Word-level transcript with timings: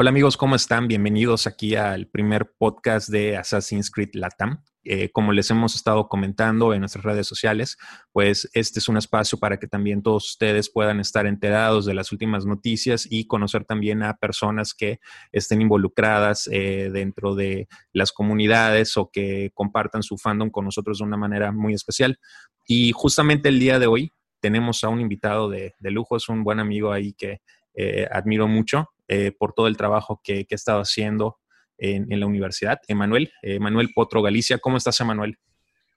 Hola 0.00 0.10
amigos, 0.10 0.36
¿cómo 0.36 0.54
están? 0.54 0.86
Bienvenidos 0.86 1.48
aquí 1.48 1.74
al 1.74 2.06
primer 2.06 2.52
podcast 2.56 3.08
de 3.08 3.36
Assassin's 3.36 3.90
Creed 3.90 4.10
Latam. 4.12 4.62
Eh, 4.84 5.10
como 5.10 5.32
les 5.32 5.50
hemos 5.50 5.74
estado 5.74 6.08
comentando 6.08 6.72
en 6.72 6.78
nuestras 6.78 7.04
redes 7.04 7.26
sociales, 7.26 7.76
pues 8.12 8.48
este 8.52 8.78
es 8.78 8.88
un 8.88 8.96
espacio 8.96 9.38
para 9.38 9.58
que 9.58 9.66
también 9.66 10.04
todos 10.04 10.30
ustedes 10.30 10.70
puedan 10.70 11.00
estar 11.00 11.26
enterados 11.26 11.84
de 11.84 11.94
las 11.94 12.12
últimas 12.12 12.46
noticias 12.46 13.08
y 13.10 13.26
conocer 13.26 13.64
también 13.64 14.04
a 14.04 14.18
personas 14.18 14.72
que 14.72 15.00
estén 15.32 15.62
involucradas 15.62 16.48
eh, 16.52 16.90
dentro 16.92 17.34
de 17.34 17.66
las 17.92 18.12
comunidades 18.12 18.96
o 18.96 19.10
que 19.12 19.50
compartan 19.52 20.04
su 20.04 20.16
fandom 20.16 20.50
con 20.50 20.64
nosotros 20.64 20.98
de 20.98 21.06
una 21.06 21.16
manera 21.16 21.50
muy 21.50 21.74
especial. 21.74 22.20
Y 22.68 22.92
justamente 22.92 23.48
el 23.48 23.58
día 23.58 23.80
de 23.80 23.88
hoy 23.88 24.12
tenemos 24.38 24.84
a 24.84 24.90
un 24.90 25.00
invitado 25.00 25.50
de, 25.50 25.74
lujo, 25.80 26.16
es 26.16 26.28
un 26.28 26.44
buen 26.44 26.60
amigo 26.60 26.92
ahí 26.92 27.14
que 27.14 27.40
eh, 27.74 28.06
admiro 28.12 28.46
mucho. 28.46 28.90
Eh, 29.08 29.32
por 29.32 29.54
todo 29.54 29.68
el 29.68 29.76
trabajo 29.76 30.20
que, 30.22 30.44
que 30.44 30.54
he 30.54 30.56
estado 30.56 30.80
haciendo 30.80 31.38
en, 31.78 32.20
la 32.20 32.26
universidad. 32.26 32.78
Emanuel, 32.88 33.32
Emanuel 33.42 33.90
Potro 33.94 34.22
Galicia, 34.22 34.58
¿cómo 34.58 34.76
estás, 34.76 35.00
Emanuel? 35.00 35.38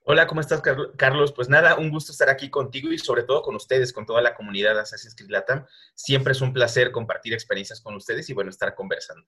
Hola, 0.03 0.25
¿cómo 0.25 0.41
estás, 0.41 0.61
Carlos? 0.97 1.31
Pues 1.33 1.47
nada, 1.47 1.75
un 1.75 1.91
gusto 1.91 2.11
estar 2.11 2.29
aquí 2.29 2.49
contigo 2.49 2.91
y 2.91 2.97
sobre 2.97 3.23
todo 3.23 3.41
con 3.41 3.55
ustedes, 3.55 3.93
con 3.93 4.05
toda 4.05 4.21
la 4.21 4.33
comunidad 4.33 4.73
de 4.73 4.81
Assassin's 4.81 5.15
Creed 5.15 5.29
Latam. 5.29 5.65
Siempre 5.93 6.31
es 6.31 6.41
un 6.41 6.53
placer 6.53 6.91
compartir 6.91 7.33
experiencias 7.33 7.81
con 7.81 7.95
ustedes 7.95 8.29
y 8.29 8.33
bueno, 8.33 8.49
estar 8.49 8.73
conversando. 8.73 9.27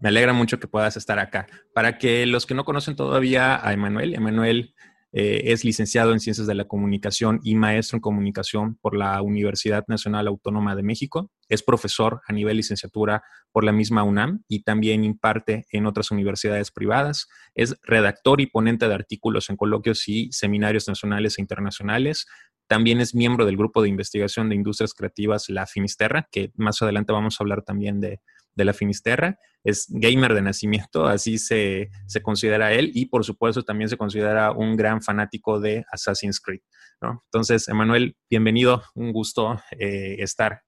Me 0.00 0.10
alegra 0.10 0.32
mucho 0.32 0.60
que 0.60 0.68
puedas 0.68 0.96
estar 0.96 1.18
acá. 1.18 1.48
Para 1.74 1.98
que 1.98 2.26
los 2.26 2.46
que 2.46 2.54
no 2.54 2.64
conocen 2.64 2.94
todavía 2.94 3.66
a 3.66 3.72
Emanuel, 3.72 4.14
Emanuel 4.14 4.74
eh, 5.12 5.52
es 5.52 5.64
licenciado 5.64 6.12
en 6.12 6.20
Ciencias 6.20 6.46
de 6.46 6.54
la 6.54 6.66
Comunicación 6.66 7.40
y 7.42 7.54
maestro 7.54 7.96
en 7.96 8.02
Comunicación 8.02 8.76
por 8.80 8.94
la 8.94 9.20
Universidad 9.22 9.84
Nacional 9.88 10.26
Autónoma 10.26 10.76
de 10.76 10.82
México. 10.82 11.30
Es 11.48 11.62
profesor 11.62 12.20
a 12.26 12.32
nivel 12.32 12.58
licenciatura 12.58 13.22
por 13.50 13.64
la 13.64 13.72
misma 13.72 14.02
UNAM 14.02 14.42
y 14.48 14.62
también 14.64 15.04
imparte 15.04 15.66
en 15.70 15.86
otras 15.86 16.10
universidades 16.10 16.70
privadas. 16.70 17.28
Es 17.54 17.76
redactor 17.82 18.40
y 18.40 18.46
ponente 18.46 18.86
de 18.86 18.94
artículos 18.94 19.48
en 19.48 19.56
coloquios 19.56 20.06
y 20.08 20.30
seminarios 20.32 20.88
nacionales 20.88 21.38
e 21.38 21.42
internacionales. 21.42 22.26
También 22.66 23.00
es 23.00 23.14
miembro 23.14 23.46
del 23.46 23.56
grupo 23.56 23.80
de 23.80 23.88
investigación 23.88 24.50
de 24.50 24.56
industrias 24.56 24.92
creativas 24.92 25.48
La 25.48 25.66
Finisterra, 25.66 26.28
que 26.30 26.52
más 26.56 26.82
adelante 26.82 27.14
vamos 27.14 27.40
a 27.40 27.44
hablar 27.44 27.62
también 27.62 27.98
de, 28.00 28.20
de 28.58 28.64
la 28.64 28.74
Finisterra. 28.74 29.38
Es 29.64 29.86
gamer 29.88 30.34
de 30.34 30.42
nacimiento, 30.42 31.06
así 31.06 31.38
se, 31.38 31.90
considera 32.22 32.72
él, 32.72 32.90
y 32.92 33.06
por 33.06 33.24
supuesto 33.24 33.62
también 33.62 33.88
se 33.88 33.96
considera 33.96 34.52
un 34.52 34.76
gran 34.76 35.00
fanático 35.00 35.60
de 35.60 35.84
Assassin's 35.90 36.40
Creed. 36.40 36.60
Entonces, 37.00 37.68
Emanuel, 37.68 38.16
bienvenido, 38.28 38.82
un 38.94 39.12
gusto 39.12 39.62
eh, 39.78 40.16
estar 40.18 40.62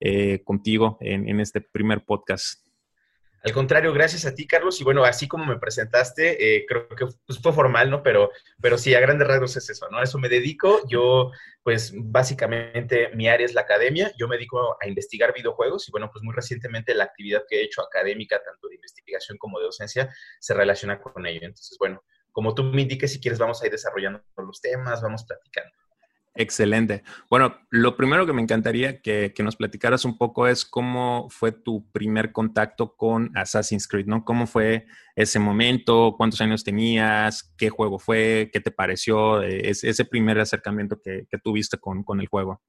eh, 0.00 0.42
contigo 0.44 0.96
en 1.00 1.38
este 1.40 1.60
primer 1.60 2.04
podcast. 2.04 2.65
Al 3.46 3.52
contrario, 3.52 3.92
gracias 3.92 4.26
a 4.26 4.34
ti, 4.34 4.44
Carlos. 4.44 4.80
Y 4.80 4.84
bueno, 4.84 5.04
así 5.04 5.28
como 5.28 5.46
me 5.46 5.56
presentaste, 5.56 6.56
eh, 6.56 6.66
creo 6.66 6.88
que 6.88 7.06
pues, 7.24 7.38
fue 7.40 7.52
formal, 7.52 7.88
¿no? 7.88 8.02
Pero, 8.02 8.32
pero 8.60 8.76
sí, 8.76 8.92
a 8.92 8.98
grandes 8.98 9.28
rasgos 9.28 9.56
es 9.56 9.70
eso, 9.70 9.88
¿no? 9.88 9.98
A 9.98 10.02
eso 10.02 10.18
me 10.18 10.28
dedico. 10.28 10.80
Yo, 10.88 11.30
pues 11.62 11.92
básicamente 11.94 13.10
mi 13.14 13.28
área 13.28 13.46
es 13.46 13.54
la 13.54 13.60
academia. 13.60 14.10
Yo 14.18 14.26
me 14.26 14.34
dedico 14.34 14.76
a 14.82 14.88
investigar 14.88 15.32
videojuegos 15.32 15.88
y 15.88 15.92
bueno, 15.92 16.10
pues 16.12 16.24
muy 16.24 16.34
recientemente 16.34 16.92
la 16.92 17.04
actividad 17.04 17.44
que 17.48 17.60
he 17.60 17.62
hecho 17.62 17.82
académica, 17.82 18.42
tanto 18.42 18.66
de 18.66 18.74
investigación 18.74 19.38
como 19.38 19.60
de 19.60 19.66
docencia, 19.66 20.12
se 20.40 20.52
relaciona 20.52 21.00
con 21.00 21.24
ello. 21.24 21.42
Entonces, 21.42 21.76
bueno, 21.78 22.02
como 22.32 22.52
tú 22.52 22.64
me 22.64 22.82
indiques, 22.82 23.12
si 23.12 23.20
quieres, 23.20 23.38
vamos 23.38 23.62
a 23.62 23.66
ir 23.66 23.70
desarrollando 23.70 24.24
los 24.38 24.60
temas, 24.60 25.00
vamos 25.02 25.22
platicando. 25.22 25.70
Excelente. 26.36 27.02
Bueno, 27.30 27.58
lo 27.70 27.96
primero 27.96 28.26
que 28.26 28.34
me 28.34 28.42
encantaría 28.42 29.00
que, 29.00 29.32
nos 29.38 29.56
platicaras 29.56 30.04
un 30.04 30.18
poco 30.18 30.46
es 30.46 30.64
cómo 30.64 31.28
fue 31.30 31.50
tu 31.50 31.90
primer 31.92 32.32
contacto 32.32 32.94
con 32.94 33.30
Assassin's 33.34 33.88
Creed, 33.88 34.06
¿no? 34.06 34.24
¿Cómo 34.24 34.46
fue 34.46 34.86
ese 35.14 35.38
momento? 35.38 36.14
¿Cuántos 36.16 36.40
años 36.42 36.62
tenías? 36.62 37.54
¿Qué 37.56 37.70
juego 37.70 37.98
fue? 37.98 38.50
¿Qué 38.52 38.60
te 38.60 38.70
pareció? 38.70 39.42
Eh, 39.42 39.70
ese 39.70 40.04
primer 40.04 40.38
acercamiento 40.38 41.00
que, 41.00 41.26
tuviste 41.42 41.78
con, 41.78 42.04
con 42.04 42.20
el 42.20 42.28
juego. 42.28 42.60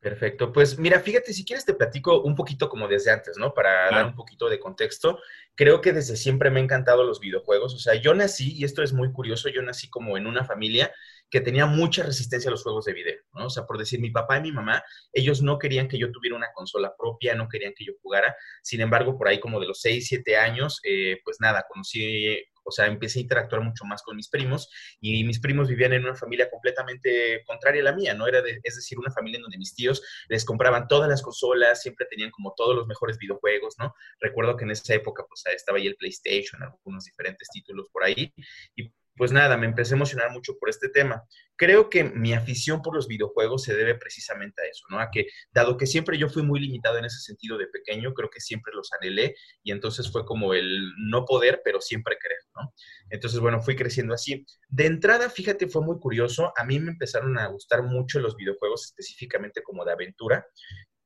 Perfecto. 0.00 0.50
Pues 0.50 0.78
mira, 0.78 0.98
fíjate, 1.00 1.34
si 1.34 1.44
quieres 1.44 1.66
te 1.66 1.74
platico 1.74 2.22
un 2.22 2.34
poquito 2.34 2.70
como 2.70 2.88
desde 2.88 3.10
antes, 3.10 3.36
¿no? 3.36 3.52
Para 3.52 3.90
dar 3.90 4.06
un 4.06 4.14
poquito 4.14 4.48
de 4.48 4.58
contexto. 4.58 5.18
Creo 5.54 5.82
que 5.82 5.92
desde 5.92 6.16
siempre 6.16 6.50
me 6.50 6.60
han 6.60 6.64
encantado 6.64 7.04
los 7.04 7.20
videojuegos. 7.20 7.74
O 7.74 7.78
sea, 7.78 7.94
yo 7.96 8.14
nací, 8.14 8.56
y 8.56 8.64
esto 8.64 8.82
es 8.82 8.94
muy 8.94 9.12
curioso, 9.12 9.50
yo 9.50 9.60
nací 9.60 9.90
como 9.90 10.16
en 10.16 10.26
una 10.26 10.44
familia 10.44 10.90
que 11.30 11.40
tenía 11.40 11.66
mucha 11.66 12.02
resistencia 12.02 12.48
a 12.48 12.52
los 12.52 12.62
juegos 12.62 12.84
de 12.84 12.92
video, 12.92 13.16
¿no? 13.34 13.46
O 13.46 13.50
sea, 13.50 13.64
por 13.66 13.78
decir, 13.78 14.00
mi 14.00 14.10
papá 14.10 14.38
y 14.38 14.42
mi 14.42 14.52
mamá, 14.52 14.82
ellos 15.12 15.42
no 15.42 15.58
querían 15.58 15.88
que 15.88 15.98
yo 15.98 16.10
tuviera 16.10 16.36
una 16.36 16.52
consola 16.54 16.94
propia, 16.96 17.34
no 17.34 17.48
querían 17.48 17.72
que 17.76 17.84
yo 17.84 17.92
jugara. 18.02 18.34
Sin 18.62 18.80
embargo, 18.80 19.16
por 19.16 19.28
ahí 19.28 19.38
como 19.38 19.60
de 19.60 19.66
los 19.66 19.80
6, 19.80 20.06
7 20.08 20.36
años, 20.36 20.80
eh, 20.84 21.18
pues 21.24 21.38
nada, 21.40 21.64
conocí 21.68 22.44
o 22.64 22.70
sea, 22.70 22.86
empecé 22.86 23.18
a 23.18 23.22
interactuar 23.22 23.62
mucho 23.62 23.84
más 23.84 24.02
con 24.02 24.16
mis 24.16 24.28
primos 24.28 24.70
y 25.00 25.24
mis 25.24 25.40
primos 25.40 25.68
vivían 25.68 25.92
en 25.92 26.04
una 26.04 26.14
familia 26.14 26.50
completamente 26.50 27.42
contraria 27.44 27.82
a 27.82 27.84
la 27.84 27.92
mía, 27.92 28.14
¿no? 28.14 28.26
Era, 28.26 28.42
es 28.62 28.76
decir, 28.76 28.98
una 28.98 29.10
familia 29.10 29.38
en 29.38 29.42
donde 29.42 29.58
mis 29.58 29.74
tíos 29.74 30.02
les 30.28 30.44
compraban 30.44 30.88
todas 30.88 31.08
las 31.08 31.22
consolas, 31.22 31.82
siempre 31.82 32.06
tenían 32.06 32.30
como 32.30 32.54
todos 32.56 32.76
los 32.76 32.86
mejores 32.86 33.18
videojuegos, 33.18 33.74
¿no? 33.78 33.94
Recuerdo 34.20 34.56
que 34.56 34.64
en 34.64 34.72
esa 34.72 34.94
época, 34.94 35.24
pues 35.28 35.42
estaba 35.54 35.78
ahí 35.78 35.86
el 35.86 35.96
PlayStation, 35.96 36.62
algunos 36.62 37.04
diferentes 37.04 37.48
títulos 37.48 37.86
por 37.92 38.04
ahí 38.04 38.32
y 38.76 38.92
pues 39.20 39.32
nada, 39.32 39.58
me 39.58 39.66
empecé 39.66 39.92
a 39.92 39.96
emocionar 39.96 40.30
mucho 40.30 40.56
por 40.58 40.70
este 40.70 40.88
tema. 40.88 41.22
Creo 41.54 41.90
que 41.90 42.04
mi 42.04 42.32
afición 42.32 42.80
por 42.80 42.94
los 42.94 43.06
videojuegos 43.06 43.64
se 43.64 43.76
debe 43.76 43.94
precisamente 43.94 44.62
a 44.62 44.64
eso, 44.64 44.86
¿no? 44.88 44.98
A 44.98 45.10
que, 45.10 45.26
dado 45.52 45.76
que 45.76 45.84
siempre 45.84 46.16
yo 46.16 46.30
fui 46.30 46.42
muy 46.42 46.58
limitado 46.58 46.96
en 46.96 47.04
ese 47.04 47.18
sentido 47.18 47.58
de 47.58 47.66
pequeño, 47.66 48.14
creo 48.14 48.30
que 48.30 48.40
siempre 48.40 48.72
los 48.74 48.90
anhelé 48.94 49.34
y 49.62 49.72
entonces 49.72 50.10
fue 50.10 50.24
como 50.24 50.54
el 50.54 50.90
no 50.96 51.26
poder, 51.26 51.60
pero 51.62 51.82
siempre 51.82 52.16
querer, 52.18 52.38
¿no? 52.56 52.72
Entonces, 53.10 53.40
bueno, 53.40 53.60
fui 53.60 53.76
creciendo 53.76 54.14
así. 54.14 54.46
De 54.70 54.86
entrada, 54.86 55.28
fíjate, 55.28 55.68
fue 55.68 55.82
muy 55.82 55.98
curioso. 55.98 56.54
A 56.56 56.64
mí 56.64 56.80
me 56.80 56.92
empezaron 56.92 57.38
a 57.38 57.46
gustar 57.48 57.82
mucho 57.82 58.20
los 58.20 58.36
videojuegos, 58.36 58.86
específicamente 58.86 59.62
como 59.62 59.84
de 59.84 59.92
aventura. 59.92 60.46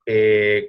Eh, 0.07 0.69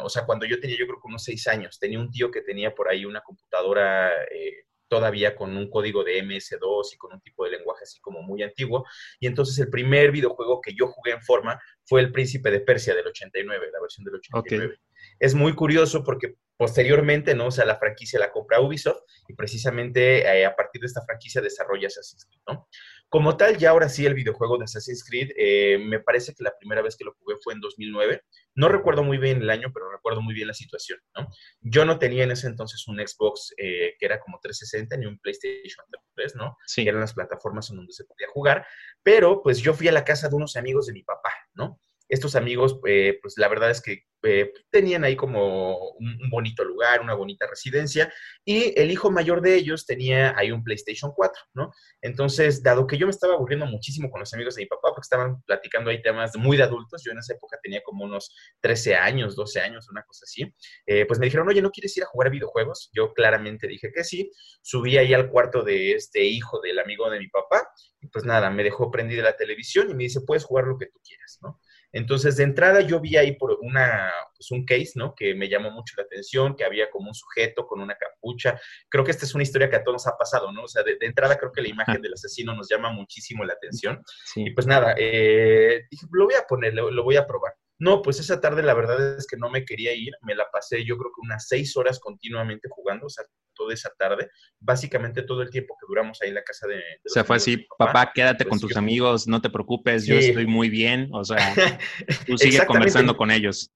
o 0.00 0.08
sea, 0.08 0.24
cuando 0.24 0.46
yo 0.46 0.60
tenía, 0.60 0.76
yo 0.78 0.86
creo 0.86 1.00
que 1.00 1.08
unos 1.08 1.24
seis 1.24 1.48
años, 1.48 1.80
tenía 1.80 1.98
un 1.98 2.12
tío 2.12 2.30
que 2.30 2.42
tenía 2.42 2.72
por 2.76 2.88
ahí 2.88 3.04
una 3.04 3.22
computadora 3.22 4.12
eh, 4.30 4.66
todavía 4.90 5.36
con 5.36 5.56
un 5.56 5.70
código 5.70 6.02
de 6.02 6.22
MS2 6.22 6.94
y 6.94 6.96
con 6.98 7.12
un 7.12 7.20
tipo 7.20 7.44
de 7.44 7.52
lenguaje 7.52 7.84
así 7.84 8.00
como 8.00 8.22
muy 8.22 8.42
antiguo. 8.42 8.84
Y 9.20 9.28
entonces 9.28 9.56
el 9.60 9.70
primer 9.70 10.10
videojuego 10.10 10.60
que 10.60 10.74
yo 10.74 10.88
jugué 10.88 11.12
en 11.12 11.22
forma 11.22 11.60
fue 11.84 12.00
El 12.00 12.10
Príncipe 12.10 12.50
de 12.50 12.60
Persia 12.60 12.94
del 12.94 13.06
89, 13.06 13.70
la 13.72 13.80
versión 13.80 14.04
del 14.04 14.16
89. 14.16 14.80
Es 15.20 15.34
muy 15.34 15.54
curioso 15.54 16.02
porque 16.02 16.34
posteriormente, 16.56 17.34
¿no? 17.36 17.46
O 17.46 17.50
sea, 17.52 17.64
la 17.64 17.78
franquicia 17.78 18.18
la 18.18 18.32
compra 18.32 18.60
Ubisoft 18.60 19.02
y 19.28 19.34
precisamente 19.34 20.22
eh, 20.22 20.44
a 20.44 20.56
partir 20.56 20.80
de 20.80 20.88
esta 20.88 21.02
franquicia 21.02 21.40
desarrolla 21.40 21.86
Assassin's 21.86 22.26
Creed, 22.26 22.42
¿no? 22.48 22.68
Como 23.10 23.36
tal, 23.36 23.58
ya 23.58 23.70
ahora 23.70 23.88
sí 23.88 24.06
el 24.06 24.14
videojuego 24.14 24.56
de 24.56 24.64
Assassin's 24.64 25.02
Creed, 25.02 25.32
eh, 25.36 25.78
me 25.78 25.98
parece 25.98 26.32
que 26.32 26.44
la 26.44 26.56
primera 26.56 26.80
vez 26.80 26.96
que 26.96 27.04
lo 27.04 27.12
jugué 27.18 27.34
fue 27.42 27.54
en 27.54 27.60
2009. 27.60 28.22
No 28.54 28.68
recuerdo 28.68 29.02
muy 29.02 29.18
bien 29.18 29.42
el 29.42 29.50
año, 29.50 29.72
pero 29.74 29.90
recuerdo 29.90 30.22
muy 30.22 30.32
bien 30.32 30.46
la 30.46 30.54
situación, 30.54 31.00
¿no? 31.16 31.28
Yo 31.60 31.84
no 31.84 31.98
tenía 31.98 32.22
en 32.22 32.30
ese 32.30 32.46
entonces 32.46 32.86
un 32.86 32.98
Xbox 33.04 33.52
eh, 33.58 33.96
que 33.98 34.06
era 34.06 34.20
como 34.20 34.38
360 34.40 34.96
ni 34.96 35.06
un 35.06 35.18
PlayStation 35.18 35.84
3, 36.14 36.36
¿no? 36.36 36.56
Sí. 36.66 36.84
Que 36.84 36.90
eran 36.90 37.00
las 37.00 37.12
plataformas 37.12 37.68
en 37.70 37.78
donde 37.78 37.92
se 37.92 38.04
podía 38.04 38.28
jugar, 38.28 38.64
pero 39.02 39.42
pues 39.42 39.58
yo 39.58 39.74
fui 39.74 39.88
a 39.88 39.92
la 39.92 40.04
casa 40.04 40.28
de 40.28 40.36
unos 40.36 40.54
amigos 40.54 40.86
de 40.86 40.92
mi 40.92 41.02
papá, 41.02 41.32
¿no? 41.54 41.80
Estos 42.10 42.34
amigos, 42.36 42.78
eh, 42.86 43.18
pues 43.22 43.34
la 43.38 43.48
verdad 43.48 43.70
es 43.70 43.80
que 43.80 44.04
eh, 44.22 44.52
tenían 44.68 45.04
ahí 45.04 45.16
como 45.16 45.92
un, 45.92 46.28
bonito 46.30 46.62
lugar, 46.62 47.00
una 47.00 47.14
bonita 47.14 47.46
residencia, 47.46 48.12
y 48.44 48.78
el 48.78 48.90
hijo 48.90 49.10
mayor 49.10 49.40
de 49.40 49.54
ellos 49.54 49.86
tenía 49.86 50.36
ahí 50.36 50.50
un 50.52 50.62
PlayStation 50.62 51.12
4, 51.14 51.42
¿no? 51.54 51.72
Entonces, 52.02 52.62
dado 52.62 52.86
que 52.86 52.98
yo 52.98 53.06
me 53.06 53.10
estaba 53.10 53.34
aburriendo 53.34 53.66
muchísimo 53.66 54.10
con 54.10 54.20
los 54.20 54.34
amigos 54.34 54.56
de 54.56 54.62
mi 54.62 54.66
papá, 54.66 54.90
porque 54.90 55.06
estaban 55.06 55.40
platicando 55.42 55.90
ahí 55.90 56.02
temas 56.02 56.36
muy 56.36 56.56
de 56.56 56.64
adultos, 56.64 57.02
yo 57.04 57.12
en 57.12 57.18
esa 57.18 57.34
época 57.34 57.58
tenía 57.62 57.82
como 57.82 58.04
unos 58.04 58.34
13 58.60 58.96
años, 58.96 59.36
12 59.36 59.60
años, 59.60 59.88
una 59.88 60.02
cosa 60.02 60.24
así, 60.24 60.52
eh, 60.86 61.06
pues 61.06 61.18
me 61.18 61.26
dijeron, 61.26 61.48
oye, 61.48 61.62
¿no 61.62 61.70
quieres 61.70 61.96
ir 61.96 62.02
a 62.02 62.06
jugar 62.06 62.30
videojuegos? 62.30 62.90
Yo 62.92 63.14
claramente 63.14 63.66
dije 63.68 63.90
que 63.92 64.04
sí, 64.04 64.30
subí 64.62 64.98
ahí 64.98 65.14
al 65.14 65.30
cuarto 65.30 65.62
de 65.62 65.92
este 65.92 66.24
hijo 66.24 66.60
del 66.60 66.78
amigo 66.78 67.08
de 67.08 67.20
mi 67.20 67.28
papá, 67.28 67.68
y 68.00 68.08
pues 68.08 68.24
nada, 68.24 68.50
me 68.50 68.64
dejó 68.64 68.90
prendida 68.90 69.22
la 69.22 69.36
televisión 69.36 69.90
y 69.90 69.94
me 69.94 70.04
dice, 70.04 70.20
puedes 70.26 70.44
jugar 70.44 70.66
lo 70.66 70.76
que 70.76 70.86
tú 70.86 70.98
quieras, 71.02 71.38
¿no? 71.42 71.58
Entonces, 71.92 72.36
de 72.36 72.44
entrada 72.44 72.80
yo 72.80 73.00
vi 73.00 73.16
ahí 73.16 73.36
por 73.36 73.58
una, 73.60 74.12
pues 74.36 74.50
un 74.50 74.64
case, 74.64 74.92
¿no? 74.94 75.14
Que 75.14 75.34
me 75.34 75.48
llamó 75.48 75.70
mucho 75.70 75.94
la 75.96 76.04
atención, 76.04 76.56
que 76.56 76.64
había 76.64 76.90
como 76.90 77.08
un 77.08 77.14
sujeto 77.14 77.66
con 77.66 77.80
una 77.80 77.96
capucha. 77.96 78.60
Creo 78.88 79.04
que 79.04 79.10
esta 79.10 79.24
es 79.24 79.34
una 79.34 79.42
historia 79.42 79.68
que 79.68 79.76
a 79.76 79.82
todos 79.82 79.94
nos 79.94 80.06
ha 80.06 80.16
pasado, 80.16 80.52
¿no? 80.52 80.64
O 80.64 80.68
sea, 80.68 80.82
de, 80.82 80.96
entrada 81.00 81.36
creo 81.36 81.52
que 81.52 81.62
la 81.62 81.68
imagen 81.68 82.00
del 82.00 82.14
asesino 82.14 82.54
nos 82.54 82.68
llama 82.68 82.90
muchísimo 82.92 83.44
la 83.44 83.54
atención. 83.54 84.02
Y 84.36 84.50
pues 84.50 84.66
nada, 84.66 84.94
eh, 84.96 85.86
dije, 85.90 86.06
lo 86.12 86.26
voy 86.26 86.34
a 86.34 86.46
poner, 86.46 86.74
lo 86.74 87.02
voy 87.02 87.16
a 87.16 87.26
probar. 87.26 87.54
No, 87.80 88.02
pues 88.02 88.20
esa 88.20 88.42
tarde 88.42 88.62
la 88.62 88.74
verdad 88.74 89.16
es 89.16 89.26
que 89.26 89.38
no 89.38 89.48
me 89.48 89.64
quería 89.64 89.94
ir, 89.94 90.12
me 90.20 90.34
la 90.34 90.44
pasé 90.52 90.84
yo 90.84 90.98
creo 90.98 91.10
que 91.10 91.22
unas 91.22 91.48
seis 91.48 91.74
horas 91.78 91.98
continuamente 91.98 92.68
jugando, 92.70 93.06
o 93.06 93.08
sea, 93.08 93.24
toda 93.54 93.72
esa 93.72 93.90
tarde, 93.98 94.28
básicamente 94.58 95.22
todo 95.22 95.40
el 95.40 95.48
tiempo 95.48 95.74
que 95.80 95.86
duramos 95.88 96.20
ahí 96.20 96.28
en 96.28 96.34
la 96.34 96.44
casa 96.44 96.66
de... 96.66 96.76
o 96.76 97.08
sea, 97.08 97.24
fue 97.24 97.36
así, 97.36 97.66
papá, 97.78 98.12
quédate 98.14 98.44
con 98.44 98.58
pues 98.58 98.60
tus 98.60 98.76
amigos, 98.76 99.26
no 99.26 99.40
te 99.40 99.48
preocupes, 99.48 100.06
yo 100.06 100.16
estoy 100.16 100.46
muy 100.46 100.68
bien, 100.68 101.08
o 101.12 101.24
sea, 101.24 101.38
tú 102.26 102.36
sigue 102.36 102.64
conversando 102.66 103.16
con 103.16 103.30
ellos. 103.30 103.72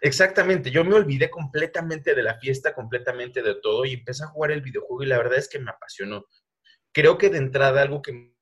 Exactamente, 0.00 0.72
yo 0.72 0.84
me 0.84 0.94
olvidé 0.94 1.30
completamente 1.30 2.16
de 2.16 2.22
la 2.24 2.38
fiesta, 2.40 2.74
completamente 2.74 3.42
de 3.42 3.54
todo 3.62 3.84
y 3.84 3.94
empecé 3.94 4.24
a 4.24 4.28
jugar 4.28 4.50
el 4.50 4.62
videojuego 4.62 5.04
y 5.04 5.06
la 5.06 5.18
verdad 5.18 5.38
es 5.38 5.48
que 5.48 5.60
me 5.60 5.70
apasionó. 5.70 6.24
Creo 6.92 7.18
que 7.18 7.30
de 7.30 7.38
entrada 7.38 7.82
algo 7.82 8.02
que 8.02 8.34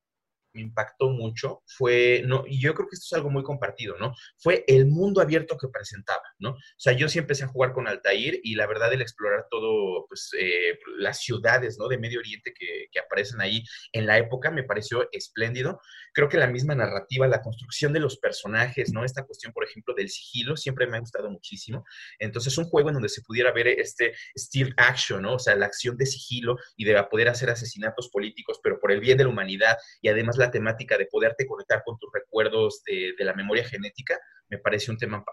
me 0.56 0.62
impactó 0.62 1.10
mucho 1.10 1.62
fue, 1.66 2.22
no, 2.24 2.44
y 2.46 2.60
yo 2.60 2.74
creo 2.74 2.88
que 2.88 2.96
esto 2.96 3.04
es 3.04 3.12
algo 3.12 3.30
muy 3.30 3.42
compartido, 3.42 3.96
¿no? 3.98 4.14
Fue 4.38 4.64
el 4.66 4.86
mundo 4.86 5.20
abierto 5.20 5.56
que 5.56 5.68
presentaba, 5.68 6.22
¿no? 6.38 6.52
O 6.52 6.78
sea, 6.78 6.94
yo 6.94 7.08
sí 7.08 7.18
empecé 7.18 7.44
a 7.44 7.48
jugar 7.48 7.72
con 7.72 7.86
Altair 7.86 8.40
y 8.42 8.54
la 8.54 8.66
verdad 8.66 8.92
el 8.92 9.02
explorar 9.02 9.46
todo, 9.50 10.06
pues, 10.08 10.30
eh, 10.38 10.78
las 10.98 11.20
ciudades, 11.20 11.76
¿no? 11.78 11.88
De 11.88 11.98
Medio 11.98 12.20
Oriente 12.20 12.52
que, 12.58 12.86
que, 12.90 12.98
aparecen 12.98 13.40
ahí 13.40 13.62
en 13.92 14.06
la 14.06 14.18
época 14.18 14.50
me 14.50 14.64
pareció 14.64 15.08
espléndido. 15.12 15.80
Creo 16.12 16.28
que 16.28 16.38
la 16.38 16.46
misma 16.46 16.74
narrativa, 16.74 17.26
la 17.28 17.42
construcción 17.42 17.92
de 17.92 18.00
los 18.00 18.18
personajes, 18.18 18.92
¿no? 18.92 19.04
Esta 19.04 19.24
cuestión, 19.24 19.52
por 19.52 19.64
ejemplo, 19.64 19.94
del 19.94 20.08
sigilo, 20.08 20.56
siempre 20.56 20.86
me 20.86 20.96
ha 20.96 21.00
gustado 21.00 21.30
muchísimo. 21.30 21.84
Entonces, 22.18 22.56
un 22.56 22.64
juego 22.64 22.88
en 22.88 22.94
donde 22.94 23.08
se 23.10 23.22
pudiera 23.22 23.52
ver 23.52 23.68
este 23.68 24.14
stealth 24.36 24.74
action, 24.78 25.22
¿no? 25.22 25.34
O 25.34 25.38
sea, 25.38 25.54
la 25.54 25.66
acción 25.66 25.96
de 25.96 26.06
sigilo 26.06 26.56
y 26.76 26.84
de 26.84 26.96
poder 27.04 27.28
hacer 27.28 27.50
asesinatos 27.50 28.08
políticos, 28.08 28.60
pero 28.62 28.80
por 28.80 28.92
el 28.92 29.00
bien 29.00 29.18
de 29.18 29.24
la 29.24 29.30
humanidad 29.30 29.76
y 30.00 30.08
además 30.08 30.36
la 30.36 30.45
temática 30.50 30.96
de 30.96 31.06
poderte 31.06 31.46
conectar 31.46 31.82
con 31.84 31.98
tus 31.98 32.10
recuerdos 32.12 32.82
de, 32.84 33.14
la 33.18 33.34
memoria 33.34 33.64
genética, 33.64 34.18
me 34.48 34.58
parece 34.58 34.90
un 34.90 34.98
tema 34.98 35.24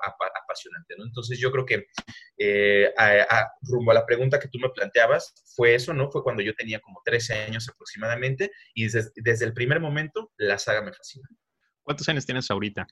apasionante, 0.43 0.95
¿no? 0.97 1.05
Entonces 1.05 1.39
yo 1.39 1.51
creo 1.51 1.65
que 1.65 1.85
eh, 2.37 2.91
rumbo 3.61 3.91
a 3.91 3.95
la 3.95 4.05
pregunta 4.05 4.39
que 4.39 4.47
tú 4.47 4.57
me 4.59 4.69
planteabas, 4.69 5.33
fue 5.55 5.75
eso, 5.75 5.93
¿no? 5.93 6.09
Fue 6.09 6.23
cuando 6.23 6.41
yo 6.41 6.53
tenía 6.55 6.79
como 6.79 7.01
13 7.05 7.33
años 7.33 7.69
aproximadamente 7.69 8.51
y 8.73 8.87
desde, 8.87 9.45
el 9.45 9.53
primer 9.53 9.79
momento 9.79 10.31
la 10.37 10.57
saga 10.57 10.81
me 10.81 10.93
fascina. 10.93 11.27
¿Cuántos 11.83 12.07
años 12.09 12.25
tienes 12.25 12.49
ahorita? 12.49 12.87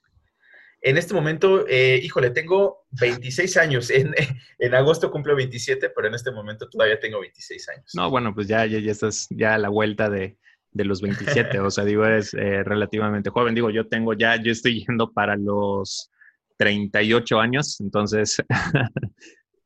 En 0.83 0.97
este 0.97 1.13
momento, 1.13 1.67
eh, 1.67 2.00
híjole, 2.01 2.31
tengo 2.31 2.88
26 3.00 3.57
años. 3.57 3.89
En, 3.91 4.13
en, 4.59 4.75
agosto 4.75 5.12
cumplo 5.12 5.35
27, 5.35 5.91
pero 5.91 6.07
en 6.07 6.15
este 6.15 6.31
momento 6.31 6.67
todavía 6.67 7.00
tengo 7.00 7.19
26 7.19 7.69
años. 7.69 7.91
No, 7.94 8.09
bueno, 8.09 8.33
pues 8.33 8.47
ya, 8.47 8.65
ya, 8.65 8.79
ya 8.79 8.91
estás 8.91 9.27
ya 9.29 9.53
a 9.53 9.57
la 9.59 9.69
vuelta 9.69 10.09
de, 10.09 10.39
de 10.73 10.85
los 10.85 11.01
27, 11.01 11.59
o 11.59 11.69
sea, 11.69 11.83
digo, 11.83 12.06
es 12.06 12.33
eh, 12.33 12.63
relativamente 12.63 13.29
joven. 13.29 13.56
Digo, 13.56 13.69
yo 13.69 13.88
tengo 13.88 14.13
ya, 14.13 14.41
yo 14.41 14.51
estoy 14.51 14.85
yendo 14.85 15.12
para 15.12 15.35
los 15.35 16.09
38 16.57 17.39
años, 17.39 17.79
entonces 17.81 18.38
ah, 18.50 18.89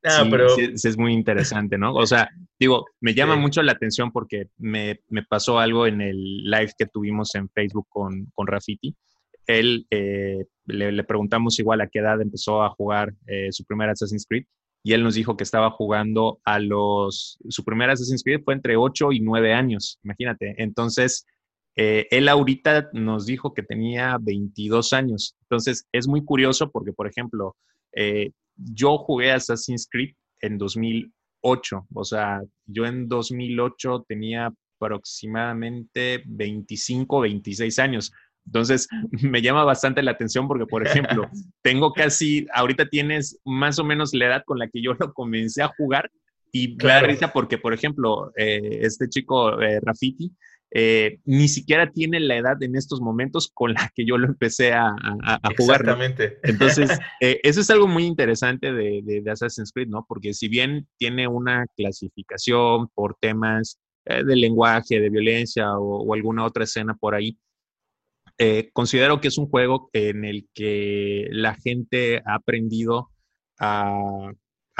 sí, 0.03 0.27
pero... 0.29 0.49
sí, 0.49 0.71
es 0.73 0.97
muy 0.97 1.13
interesante, 1.13 1.77
¿no? 1.77 1.93
O 1.93 2.05
sea, 2.05 2.29
digo, 2.59 2.85
me 3.01 3.13
llama 3.13 3.35
mucho 3.35 3.61
la 3.61 3.73
atención 3.73 4.11
porque 4.11 4.47
me, 4.57 5.01
me, 5.09 5.23
pasó 5.23 5.59
algo 5.59 5.87
en 5.87 6.01
el 6.01 6.43
live 6.43 6.71
que 6.77 6.85
tuvimos 6.87 7.35
en 7.35 7.49
Facebook 7.49 7.87
con, 7.89 8.27
con 8.33 8.47
Rafiti. 8.47 8.95
Él, 9.47 9.85
eh, 9.91 10.45
le, 10.65 10.91
le, 10.91 11.03
preguntamos 11.03 11.59
igual 11.59 11.81
a 11.81 11.87
qué 11.87 11.99
edad 11.99 12.19
empezó 12.19 12.63
a 12.63 12.69
jugar 12.69 13.13
eh, 13.27 13.49
su 13.51 13.63
primer 13.63 13.89
Assassin's 13.89 14.25
Creed 14.27 14.45
y 14.85 14.93
él 14.93 15.03
nos 15.03 15.15
dijo 15.15 15.35
que 15.35 15.43
estaba 15.43 15.71
jugando 15.71 16.39
a 16.45 16.59
los, 16.59 17.39
su 17.49 17.63
primera 17.63 17.93
Assassin's 17.93 18.23
Creed 18.23 18.43
fue 18.43 18.53
entre 18.53 18.77
8 18.77 19.13
y 19.13 19.19
9 19.19 19.51
años, 19.51 19.97
imagínate. 20.03 20.53
Entonces, 20.61 21.25
eh, 21.75 22.05
él 22.11 22.29
ahorita 22.29 22.91
nos 22.93 23.25
dijo 23.25 23.55
que 23.55 23.63
tenía 23.63 24.19
22 24.21 24.93
años. 24.93 25.35
Entonces, 25.41 25.87
es 25.91 26.07
muy 26.07 26.23
curioso 26.23 26.69
porque, 26.69 26.93
por 26.93 27.07
ejemplo, 27.07 27.55
eh, 27.93 28.29
yo 28.57 28.99
jugué 28.99 29.31
Assassin's 29.31 29.87
Creed 29.89 30.13
en 30.41 30.59
2008, 30.59 31.87
o 31.91 32.03
sea, 32.03 32.43
yo 32.67 32.85
en 32.85 33.09
2008 33.09 34.05
tenía 34.07 34.53
aproximadamente 34.79 36.21
25, 36.27 37.21
26 37.21 37.79
años. 37.79 38.13
Entonces, 38.45 38.87
me 39.21 39.41
llama 39.41 39.63
bastante 39.63 40.01
la 40.03 40.11
atención 40.11 40.47
porque, 40.47 40.65
por 40.65 40.85
ejemplo, 40.85 41.29
tengo 41.61 41.93
casi, 41.93 42.47
ahorita 42.53 42.87
tienes 42.87 43.39
más 43.45 43.79
o 43.79 43.83
menos 43.83 44.13
la 44.13 44.27
edad 44.27 44.43
con 44.45 44.59
la 44.59 44.67
que 44.67 44.81
yo 44.81 44.93
lo 44.93 45.13
comencé 45.13 45.61
a 45.61 45.71
jugar 45.77 46.09
y 46.51 46.77
me 46.77 46.85
da 46.85 47.01
risa 47.01 47.33
porque, 47.33 47.57
por 47.57 47.73
ejemplo, 47.73 48.31
eh, 48.37 48.79
este 48.81 49.09
chico 49.09 49.61
eh, 49.61 49.81
Rafiti 49.81 50.31
eh, 50.71 51.19
ni 51.25 51.49
siquiera 51.49 51.91
tiene 51.91 52.21
la 52.21 52.37
edad 52.37 52.61
en 52.63 52.77
estos 52.77 53.01
momentos 53.01 53.51
con 53.53 53.73
la 53.73 53.91
que 53.93 54.05
yo 54.05 54.17
lo 54.17 54.27
empecé 54.27 54.71
a, 54.71 54.95
jugar. 55.57 55.81
Exactamente. 55.81 56.37
Entonces, 56.43 56.89
eso 57.19 57.59
es 57.59 57.69
algo 57.69 57.87
muy 57.87 58.05
interesante 58.05 58.71
de, 58.71 59.01
de, 59.03 59.31
Assassin's 59.31 59.73
Creed, 59.73 59.89
¿no? 59.89 60.05
Porque 60.07 60.33
si 60.33 60.47
bien 60.47 60.87
tiene 60.97 61.27
una 61.27 61.65
clasificación 61.75 62.87
por 62.93 63.17
temas 63.19 63.77
de 64.05 64.35
lenguaje, 64.35 64.99
de 64.99 65.09
violencia 65.09 65.77
o 65.77 66.13
alguna 66.13 66.45
otra 66.45 66.63
escena 66.63 66.93
por 66.93 67.15
ahí, 67.15 67.37
eh, 68.37 68.69
considero 68.73 69.21
que 69.21 69.29
es 69.29 69.37
un 69.37 69.47
juego 69.47 69.89
en 69.93 70.25
el 70.25 70.47
que 70.53 71.27
la 71.31 71.55
gente 71.55 72.21
ha 72.25 72.35
aprendido 72.35 73.11
a, 73.59 74.31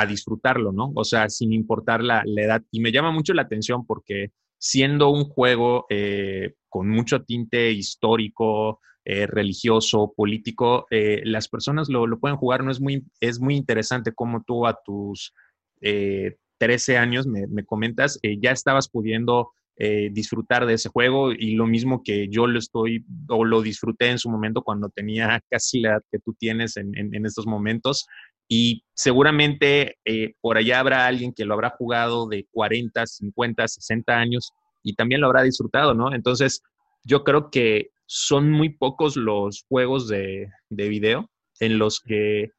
disfrutarlo, 0.10 0.74
¿no? 0.74 0.92
O 0.94 1.06
sea, 1.06 1.30
sin 1.30 1.54
importar 1.54 2.04
la, 2.04 2.22
edad. 2.26 2.62
Y 2.70 2.82
me 2.82 2.92
llama 2.92 3.12
mucho 3.12 3.34
la 3.34 3.44
atención 3.44 3.86
porque 3.86 4.32
siendo 4.58 5.10
un 5.10 5.24
juego 5.24 5.86
eh, 5.90 6.56
con 6.68 6.90
mucho 6.90 7.24
tinte 7.24 7.72
histórico, 7.72 8.82
eh, 9.06 9.26
religioso, 9.26 10.14
político, 10.14 10.86
las 10.90 11.48
personas 11.48 11.88
lo, 11.88 12.20
pueden 12.20 12.36
jugar. 12.36 12.64
No 12.64 12.72
es 12.72 12.82
muy, 12.82 13.06
es 13.22 13.40
muy 13.40 13.56
interesante 13.56 14.12
cómo 14.14 14.44
tú 14.44 14.68
a 14.68 14.78
tus 14.84 15.34
13 15.80 16.98
años, 16.98 17.26
me, 17.26 17.48
me 17.48 17.64
comentas, 17.64 18.20
ya 18.22 18.52
estabas 18.52 18.90
pudiendo 18.90 19.54
eh, 19.78 20.10
disfrutar 20.12 20.66
de 20.66 20.76
ese 20.76 20.88
juego 20.88 21.34
y 21.34 21.56
lo 21.56 21.68
mismo 21.68 22.02
que 22.02 22.28
yo 22.30 22.48
lo 22.48 22.60
estoy 22.60 23.06
o 23.28 23.44
lo 23.44 23.62
disfruté 23.62 24.10
en 24.10 24.20
su 24.20 24.30
momento 24.30 24.62
cuando 24.62 24.88
tenía 24.88 25.42
casi 25.50 25.82
la 25.82 25.90
edad 25.90 26.02
que 26.10 26.20
tú 26.20 26.34
tienes 26.40 26.78
en, 26.78 26.96
en, 26.96 27.26
estos 27.26 27.46
momentos 27.46 28.06
y 28.48 28.84
seguramente 28.94 29.98
eh, 30.06 30.34
por 30.40 30.58
allá 30.58 30.80
habrá 30.80 31.06
alguien 31.06 31.34
que 31.34 31.44
lo 31.44 31.54
habrá 31.54 31.72
jugado 31.72 32.28
de 32.28 32.48
40, 32.52 33.06
50, 33.06 33.68
60 33.68 34.14
años 34.14 34.52
y 34.82 34.94
también 34.94 35.20
lo 35.20 35.28
habrá 35.28 35.42
disfrutado, 35.42 35.94
¿no? 35.94 36.14
Entonces, 36.14 36.62
yo 37.04 37.24
creo 37.24 37.50
que 37.50 37.90
son 38.06 38.52
muy 38.52 38.70
pocos 38.70 39.18
los 39.18 39.66
juegos 39.68 40.08
de, 40.08 40.48
de 40.70 40.90
video 40.90 41.30
en 41.60 41.80
los 41.80 42.00
que 42.00 42.52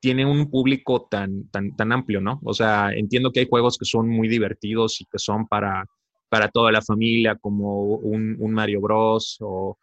tiene 0.00 0.26
un 0.26 0.50
público 0.50 1.06
tan, 1.08 1.48
tan, 1.50 1.76
tan 1.76 1.92
amplio, 1.92 2.20
¿no? 2.20 2.40
O 2.44 2.52
sea, 2.52 2.90
entiendo 2.92 3.30
que 3.30 3.40
hay 3.40 3.48
juegos 3.48 3.78
que 3.78 3.84
son 3.84 4.08
muy 4.08 4.28
divertidos 4.28 5.00
y 5.00 5.04
que 5.04 5.18
son 5.18 5.46
para 5.46 5.86
para 6.32 6.48
toda 6.48 6.72
la 6.72 6.80
familia, 6.80 7.36
como 7.36 7.82
un, 7.82 8.38
Mario 8.54 8.80
Bros. 8.80 9.36
o, 9.40 9.76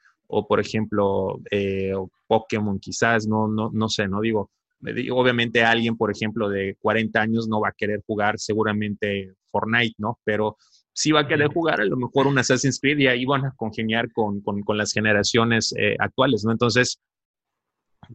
por 0.47 0.59
ejemplo, 0.59 1.39
eh, 1.51 1.93
Pokémon 2.25 2.79
quizás, 2.79 3.27
no, 3.27 3.47
no, 3.47 3.69
no 3.71 3.87
sé, 3.87 4.07
no 4.07 4.19
digo, 4.19 4.49
obviamente 5.11 5.63
alguien, 5.63 5.95
por 5.95 6.09
ejemplo, 6.09 6.49
de 6.49 6.75
40 6.81 7.21
años 7.21 7.47
no 7.47 7.61
va 7.61 7.69
a 7.69 7.75
querer 7.77 8.01
jugar 8.03 8.39
seguramente 8.39 9.35
Fortnite, 9.51 9.93
¿no? 9.99 10.17
Pero 10.23 10.57
sí 10.91 11.11
va 11.11 11.19
a 11.19 11.27
querer 11.27 11.49
jugar 11.53 11.81
a 11.81 11.85
lo 11.85 11.97
mejor 11.97 12.25
un 12.25 12.39
Assassin's 12.39 12.79
Creed 12.79 12.97
y 12.97 13.05
ahí 13.05 13.25
van 13.25 13.45
a 13.45 13.53
congeniar 13.55 14.11
con, 14.11 14.41
las 14.75 14.91
generaciones 14.91 15.71
eh, 15.77 15.97
actuales, 15.99 16.43
¿no? 16.43 16.51
Entonces, 16.51 16.99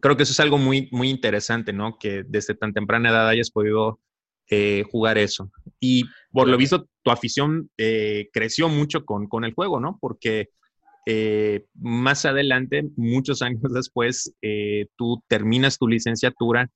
creo 0.01 0.17
que 0.17 0.23
eso 0.23 0.33
es 0.33 0.41
algo 0.41 0.57
muy, 0.57 0.89
muy 0.91 1.09
interesante, 1.09 1.71
¿no? 1.71 1.97
Que 1.97 2.25
desde 2.27 2.53
tan 2.53 2.73
temprana 2.73 3.11
edad 3.11 3.29
hayas 3.29 3.49
podido 3.49 4.01
eh, 4.51 4.83
jugar 4.91 5.17
eso. 5.17 5.51
Y 5.79 6.03
por 6.31 6.47
lo 6.47 6.55
visto, 6.55 6.87
tu 7.01 7.09
afición 7.09 7.71
eh, 7.77 8.29
creció 8.31 8.69
mucho 8.69 9.03
con, 9.03 9.27
con, 9.27 9.43
el 9.43 9.55
juego, 9.55 9.79
¿no? 9.79 9.97
Porque 9.99 10.49
eh, 11.07 11.65
más 11.73 12.25
adelante, 12.25 12.83
muchos 12.95 13.41
años 13.41 13.73
después, 13.73 14.35
tú 14.97 15.23
terminas 15.27 15.79
tu 15.79 15.87
licenciatura 15.87 16.69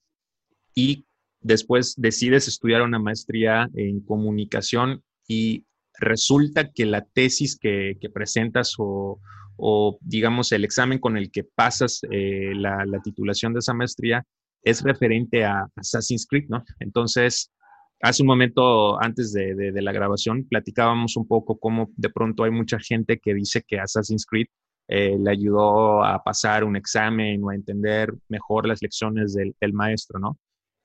y 0.73 1.05
después 1.41 1.93
decides 1.95 2.47
estudiar 2.47 2.81
una 2.81 2.97
maestría 2.97 3.69
en 3.75 3.99
comunicación 4.01 5.03
y 5.27 5.63
resulta 5.99 6.71
que 6.71 6.87
la 6.87 7.05
tesis 7.05 7.55
que, 7.55 7.97
que 8.01 8.09
presentas 8.09 8.73
o, 8.79 9.19
o, 9.57 9.99
digamos, 10.01 10.51
el 10.53 10.63
examen 10.63 10.97
con 10.97 11.17
el 11.17 11.29
que 11.29 11.43
pasas 11.43 12.01
la, 12.09 12.83
la, 12.87 12.99
titulación 13.03 13.53
de 13.53 13.59
esa 13.59 13.75
maestría 13.75 14.25
es 14.63 14.81
referente 14.81 15.45
a 15.45 15.67
Assassin's 15.75 16.25
Creed, 16.27 16.45
¿no? 16.49 16.63
Entonces, 16.79 17.51
Hace 18.01 18.23
un 18.23 18.27
momento, 18.27 19.01
antes 19.01 19.33
de, 19.33 19.71
la 19.81 19.91
grabación, 19.91 20.45
platicábamos 20.45 21.17
un 21.17 21.27
poco 21.27 21.59
cómo 21.59 21.91
de 21.97 22.09
pronto 22.09 22.45
hay 22.45 22.51
mucha 22.51 22.79
gente 22.79 23.19
que 23.19 23.33
dice 23.33 23.61
que 23.67 23.79
Assassin's 23.79 24.25
Creed 24.25 24.47
eh, 24.87 25.17
le 25.19 25.31
ayudó 25.31 26.03
a 26.03 26.23
pasar 26.23 26.63
un 26.63 26.77
examen 26.77 27.43
o 27.43 27.49
a 27.49 27.55
entender 27.55 28.13
mejor 28.29 28.67
las 28.67 28.81
lecciones 28.81 29.33
del, 29.33 29.73
maestro, 29.73 30.17
¿no? 30.17 30.37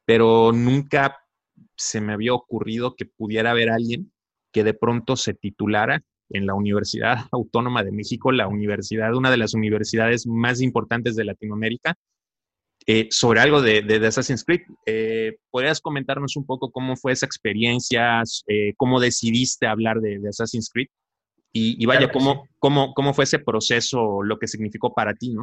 Pero 0.05 0.51
nunca 0.53 1.17
se 1.77 2.01
me 2.01 2.13
había 2.13 2.35
ocurrido 2.35 2.97
que 2.97 3.07
pudiera 3.07 3.53
haber 3.53 3.71
alguien 3.71 4.13
que 4.53 4.65
de 4.65 4.75
pronto 4.75 5.17
se 5.17 5.35
titulara 5.35 6.03
en 6.31 6.47
la 6.47 6.55
Universidad 6.55 7.17
Autónoma 7.33 7.85
de 7.85 7.93
México, 7.93 8.33
la 8.33 8.49
universidad, 8.49 9.15
una 9.15 9.31
de 9.31 9.37
las 9.37 9.55
universidades 9.55 10.27
más 10.27 10.61
importantes 10.61 11.15
de 11.15 11.25
Latinoamérica, 11.25 11.95
eh, 12.87 13.09
sobre 13.11 13.41
algo 13.41 13.63
de, 13.63 13.83
de, 13.83 14.07
Assassin's 14.07 14.45
Creed. 14.45 14.63
Eh, 14.85 15.37
¿Podrías 15.51 15.81
comentarnos 15.81 16.37
un 16.37 16.45
poco 16.45 16.71
cómo 16.71 16.97
fue 16.97 17.13
esa 17.13 17.25
experiencia, 17.25 18.23
eh, 18.47 18.75
cómo 18.77 19.01
decidiste 19.01 19.67
hablar 19.67 20.01
de, 20.01 20.21
Assassin's 20.29 20.71
Creed? 20.71 20.89
Y, 21.57 21.87
vaya, 21.87 22.11
cómo, 22.11 22.49
cómo, 22.59 22.93
cómo 22.95 23.15
fue 23.15 23.25
ese 23.25 23.39
proceso, 23.39 24.25
lo 24.25 24.41
que 24.41 24.49
significó 24.49 24.93
para 24.93 25.15
ti, 25.15 25.33
¿no? 25.33 25.43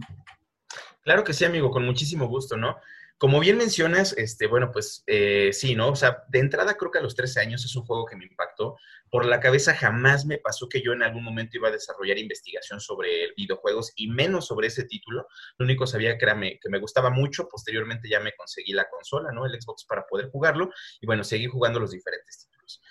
Claro 1.03 1.23
que 1.23 1.31
sí, 1.31 1.45
amigo, 1.45 1.71
con 1.71 1.85
muchísimo 1.85 2.27
gusto, 2.27 2.57
¿no? 2.57 2.75
Como 3.21 3.39
bien 3.39 3.55
mencionas, 3.55 4.13
este, 4.17 4.47
bueno, 4.47 4.71
pues 4.71 5.03
eh, 5.05 5.51
sí, 5.53 5.75
¿no? 5.75 5.89
O 5.89 5.95
sea, 5.95 6.23
de 6.29 6.39
entrada 6.39 6.73
creo 6.73 6.89
que 6.89 6.97
a 6.97 7.03
los 7.03 7.15
13 7.15 7.39
años 7.41 7.63
es 7.63 7.75
un 7.75 7.85
juego 7.85 8.07
que 8.07 8.15
me 8.15 8.25
impactó. 8.25 8.77
Por 9.11 9.27
la 9.27 9.39
cabeza 9.39 9.75
jamás 9.75 10.25
me 10.25 10.39
pasó 10.39 10.67
que 10.67 10.81
yo 10.81 10.93
en 10.93 11.03
algún 11.03 11.23
momento 11.23 11.55
iba 11.55 11.67
a 11.67 11.71
desarrollar 11.71 12.17
investigación 12.17 12.79
sobre 12.79 13.31
videojuegos 13.37 13.93
y 13.95 14.07
menos 14.07 14.47
sobre 14.47 14.69
ese 14.69 14.85
título. 14.85 15.27
Lo 15.59 15.65
único 15.65 15.85
sabía 15.85 16.17
que, 16.17 16.25
era 16.25 16.33
que 16.41 16.69
me 16.71 16.79
gustaba 16.79 17.11
mucho. 17.11 17.47
Posteriormente 17.47 18.09
ya 18.09 18.19
me 18.21 18.33
conseguí 18.35 18.73
la 18.73 18.89
consola, 18.89 19.31
¿no? 19.31 19.45
El 19.45 19.61
Xbox 19.61 19.85
para 19.85 20.07
poder 20.07 20.31
jugarlo. 20.31 20.71
Y 20.99 21.05
bueno, 21.05 21.23
seguí 21.23 21.45
jugando 21.45 21.79
los 21.79 21.91
diferentes 21.91 22.39
títulos. 22.39 22.81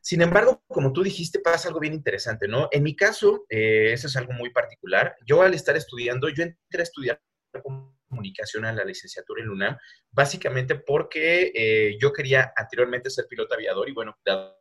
Sin 0.00 0.22
embargo, 0.22 0.62
como 0.68 0.92
tú 0.92 1.02
dijiste, 1.02 1.40
pasa 1.40 1.66
algo 1.66 1.80
bien 1.80 1.94
interesante, 1.94 2.46
¿no? 2.46 2.68
En 2.70 2.84
mi 2.84 2.94
caso, 2.94 3.44
eh, 3.48 3.90
eso 3.92 4.06
es 4.06 4.14
algo 4.14 4.34
muy 4.34 4.50
particular. 4.50 5.16
Yo 5.26 5.42
al 5.42 5.52
estar 5.52 5.76
estudiando, 5.76 6.28
yo 6.28 6.44
entré 6.44 6.78
a 6.78 6.84
estudiar 6.84 7.20
comunicación 8.14 8.64
a 8.64 8.72
la 8.72 8.84
licenciatura 8.84 9.42
en 9.42 9.50
UNAM, 9.50 9.76
básicamente 10.10 10.76
porque 10.76 11.52
eh, 11.54 11.96
yo 12.00 12.12
quería 12.12 12.52
anteriormente 12.56 13.10
ser 13.10 13.26
piloto 13.28 13.54
aviador 13.54 13.88
y 13.88 13.92
bueno, 13.92 14.16
dado 14.24 14.56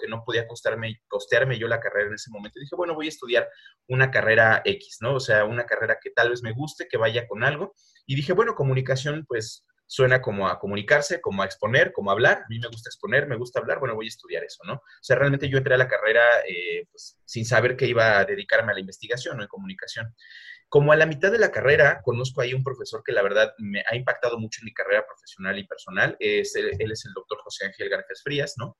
que 0.00 0.08
no 0.08 0.24
podía 0.24 0.48
costarme, 0.48 1.02
costearme 1.06 1.58
yo 1.58 1.68
la 1.68 1.78
carrera 1.78 2.08
en 2.08 2.14
ese 2.14 2.30
momento, 2.30 2.58
dije, 2.58 2.74
bueno, 2.74 2.94
voy 2.94 3.06
a 3.06 3.10
estudiar 3.10 3.48
una 3.86 4.10
carrera 4.10 4.62
X, 4.64 4.98
¿no? 5.00 5.14
O 5.14 5.20
sea, 5.20 5.44
una 5.44 5.64
carrera 5.64 5.98
que 6.02 6.10
tal 6.10 6.30
vez 6.30 6.42
me 6.42 6.52
guste, 6.52 6.88
que 6.88 6.96
vaya 6.96 7.28
con 7.28 7.44
algo. 7.44 7.74
Y 8.06 8.16
dije, 8.16 8.32
bueno, 8.32 8.54
comunicación, 8.54 9.24
pues 9.28 9.64
suena 9.86 10.20
como 10.20 10.48
a 10.48 10.58
comunicarse, 10.58 11.20
como 11.20 11.42
a 11.42 11.46
exponer, 11.46 11.92
como 11.92 12.10
a 12.10 12.14
hablar. 12.14 12.38
A 12.38 12.46
mí 12.48 12.58
me 12.58 12.68
gusta 12.68 12.88
exponer, 12.88 13.28
me 13.28 13.36
gusta 13.36 13.60
hablar, 13.60 13.78
bueno, 13.78 13.94
voy 13.94 14.06
a 14.06 14.08
estudiar 14.08 14.42
eso, 14.42 14.64
¿no? 14.64 14.74
O 14.74 15.02
sea, 15.02 15.16
realmente 15.16 15.48
yo 15.48 15.58
entré 15.58 15.74
a 15.74 15.78
la 15.78 15.88
carrera 15.88 16.22
eh, 16.48 16.86
pues, 16.90 17.18
sin 17.24 17.44
saber 17.44 17.76
que 17.76 17.86
iba 17.86 18.18
a 18.18 18.24
dedicarme 18.24 18.72
a 18.72 18.74
la 18.74 18.80
investigación 18.80 19.38
o 19.38 19.42
en 19.42 19.48
comunicación. 19.48 20.14
Como 20.68 20.92
a 20.92 20.96
la 20.96 21.06
mitad 21.06 21.30
de 21.30 21.38
la 21.38 21.52
carrera, 21.52 22.00
conozco 22.02 22.40
ahí 22.40 22.52
un 22.52 22.64
profesor 22.64 23.02
que 23.04 23.12
la 23.12 23.22
verdad 23.22 23.52
me 23.58 23.82
ha 23.88 23.94
impactado 23.94 24.38
mucho 24.38 24.60
en 24.60 24.66
mi 24.66 24.74
carrera 24.74 25.06
profesional 25.06 25.58
y 25.58 25.66
personal. 25.66 26.16
Es, 26.18 26.56
él, 26.56 26.70
es 26.78 27.04
el 27.06 27.12
doctor 27.14 27.38
José 27.42 27.66
Ángel 27.66 27.88
García 27.88 28.16
Frías, 28.22 28.54
¿no? 28.56 28.76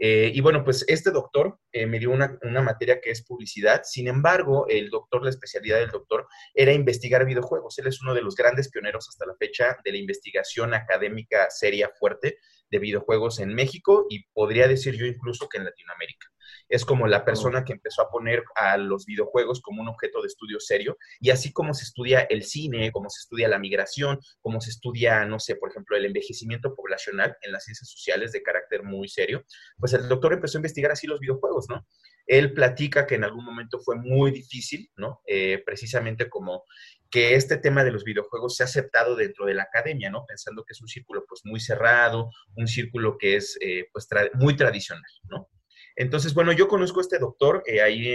Eh, 0.00 0.30
y 0.32 0.40
bueno, 0.40 0.62
pues 0.62 0.84
este 0.86 1.10
doctor 1.10 1.58
eh, 1.72 1.84
me 1.86 1.98
dio 1.98 2.12
una, 2.12 2.38
una, 2.42 2.62
materia 2.62 3.00
que 3.00 3.10
es 3.10 3.24
publicidad. 3.24 3.82
Sin 3.84 4.06
embargo, 4.06 4.66
el 4.68 4.90
doctor, 4.90 5.24
la 5.24 5.30
especialidad 5.30 5.78
del 5.78 5.90
doctor 5.90 6.28
era 6.54 6.72
investigar 6.72 7.24
videojuegos. 7.24 7.78
Él 7.78 7.88
es 7.88 8.00
uno 8.00 8.14
de 8.14 8.22
los 8.22 8.36
grandes 8.36 8.70
pioneros 8.70 9.08
hasta 9.08 9.26
la 9.26 9.34
fecha 9.34 9.76
de 9.84 9.92
la 9.92 9.98
investigación 9.98 10.72
académica 10.72 11.50
seria 11.50 11.90
fuerte 11.98 12.38
de 12.70 12.78
videojuegos 12.78 13.40
en 13.40 13.54
México 13.54 14.06
y 14.08 14.24
podría 14.32 14.68
decir 14.68 14.94
yo 14.94 15.04
incluso 15.06 15.48
que 15.48 15.58
en 15.58 15.64
Latinoamérica 15.64 16.28
es 16.68 16.84
como 16.84 17.06
la 17.06 17.24
persona 17.24 17.64
que 17.64 17.72
empezó 17.72 18.02
a 18.02 18.10
poner 18.10 18.44
a 18.54 18.76
los 18.76 19.06
videojuegos 19.06 19.60
como 19.60 19.82
un 19.82 19.88
objeto 19.88 20.20
de 20.22 20.28
estudio 20.28 20.60
serio, 20.60 20.96
y 21.20 21.30
así 21.30 21.52
como 21.52 21.74
se 21.74 21.84
estudia 21.84 22.20
el 22.22 22.44
cine, 22.44 22.92
como 22.92 23.10
se 23.10 23.20
estudia 23.20 23.48
la 23.48 23.58
migración, 23.58 24.18
como 24.40 24.60
se 24.60 24.70
estudia, 24.70 25.24
no 25.24 25.38
sé, 25.38 25.56
por 25.56 25.70
ejemplo, 25.70 25.96
el 25.96 26.04
envejecimiento 26.04 26.74
poblacional 26.74 27.36
en 27.42 27.52
las 27.52 27.64
ciencias 27.64 27.88
sociales 27.88 28.32
de 28.32 28.42
carácter 28.42 28.82
muy 28.82 29.08
serio, 29.08 29.44
pues 29.78 29.92
el 29.92 30.08
doctor 30.08 30.32
empezó 30.32 30.58
a 30.58 30.60
investigar 30.60 30.92
así 30.92 31.06
los 31.06 31.20
videojuegos, 31.20 31.66
¿no? 31.68 31.86
Él 32.26 32.52
platica 32.52 33.06
que 33.06 33.14
en 33.14 33.24
algún 33.24 33.44
momento 33.44 33.80
fue 33.80 33.96
muy 33.96 34.30
difícil, 34.30 34.90
¿no? 34.96 35.22
Eh, 35.26 35.62
precisamente 35.64 36.28
como 36.28 36.64
que 37.10 37.34
este 37.34 37.56
tema 37.56 37.84
de 37.84 37.90
los 37.90 38.04
videojuegos 38.04 38.56
se 38.56 38.62
ha 38.62 38.66
aceptado 38.66 39.16
dentro 39.16 39.46
de 39.46 39.54
la 39.54 39.62
academia, 39.62 40.10
¿no? 40.10 40.26
Pensando 40.26 40.64
que 40.64 40.74
es 40.74 40.82
un 40.82 40.88
círculo 40.88 41.24
pues 41.26 41.40
muy 41.44 41.58
cerrado, 41.58 42.30
un 42.54 42.68
círculo 42.68 43.16
que 43.18 43.36
es 43.36 43.56
eh, 43.60 43.88
pues 43.92 44.06
muy 44.34 44.56
tradicional, 44.56 45.10
¿no? 45.24 45.48
Entonces, 45.98 46.32
bueno, 46.32 46.52
yo 46.52 46.68
conozco 46.68 47.00
a 47.00 47.02
este 47.02 47.18
doctor 47.18 47.64
eh, 47.66 47.82
ahí 47.82 48.08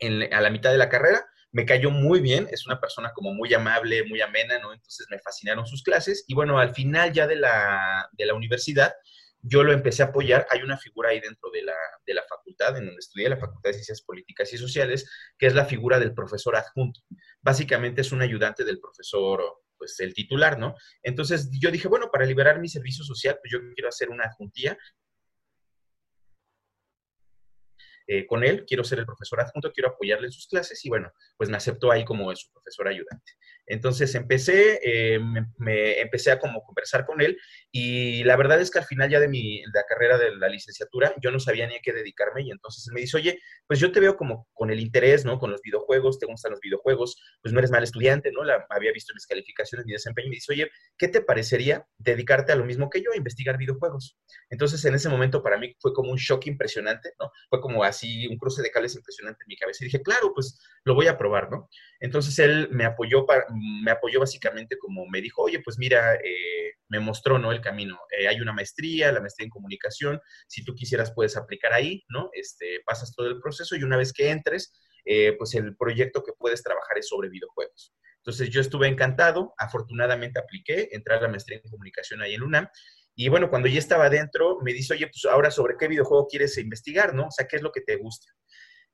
en, 0.00 0.32
a 0.32 0.40
la 0.40 0.50
mitad 0.50 0.72
de 0.72 0.78
la 0.78 0.88
carrera, 0.88 1.24
me 1.52 1.64
cayó 1.64 1.90
muy 1.90 2.20
bien, 2.20 2.48
es 2.50 2.66
una 2.66 2.80
persona 2.80 3.12
como 3.14 3.32
muy 3.32 3.54
amable, 3.54 4.04
muy 4.04 4.20
amena, 4.20 4.58
¿no? 4.58 4.72
Entonces 4.72 5.06
me 5.08 5.20
fascinaron 5.20 5.64
sus 5.64 5.84
clases 5.84 6.24
y 6.26 6.34
bueno, 6.34 6.58
al 6.58 6.74
final 6.74 7.12
ya 7.12 7.28
de 7.28 7.36
la, 7.36 8.10
de 8.12 8.26
la 8.26 8.34
universidad, 8.34 8.92
yo 9.40 9.62
lo 9.62 9.72
empecé 9.72 10.02
a 10.02 10.06
apoyar. 10.06 10.44
Hay 10.50 10.62
una 10.62 10.76
figura 10.76 11.10
ahí 11.10 11.20
dentro 11.20 11.50
de 11.52 11.62
la, 11.62 11.76
de 12.04 12.14
la 12.14 12.24
facultad, 12.28 12.76
en 12.76 12.86
donde 12.86 12.98
estudié 12.98 13.28
la 13.28 13.36
Facultad 13.36 13.70
de 13.70 13.74
Ciencias 13.74 14.02
Políticas 14.02 14.52
y 14.52 14.58
Sociales, 14.58 15.08
que 15.38 15.46
es 15.46 15.54
la 15.54 15.66
figura 15.66 16.00
del 16.00 16.14
profesor 16.14 16.56
adjunto. 16.56 17.00
Básicamente 17.42 18.00
es 18.00 18.10
un 18.10 18.22
ayudante 18.22 18.64
del 18.64 18.80
profesor, 18.80 19.40
pues 19.78 20.00
el 20.00 20.14
titular, 20.14 20.58
¿no? 20.58 20.74
Entonces 21.00 21.48
yo 21.60 21.70
dije, 21.70 21.86
bueno, 21.86 22.10
para 22.10 22.26
liberar 22.26 22.58
mi 22.58 22.68
servicio 22.68 23.04
social, 23.04 23.38
pues 23.40 23.52
yo 23.52 23.60
quiero 23.72 23.88
hacer 23.88 24.10
una 24.10 24.24
adjuntía 24.24 24.76
Eh, 28.06 28.26
con 28.26 28.44
él, 28.44 28.64
quiero 28.66 28.84
ser 28.84 29.00
el 29.00 29.06
profesor 29.06 29.40
adjunto, 29.40 29.72
quiero 29.72 29.90
apoyarle 29.90 30.26
en 30.26 30.32
sus 30.32 30.46
clases 30.46 30.84
y 30.84 30.88
bueno, 30.88 31.10
pues 31.36 31.50
me 31.50 31.56
aceptó 31.56 31.90
ahí 31.90 32.04
como 32.04 32.34
su 32.36 32.50
profesor 32.52 32.88
ayudante. 32.88 33.32
Entonces 33.66 34.14
empecé, 34.14 34.80
eh, 34.82 35.18
me, 35.58 36.00
empecé 36.00 36.30
a 36.30 36.38
como 36.38 36.62
conversar 36.62 37.04
con 37.04 37.20
él 37.20 37.36
y 37.72 38.22
la 38.24 38.36
verdad 38.36 38.60
es 38.60 38.70
que 38.70 38.78
al 38.78 38.84
final 38.84 39.10
ya 39.10 39.20
de 39.20 39.28
mi 39.28 39.62
la 39.72 39.82
carrera 39.88 40.18
de 40.18 40.36
la 40.36 40.48
licenciatura 40.48 41.12
yo 41.20 41.30
no 41.30 41.40
sabía 41.40 41.66
ni 41.66 41.74
a 41.74 41.80
qué 41.82 41.92
dedicarme 41.92 42.42
y 42.42 42.50
entonces 42.50 42.86
él 42.86 42.94
me 42.94 43.00
dice, 43.00 43.16
oye, 43.16 43.40
pues 43.66 43.80
yo 43.80 43.90
te 43.90 44.00
veo 44.00 44.16
como 44.16 44.48
con 44.52 44.70
el 44.70 44.80
interés, 44.80 45.24
¿no? 45.24 45.38
Con 45.38 45.50
los 45.50 45.60
videojuegos, 45.62 46.18
te 46.18 46.26
gustan 46.26 46.52
los 46.52 46.60
videojuegos, 46.60 47.16
pues 47.42 47.52
no 47.52 47.58
eres 47.58 47.70
mal 47.70 47.82
estudiante, 47.82 48.30
¿no? 48.32 48.44
La, 48.44 48.64
había 48.70 48.92
visto 48.92 49.12
mis 49.14 49.26
calificaciones, 49.26 49.86
mi 49.86 49.92
desempeño 49.92 50.26
y 50.26 50.30
me 50.30 50.36
dice, 50.36 50.52
oye, 50.52 50.70
¿qué 50.96 51.08
te 51.08 51.20
parecería 51.20 51.86
dedicarte 51.98 52.52
a 52.52 52.56
lo 52.56 52.64
mismo 52.64 52.88
que 52.88 53.02
yo, 53.02 53.12
a 53.12 53.16
investigar 53.16 53.58
videojuegos? 53.58 54.16
Entonces 54.50 54.84
en 54.84 54.94
ese 54.94 55.08
momento 55.08 55.42
para 55.42 55.58
mí 55.58 55.74
fue 55.80 55.92
como 55.92 56.12
un 56.12 56.18
shock 56.18 56.46
impresionante, 56.46 57.10
¿no? 57.20 57.30
Fue 57.50 57.60
como 57.60 57.82
así 57.82 58.26
un 58.28 58.36
cruce 58.36 58.62
de 58.62 58.70
cables 58.70 58.94
impresionante 58.94 59.42
en 59.42 59.48
mi 59.48 59.56
cabeza 59.56 59.84
y 59.84 59.86
dije, 59.86 60.02
claro, 60.02 60.32
pues 60.34 60.58
lo 60.84 60.94
voy 60.94 61.08
a 61.08 61.18
probar, 61.18 61.50
¿no? 61.50 61.68
Entonces 62.00 62.38
él 62.38 62.68
me 62.70 62.84
apoyó, 62.84 63.26
para, 63.26 63.46
me 63.56 63.90
apoyó 63.90 64.20
básicamente 64.20 64.78
como 64.78 65.06
me 65.06 65.20
dijo, 65.20 65.42
oye, 65.42 65.60
pues 65.64 65.78
mira, 65.78 66.14
eh, 66.14 66.72
me 66.88 67.00
mostró, 67.00 67.38
¿no? 67.38 67.52
El 67.52 67.60
camino. 67.60 67.98
Eh, 68.18 68.28
hay 68.28 68.40
una 68.40 68.52
maestría, 68.52 69.12
la 69.12 69.20
maestría 69.20 69.44
en 69.44 69.50
comunicación, 69.50 70.20
si 70.46 70.64
tú 70.64 70.74
quisieras 70.74 71.12
puedes 71.14 71.36
aplicar 71.36 71.72
ahí, 71.72 72.04
¿no? 72.08 72.30
Este, 72.32 72.80
pasas 72.84 73.14
todo 73.14 73.28
el 73.28 73.40
proceso 73.40 73.76
y 73.76 73.82
una 73.82 73.96
vez 73.96 74.12
que 74.12 74.30
entres, 74.30 74.72
eh, 75.04 75.34
pues 75.38 75.54
el 75.54 75.76
proyecto 75.76 76.22
que 76.22 76.32
puedes 76.38 76.62
trabajar 76.62 76.98
es 76.98 77.08
sobre 77.08 77.28
videojuegos. 77.28 77.94
Entonces 78.18 78.50
yo 78.50 78.60
estuve 78.60 78.88
encantado, 78.88 79.54
afortunadamente 79.56 80.40
apliqué, 80.40 80.88
entré 80.92 81.14
a 81.14 81.20
la 81.20 81.28
maestría 81.28 81.60
en 81.62 81.70
comunicación 81.70 82.22
ahí 82.22 82.34
en 82.34 82.42
UNAM 82.42 82.68
y 83.18 83.30
bueno, 83.30 83.48
cuando 83.48 83.66
ya 83.66 83.78
estaba 83.78 84.10
dentro, 84.10 84.58
me 84.62 84.74
dice, 84.74 84.92
oye, 84.92 85.06
pues 85.06 85.24
ahora 85.24 85.50
sobre 85.50 85.76
qué 85.78 85.88
videojuego 85.88 86.26
quieres 86.28 86.58
investigar, 86.58 87.14
¿no? 87.14 87.28
O 87.28 87.30
sea, 87.30 87.48
¿qué 87.48 87.56
es 87.56 87.62
lo 87.62 87.72
que 87.72 87.80
te 87.80 87.96
gusta? 87.96 88.30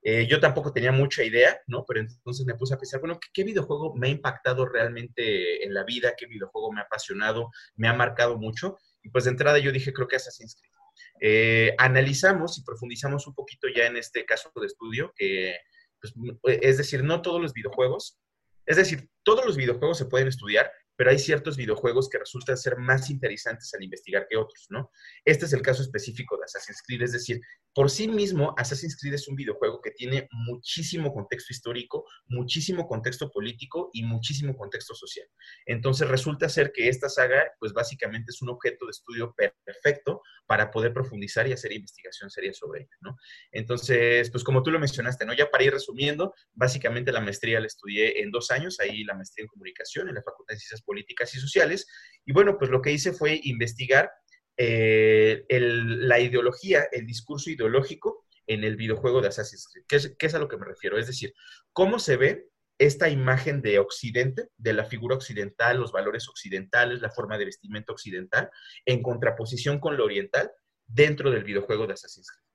Eh, 0.02 0.26
yo 0.26 0.40
tampoco 0.40 0.72
tenía 0.72 0.90
mucha 0.90 1.22
idea, 1.22 1.60
¿no? 1.68 1.84
Pero 1.86 2.00
entonces 2.00 2.44
me 2.44 2.54
puse 2.54 2.74
a 2.74 2.78
pensar, 2.78 3.00
bueno, 3.00 3.20
¿qué, 3.32 3.44
videojuego 3.44 3.94
me 3.94 4.08
ha 4.08 4.10
impactado 4.10 4.66
realmente 4.66 5.64
en 5.64 5.72
la 5.72 5.84
vida? 5.84 6.14
¿Qué 6.16 6.26
videojuego 6.26 6.72
me 6.72 6.80
ha 6.80 6.84
apasionado? 6.84 7.50
¿Me 7.76 7.88
ha 7.88 7.92
marcado 7.92 8.36
mucho? 8.36 8.78
Y 9.02 9.10
pues 9.10 9.24
de 9.24 9.30
entrada 9.30 9.58
yo 9.58 9.70
dije, 9.70 9.92
creo 9.92 10.08
que 10.08 10.16
Assassin's 10.16 10.56
Creed. 10.56 10.72
Eh, 11.20 11.74
analizamos 11.78 12.58
y 12.58 12.64
profundizamos 12.64 13.26
un 13.26 13.34
poquito 13.34 13.68
ya 13.68 13.86
en 13.86 13.96
este 13.96 14.24
caso 14.24 14.50
de 14.56 14.66
estudio, 14.66 15.12
que 15.16 15.56
pues, 16.00 16.14
es 16.60 16.78
decir, 16.78 17.04
no 17.04 17.22
todos 17.22 17.40
los 17.40 17.52
videojuegos, 17.52 18.18
es 18.66 18.76
decir, 18.76 19.08
todos 19.22 19.46
los 19.46 19.56
videojuegos 19.56 19.98
se 19.98 20.06
pueden 20.06 20.28
estudiar, 20.28 20.70
pero 21.02 21.10
hay 21.10 21.18
ciertos 21.18 21.56
videojuegos 21.56 22.08
que 22.08 22.16
resultan 22.16 22.56
ser 22.56 22.76
más 22.78 23.10
interesantes 23.10 23.74
al 23.74 23.82
investigar 23.82 24.28
que 24.30 24.36
otros, 24.36 24.68
¿no? 24.70 24.92
Este 25.24 25.46
es 25.46 25.52
el 25.52 25.60
caso 25.60 25.82
específico 25.82 26.36
de 26.36 26.44
Assassin's 26.44 26.80
Creed, 26.86 27.02
es 27.02 27.10
decir, 27.10 27.40
por 27.74 27.90
sí 27.90 28.06
mismo, 28.06 28.54
Assassin's 28.56 28.96
Creed 28.96 29.14
es 29.14 29.26
un 29.26 29.34
videojuego 29.34 29.80
que 29.80 29.90
tiene 29.90 30.28
muchísimo 30.30 31.12
contexto 31.12 31.52
histórico, 31.52 32.04
muchísimo 32.28 32.86
contexto 32.86 33.32
político 33.32 33.90
y 33.94 34.04
muchísimo 34.04 34.54
contexto 34.56 34.94
social. 34.94 35.26
Entonces 35.66 36.06
resulta 36.06 36.48
ser 36.48 36.70
que 36.70 36.88
esta 36.88 37.08
saga, 37.08 37.50
pues 37.58 37.72
básicamente 37.72 38.30
es 38.30 38.40
un 38.40 38.50
objeto 38.50 38.84
de 38.84 38.90
estudio 38.90 39.34
perfecto 39.64 40.20
para 40.46 40.70
poder 40.70 40.92
profundizar 40.92 41.48
y 41.48 41.52
hacer 41.52 41.72
investigación 41.72 42.30
seria 42.30 42.52
sobre 42.52 42.82
ella, 42.82 42.96
¿no? 43.00 43.16
Entonces, 43.50 44.30
pues 44.30 44.44
como 44.44 44.62
tú 44.62 44.70
lo 44.70 44.78
mencionaste, 44.78 45.24
¿no? 45.24 45.32
Ya 45.32 45.50
para 45.50 45.64
ir 45.64 45.72
resumiendo, 45.72 46.34
básicamente 46.52 47.10
la 47.10 47.22
maestría 47.22 47.58
la 47.58 47.66
estudié 47.66 48.22
en 48.22 48.30
dos 48.30 48.50
años, 48.50 48.78
ahí 48.80 49.02
la 49.02 49.14
maestría 49.14 49.44
en 49.44 49.48
comunicación 49.48 50.08
en 50.08 50.14
la 50.14 50.22
Facultad 50.22 50.54
de 50.54 50.58
Ciencias 50.58 50.82
Políticas 50.82 50.91
y 50.98 51.40
Sociales, 51.40 51.86
y 52.24 52.32
bueno, 52.32 52.58
pues 52.58 52.70
lo 52.70 52.80
que 52.82 52.92
hice 52.92 53.12
fue 53.12 53.40
investigar 53.44 54.10
eh, 54.56 55.44
la 55.48 56.20
ideología, 56.20 56.84
el 56.92 57.06
discurso 57.06 57.50
ideológico 57.50 58.26
en 58.46 58.64
el 58.64 58.76
videojuego 58.76 59.20
de 59.20 59.28
Assassin's 59.28 59.68
Creed. 59.72 59.84
¿Qué 59.88 59.96
es, 59.96 60.14
¿Qué 60.18 60.26
es, 60.26 60.34
a 60.34 60.38
lo 60.38 60.48
que 60.48 60.56
me 60.56 60.66
refiero? 60.66 60.98
Es 60.98 61.06
decir, 61.06 61.34
cómo 61.72 61.98
se 61.98 62.16
ve 62.16 62.48
esta 62.78 63.08
imagen 63.08 63.62
de 63.62 63.78
Occidente, 63.78 64.48
de 64.56 64.72
la 64.72 64.84
figura 64.84 65.16
occidental, 65.16 65.78
los 65.78 65.92
valores 65.92 66.28
occidentales, 66.28 67.00
la 67.00 67.10
forma 67.10 67.38
de 67.38 67.44
vestimenta 67.46 67.92
occidental, 67.92 68.50
en 68.84 69.02
contraposición 69.02 69.78
con 69.78 69.96
lo 69.96 70.04
oriental 70.04 70.50
dentro 70.86 71.30
del 71.30 71.44
videojuego 71.44 71.86
de 71.86 71.94
Assassin's 71.94 72.30
Creed. 72.30 72.51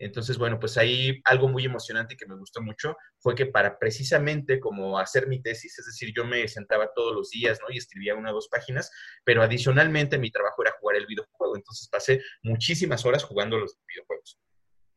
Entonces, 0.00 0.38
bueno, 0.38 0.58
pues 0.58 0.78
ahí 0.78 1.20
algo 1.24 1.46
muy 1.46 1.66
emocionante 1.66 2.16
que 2.16 2.26
me 2.26 2.34
gustó 2.34 2.62
mucho 2.62 2.96
fue 3.18 3.34
que 3.34 3.44
para 3.44 3.78
precisamente 3.78 4.58
como 4.58 4.98
hacer 4.98 5.28
mi 5.28 5.42
tesis, 5.42 5.78
es 5.78 5.84
decir, 5.84 6.14
yo 6.16 6.24
me 6.24 6.48
sentaba 6.48 6.90
todos 6.94 7.14
los 7.14 7.28
días, 7.28 7.58
¿no? 7.60 7.66
Y 7.72 7.76
escribía 7.76 8.14
una 8.14 8.30
o 8.30 8.34
dos 8.34 8.48
páginas, 8.48 8.90
pero 9.24 9.42
adicionalmente 9.42 10.18
mi 10.18 10.30
trabajo 10.30 10.62
era 10.62 10.72
jugar 10.80 10.96
el 10.96 11.06
videojuego. 11.06 11.54
Entonces 11.54 11.86
pasé 11.88 12.22
muchísimas 12.42 13.04
horas 13.04 13.24
jugando 13.24 13.58
los 13.58 13.76
videojuegos. 13.86 14.40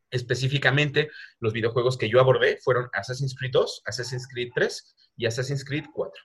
Específicamente, 0.10 1.10
los 1.41 1.51
videojuegos 1.51 1.98
que 1.98 2.07
yo 2.07 2.22
abordé 2.22 2.60
fueron 2.63 2.88
Assassin's 2.93 3.36
Creed 3.38 3.51
2, 3.51 3.81
Assassin's 3.86 4.25
Creed 4.29 4.51
3 4.55 5.12
y 5.17 5.25
Assassin's 5.25 5.65
Creed 5.65 5.86
4. 5.93 6.24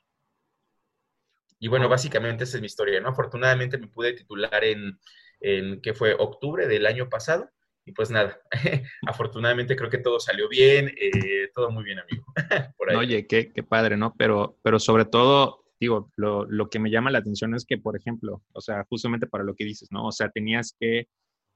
Y 1.59 1.67
bueno, 1.67 1.89
básicamente 1.89 2.45
esa 2.45 2.59
es 2.59 2.61
mi 2.61 2.67
historia, 2.67 3.01
¿no? 3.01 3.09
Afortunadamente 3.09 3.77
me 3.77 3.89
pude 3.89 4.13
titular 4.13 4.63
en, 4.63 5.01
en 5.41 5.81
que 5.81 5.95
fue 5.95 6.15
octubre 6.15 6.69
del 6.69 6.87
año 6.87 7.09
pasado. 7.09 7.51
Y 7.89 7.93
pues 7.93 8.11
nada, 8.11 8.39
afortunadamente 9.07 9.75
creo 9.75 9.89
que 9.89 9.97
todo 9.97 10.21
salió 10.21 10.47
bien, 10.47 10.89
eh, 10.89 11.49
todo 11.55 11.71
muy 11.71 11.85
bien, 11.85 11.99
amigo. 11.99 12.23
Oye, 12.99 13.27
qué, 13.27 13.51
padre, 13.67 13.97
¿no? 13.97 14.15
Pero, 14.19 14.59
pero 14.63 14.79
sobre 14.79 15.07
todo, 15.07 15.65
digo, 15.81 16.13
lo, 16.17 16.45
lo, 16.45 16.69
que 16.69 16.79
me 16.79 16.91
llama 16.91 17.11
la 17.11 17.21
atención 17.21 17.55
es 17.55 17.65
que, 17.65 17.79
por 17.79 17.97
ejemplo, 17.97 18.43
o 18.53 18.61
sea, 18.61 18.85
justamente 18.91 19.27
para 19.27 19.43
lo 19.43 19.55
que 19.55 19.65
dices, 19.65 19.89
¿no? 19.91 20.05
O 20.05 20.13
sea, 20.13 20.29
tenías 20.29 20.77
que 20.79 21.09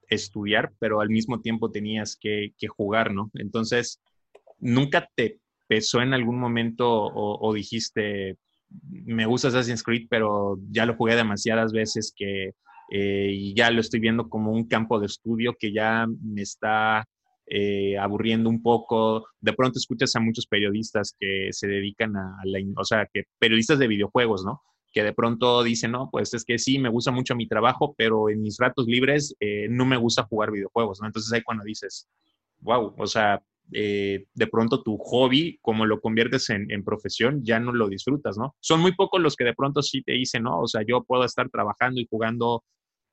estudiar, 0.09 0.73
pero 0.79 1.03
al 1.03 1.11
mismo 1.11 1.43
tiempo 1.43 1.71
tenías 1.71 2.17
que, 2.19 2.55
que 2.57 2.67
jugar, 2.67 3.13
¿no? 3.13 3.31
Entonces, 3.35 4.01
¿nunca 4.59 5.11
te 5.15 5.39
pesó 5.69 6.01
en 6.01 6.15
algún 6.15 6.39
momento 6.39 6.91
o, 6.91 7.47
o 7.47 7.53
dijiste, 7.53 8.39
me 8.91 9.27
gusta 9.27 9.49
Assassin's 9.49 9.83
Creed, 9.83 10.07
pero 10.09 10.59
ya 10.71 10.87
lo 10.87 10.97
jugué 10.97 11.15
demasiadas 11.15 11.75
veces 11.75 12.11
que 12.17 12.53
eh, 12.95 13.31
y 13.33 13.55
ya 13.55 13.71
lo 13.71 13.81
estoy 13.81 14.01
viendo 14.01 14.29
como 14.29 14.53
un 14.53 14.69
campo 14.69 15.01
de 15.01 15.07
estudio 15.07 15.57
que 15.59 15.73
ya 15.73 16.07
me 16.07 16.43
está 16.43 17.09
eh, 17.47 17.97
aburriendo 17.97 18.51
un 18.51 18.61
poco. 18.63 19.25
De 19.41 19.55
pronto 19.55 19.79
escuchas 19.79 20.15
a 20.15 20.21
muchos 20.21 20.47
periodistas 20.47 21.17
que 21.19 21.49
se 21.53 21.69
dedican 21.69 22.15
a, 22.19 22.37
la, 22.45 22.59
o 22.77 22.85
sea, 22.85 23.09
que 23.11 23.23
periodistas 23.39 23.79
de 23.79 23.89
videojuegos, 23.89 24.45
¿no? 24.45 24.61
Que 24.93 25.03
de 25.03 25.15
pronto 25.15 25.63
dicen, 25.63 25.93
no, 25.93 26.11
pues 26.13 26.35
es 26.35 26.45
que 26.45 26.59
sí, 26.59 26.79
me 26.79 26.91
gusta 26.91 27.13
mucho 27.13 27.35
mi 27.35 27.49
trabajo, 27.49 27.95
pero 27.97 28.29
en 28.29 28.43
mis 28.43 28.59
ratos 28.59 28.87
libres 28.87 29.35
eh, 29.41 29.69
no 29.71 29.87
me 29.87 29.97
gusta 29.97 30.25
jugar 30.25 30.51
videojuegos, 30.51 31.01
¿no? 31.01 31.07
Entonces 31.07 31.33
ahí 31.33 31.41
cuando 31.41 31.65
dices, 31.65 32.11
wow, 32.61 32.95
o 32.99 33.07
sea, 33.07 33.43
de 33.71 34.47
pronto 34.51 34.83
tu 34.83 34.99
hobby, 34.99 35.59
como 35.63 35.87
lo 35.87 35.99
conviertes 36.03 36.51
en, 36.51 36.71
en, 36.71 36.85
profesión, 36.85 37.43
ya 37.43 37.59
no 37.59 37.73
lo 37.73 37.89
disfrutas, 37.89 38.37
¿no? 38.37 38.55
Son 38.61 38.81
muy 38.81 38.95
pocos 38.95 39.19
los 39.19 39.35
que 39.35 39.45
de 39.45 39.55
pronto 39.55 39.81
sí 39.81 40.03
te 40.03 40.13
dicen, 40.13 40.43
no, 40.43 40.61
o 40.61 40.69
sea, 40.69 40.83
yo 40.87 41.03
puedo 41.05 41.25
estar 41.25 41.49
trabajando 41.49 41.99
y 41.99 42.07
jugando 42.11 42.63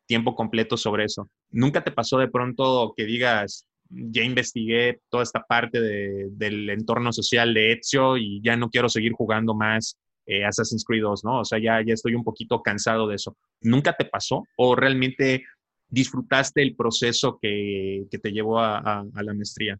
tiempo 0.09 0.33
completo 0.33 0.75
sobre 0.75 1.05
eso. 1.05 1.29
¿Nunca 1.51 1.83
te 1.83 1.91
pasó 1.91 2.17
de 2.17 2.27
pronto 2.27 2.93
que 2.97 3.05
digas, 3.05 3.67
ya 3.89 4.23
investigué 4.23 4.99
toda 5.09 5.21
esta 5.21 5.41
parte 5.47 5.79
del 5.79 6.69
entorno 6.71 7.13
social 7.13 7.53
de 7.53 7.73
Ezio 7.73 8.17
y 8.17 8.41
ya 8.43 8.57
no 8.57 8.69
quiero 8.69 8.89
seguir 8.89 9.13
jugando 9.13 9.53
más 9.53 9.97
eh, 10.25 10.43
Assassin's 10.43 10.83
Creed 10.83 11.03
2, 11.03 11.23
¿no? 11.23 11.41
O 11.41 11.45
sea, 11.45 11.59
ya, 11.59 11.83
ya 11.85 11.93
estoy 11.93 12.15
un 12.15 12.23
poquito 12.23 12.63
cansado 12.63 13.07
de 13.07 13.15
eso. 13.15 13.37
¿Nunca 13.61 13.93
te 13.93 14.05
pasó 14.05 14.43
o 14.57 14.75
realmente 14.75 15.43
disfrutaste 15.87 16.63
el 16.63 16.75
proceso 16.75 17.37
que, 17.39 18.07
te 18.09 18.31
llevó 18.31 18.59
a 18.59 19.05
la 19.13 19.33
maestría? 19.35 19.79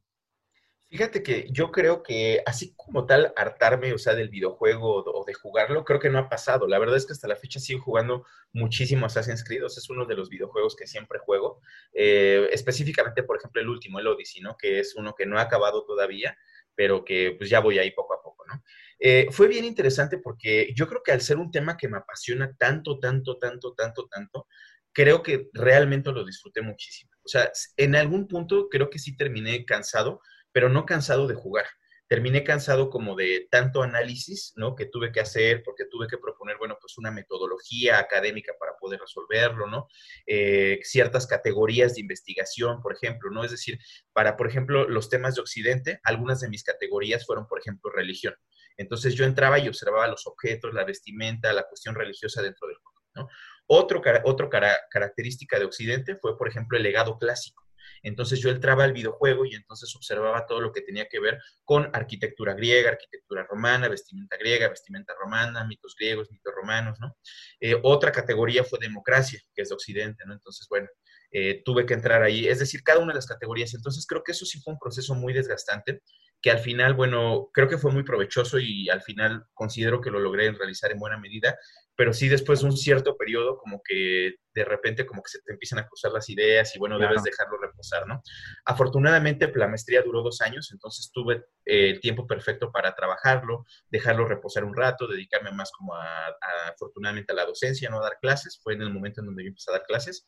Fíjate 0.89 1.21
que 1.21 1.47
yo 1.51 1.71
creo 1.71 2.01
que 2.01 2.41
así 2.47 2.73
como 2.75 3.05
tal 3.05 3.31
hartarme, 3.35 3.93
o 3.93 3.99
sea, 3.99 4.15
del 4.15 4.29
videojuego 4.29 5.03
o 5.05 5.23
de 5.23 5.35
jugarlo, 5.35 5.85
creo 5.85 5.99
que 5.99 6.09
no 6.09 6.17
ha 6.17 6.29
pasado. 6.29 6.67
La 6.67 6.79
verdad 6.79 6.97
es 6.97 7.05
que 7.05 7.13
hasta 7.13 7.27
la 7.27 7.35
fecha 7.35 7.59
sigo 7.59 7.81
jugando 7.81 8.25
muchísimo 8.53 9.05
Assassin's 9.05 9.43
Creed, 9.43 9.63
es 9.65 9.89
uno 9.91 10.05
de 10.07 10.15
los 10.15 10.29
videojuegos 10.29 10.75
que 10.75 10.87
siempre 10.87 11.19
juego. 11.19 11.61
Eh, 11.93 12.49
específicamente, 12.51 13.21
por 13.21 13.37
ejemplo, 13.37 13.61
el 13.61 13.69
último, 13.69 13.99
el 13.99 14.07
Odyssey, 14.07 14.41
¿no? 14.41 14.57
Que 14.57 14.79
es 14.79 14.95
uno 14.95 15.13
que 15.13 15.27
no 15.27 15.37
ha 15.37 15.43
acabado 15.43 15.85
todavía, 15.85 16.35
pero 16.73 17.05
que 17.05 17.35
pues 17.37 17.51
ya 17.51 17.59
voy 17.59 17.77
ahí 17.77 17.91
poco 17.91 18.15
a 18.15 18.23
poco, 18.23 18.43
¿no? 18.47 18.63
Eh, 18.99 19.27
fue 19.29 19.47
bien 19.47 19.65
interesante 19.65 20.17
porque 20.17 20.73
yo 20.75 20.87
creo 20.87 21.03
que 21.03 21.11
al 21.11 21.21
ser 21.21 21.37
un 21.37 21.51
tema 21.51 21.77
que 21.77 21.87
me 21.87 21.97
apasiona 21.97 22.55
tanto, 22.57 22.97
tanto, 22.97 23.37
tanto, 23.37 23.75
tanto, 23.75 24.07
tanto, 24.07 24.47
creo 24.91 25.21
que 25.21 25.49
realmente 25.53 26.11
lo 26.11 26.25
disfruté 26.25 26.63
muchísimo. 26.63 27.11
O 27.23 27.27
sea, 27.27 27.51
en 27.77 27.95
algún 27.95 28.27
punto 28.27 28.69
creo 28.69 28.89
que 28.89 28.97
sí 28.97 29.15
terminé 29.15 29.63
cansado 29.65 30.21
pero 30.51 30.69
no 30.69 30.85
cansado 30.85 31.27
de 31.27 31.35
jugar. 31.35 31.65
Terminé 32.07 32.43
cansado 32.43 32.89
como 32.89 33.15
de 33.15 33.47
tanto 33.51 33.83
análisis, 33.83 34.53
¿no? 34.55 34.75
Que 34.75 34.87
tuve 34.87 35.11
que 35.11 35.19
hacer 35.19 35.61
porque 35.63 35.85
tuve 35.85 36.07
que 36.07 36.17
proponer, 36.17 36.57
bueno, 36.57 36.75
pues 36.81 36.97
una 36.97 37.11
metodología 37.11 37.99
académica 37.99 38.53
para 38.59 38.75
poder 38.79 38.99
resolverlo, 38.99 39.67
¿no? 39.67 39.87
Eh, 40.25 40.79
ciertas 40.81 41.27
categorías 41.27 41.93
de 41.93 42.01
investigación, 42.01 42.81
por 42.81 42.95
ejemplo, 42.95 43.29
¿no? 43.29 43.43
Es 43.43 43.51
decir, 43.51 43.77
para, 44.11 44.37
por 44.37 44.47
ejemplo, 44.47 44.89
los 44.89 45.07
temas 45.09 45.35
de 45.35 45.41
Occidente, 45.41 45.99
algunas 46.03 46.39
de 46.39 46.49
mis 46.49 46.63
categorías 46.63 47.27
fueron, 47.27 47.45
por 47.45 47.59
ejemplo, 47.59 47.91
religión. 47.91 48.33
Entonces 48.75 49.13
yo 49.13 49.25
entraba 49.25 49.59
y 49.59 49.67
observaba 49.67 50.07
los 50.07 50.25
objetos, 50.25 50.73
la 50.73 50.85
vestimenta, 50.85 51.53
la 51.53 51.67
cuestión 51.67 51.93
religiosa 51.93 52.41
dentro 52.41 52.67
del 52.67 52.77
juego, 52.77 53.01
¿no? 53.13 53.27
Otro, 53.67 54.01
otro 54.23 54.49
característica 54.49 55.59
de 55.59 55.65
Occidente 55.65 56.15
fue, 56.15 56.35
por 56.35 56.47
ejemplo, 56.47 56.75
el 56.75 56.83
legado 56.83 57.19
clásico. 57.19 57.68
Entonces 58.03 58.39
yo 58.39 58.49
entraba 58.49 58.83
al 58.83 58.93
videojuego 58.93 59.45
y 59.45 59.55
entonces 59.55 59.95
observaba 59.95 60.45
todo 60.45 60.61
lo 60.61 60.71
que 60.71 60.81
tenía 60.81 61.07
que 61.07 61.19
ver 61.19 61.39
con 61.63 61.89
arquitectura 61.93 62.53
griega, 62.53 62.89
arquitectura 62.89 63.45
romana, 63.49 63.87
vestimenta 63.87 64.37
griega, 64.37 64.69
vestimenta 64.69 65.13
romana, 65.19 65.65
mitos 65.65 65.95
griegos, 65.97 66.31
mitos 66.31 66.53
romanos, 66.55 66.99
¿no? 66.99 67.15
Eh, 67.59 67.79
otra 67.83 68.11
categoría 68.11 68.63
fue 68.63 68.79
democracia, 68.79 69.39
que 69.53 69.61
es 69.61 69.69
de 69.69 69.75
Occidente, 69.75 70.23
¿no? 70.25 70.33
Entonces, 70.33 70.67
bueno, 70.69 70.87
eh, 71.31 71.61
tuve 71.63 71.85
que 71.85 71.93
entrar 71.93 72.23
ahí, 72.23 72.47
es 72.47 72.59
decir, 72.59 72.83
cada 72.83 72.99
una 72.99 73.13
de 73.13 73.17
las 73.17 73.27
categorías. 73.27 73.73
Entonces 73.73 74.05
creo 74.07 74.23
que 74.23 74.31
eso 74.31 74.45
sí 74.45 74.59
fue 74.59 74.73
un 74.73 74.79
proceso 74.79 75.13
muy 75.15 75.33
desgastante, 75.33 76.01
que 76.41 76.51
al 76.51 76.59
final, 76.59 76.93
bueno, 76.93 77.49
creo 77.53 77.67
que 77.67 77.77
fue 77.77 77.91
muy 77.91 78.03
provechoso 78.03 78.59
y 78.59 78.89
al 78.89 79.01
final 79.01 79.45
considero 79.53 80.01
que 80.01 80.09
lo 80.09 80.19
logré 80.19 80.51
realizar 80.51 80.91
en 80.91 80.99
buena 80.99 81.17
medida, 81.17 81.57
pero 81.99 82.13
sí 82.13 82.29
después 82.29 82.61
de 82.61 82.67
un 82.67 82.77
cierto 82.77 83.17
periodo 83.17 83.57
como 83.57 83.81
que 83.83 84.35
de 84.53 84.63
repente 84.63 85.05
como 85.05 85.21
que 85.21 85.31
se 85.31 85.41
te 85.41 85.51
empiezan 85.51 85.79
a 85.79 85.85
cruzar 85.85 86.13
las 86.13 86.29
ideas 86.29 86.73
y 86.73 86.79
bueno, 86.79 86.97
debes 86.97 87.23
dejarlo 87.23 87.57
reposar, 87.57 88.07
¿no? 88.07 88.23
Afortunadamente 88.63 89.51
la 89.53 89.67
maestría 89.67 90.01
duró 90.01 90.23
dos 90.23 90.39
años, 90.39 90.69
entonces 90.71 91.11
tuve 91.13 91.43
eh, 91.65 91.89
el 91.89 91.99
tiempo 91.99 92.25
perfecto 92.25 92.71
para 92.71 92.95
trabajarlo, 92.95 93.65
dejarlo 93.89 94.25
reposar 94.29 94.63
un 94.63 94.77
rato, 94.77 95.07
dedicarme 95.07 95.51
más 95.51 95.71
como 95.71 95.93
a, 95.93 96.37
afortunadamente 96.73 97.33
a 97.33 97.35
la 97.35 97.45
docencia, 97.45 97.89
no 97.89 97.99
a 97.99 98.03
dar 98.03 98.17
clases, 98.21 98.61
fue 98.63 98.75
en 98.75 98.81
el 98.83 98.93
momento 98.93 99.19
en 99.19 99.25
donde 99.27 99.43
yo 99.43 99.49
empecé 99.49 99.69
a 99.69 99.73
dar 99.73 99.83
clases, 99.83 100.25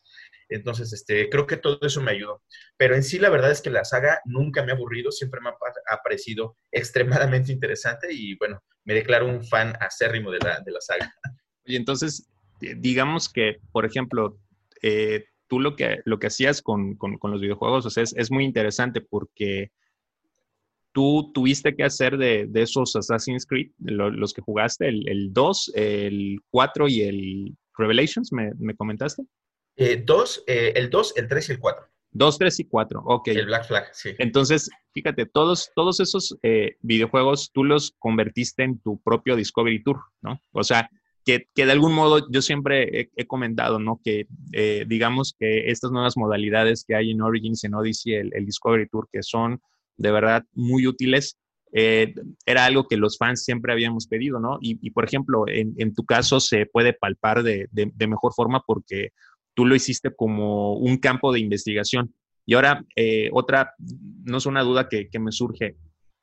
entonces 0.50 0.92
este, 0.92 1.30
creo 1.30 1.48
que 1.48 1.56
todo 1.56 1.80
eso 1.84 2.02
me 2.02 2.12
ayudó, 2.12 2.44
pero 2.76 2.96
en 2.96 3.04
sí 3.04 3.18
la 3.18 3.30
verdad 3.30 3.50
es 3.50 3.62
que 3.62 3.70
la 3.70 3.86
saga 3.86 4.20
nunca 4.26 4.62
me 4.62 4.74
ha 4.74 4.76
aburrido, 4.76 5.10
siempre 5.10 5.40
me 5.40 5.52
ha, 5.52 5.98
parecido 6.04 6.58
extremadamente 6.74 7.54
interesante 7.54 8.08
y 8.12 8.36
bueno, 8.36 8.62
me 8.84 8.94
declaro 8.94 9.26
un 9.26 9.42
fan 9.46 9.74
acérrimo 9.80 10.32
de 10.32 10.40
la, 10.40 10.60
de 10.60 10.72
la 10.74 10.82
saga. 10.82 11.16
Y 11.66 11.76
entonces, 11.76 12.28
digamos 12.60 13.30
que, 13.30 13.58
por 13.72 13.86
ejemplo, 13.86 14.38
eh, 14.82 15.26
tú 15.48 15.60
lo 15.60 15.76
que, 15.76 16.02
lo 16.06 16.20
que 16.20 16.28
hacías 16.28 16.62
con, 16.62 16.98
los 17.22 17.42
videojuegos 17.42 17.86
o 17.86 17.90
sea, 17.90 18.04
es, 18.04 18.32
muy 18.32 18.46
interesante 18.46 19.02
porque 19.02 19.72
tú 20.94 21.32
tuviste 21.34 21.76
que 21.76 21.84
hacer 21.84 22.18
de, 22.18 22.50
esos 22.54 22.96
Assassin's 22.96 23.46
Creed, 23.46 23.72
los 23.80 24.34
que 24.34 24.42
jugaste, 24.42 24.88
el, 24.88 25.30
2, 25.32 25.72
el 25.76 26.40
4 26.50 26.88
y 26.88 27.02
el 27.02 27.58
Revelations, 27.78 28.32
¿me, 28.32 28.76
comentaste? 28.76 29.24
Eh, 29.78 30.04
dos, 30.06 30.44
eh, 30.48 30.74
el 30.76 30.90
2, 30.90 31.14
el 31.18 31.28
3 31.28 31.50
y 31.50 31.52
el 31.54 31.60
4. 31.60 31.88
2, 32.14 32.38
3 32.38 32.60
y 32.60 32.64
4, 32.66 33.02
ok. 33.06 33.28
el 33.30 33.46
Black 33.46 33.68
Flag, 33.68 33.90
sí. 33.94 34.10
Entonces, 34.20 34.70
fíjate, 34.94 35.26
todos, 35.26 35.72
todos 35.76 36.02
esos 36.02 36.38
videojuegos 36.82 37.52
tú 37.54 37.64
los 37.64 37.96
convertiste 38.00 38.64
en 38.64 38.80
tu 38.80 39.02
propio 39.02 39.38
Discovery 39.38 39.82
Tour, 39.82 40.02
¿no? 40.22 40.42
O 40.52 40.64
sea, 40.64 40.90
que, 41.26 41.48
de 41.56 41.72
algún 41.72 41.94
modo 41.94 42.28
yo 42.32 42.42
siempre 42.42 43.10
he, 43.16 43.28
comentado, 43.28 43.80
¿no? 43.80 44.00
Que 44.04 44.28
eh, 44.54 44.86
digamos 44.88 45.36
que 45.38 45.70
estas 45.70 45.92
nuevas 45.92 46.18
modalidades 46.18 46.84
que 46.88 46.96
hay 46.96 47.12
en 47.12 47.22
Origins, 47.22 47.64
en 47.64 47.76
Odyssey, 47.76 48.14
el, 48.14 48.46
Discovery 48.46 48.88
Tour, 48.88 49.08
que 49.12 49.22
son 49.22 49.62
de 49.98 50.12
verdad 50.12 50.44
muy 50.54 50.88
útiles, 50.88 51.38
eh, 51.74 52.14
era 52.46 52.66
algo 52.66 52.88
que 52.88 52.98
los 52.98 53.18
fans 53.18 53.44
siempre 53.44 53.72
habíamos 53.72 54.08
pedido, 54.08 54.40
¿no? 54.40 54.58
Y, 54.62 54.90
por 54.92 55.06
ejemplo, 55.06 55.46
en, 55.48 55.94
tu 55.94 56.04
caso 56.06 56.40
se 56.40 56.66
puede 56.66 56.94
palpar 56.94 57.44
de, 57.44 57.70
mejor 58.08 58.34
forma 58.34 58.64
porque 58.66 59.10
tú 59.54 59.66
lo 59.66 59.76
hiciste 59.76 60.14
como 60.14 60.74
un 60.74 60.98
campo 60.98 61.32
de 61.32 61.40
investigación. 61.40 62.14
Y 62.46 62.56
ahora, 62.56 62.84
eh, 62.96 63.30
otra, 63.32 63.74
no 64.24 64.38
es 64.38 64.46
una 64.46 64.64
duda 64.64 64.90
que, 64.90 65.08
que 65.10 65.20
me 65.20 65.32
surge, 65.32 65.78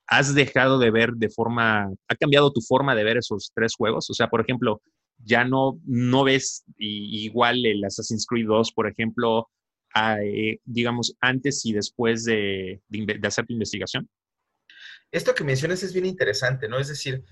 ¿has 0.08 0.34
dejado 0.34 0.78
de 0.78 0.90
ver 0.90 1.12
de 1.12 1.28
forma, 1.28 1.90
ha 2.08 2.16
cambiado 2.16 2.52
tu 2.52 2.60
forma 2.60 2.94
de 2.94 3.04
ver 3.04 3.18
esos 3.18 3.52
tres 3.54 3.74
juegos? 3.76 4.08
O 4.10 4.14
sea, 4.14 4.28
por 4.28 4.40
ejemplo, 4.40 4.80
ya 5.18 5.44
no, 5.44 5.78
no 5.84 6.24
ves 6.24 6.64
igual 6.78 7.64
el 7.64 7.84
Assassin's 7.84 8.26
Creed 8.26 8.46
2, 8.46 8.72
por 8.72 8.88
ejemplo, 8.88 9.48
eh, 10.22 10.58
digamos, 10.64 11.14
antes 11.20 11.64
y 11.66 11.72
después 11.72 12.24
de, 12.24 12.80
hacer 13.22 13.46
tu 13.46 13.52
investigación? 13.52 14.08
Esto 15.10 15.34
que 15.34 15.44
mencionas 15.44 15.82
es 15.82 15.92
bien 15.92 16.06
interesante, 16.06 16.68
¿no? 16.68 16.78
Es 16.78 16.88
decir, 16.88 17.24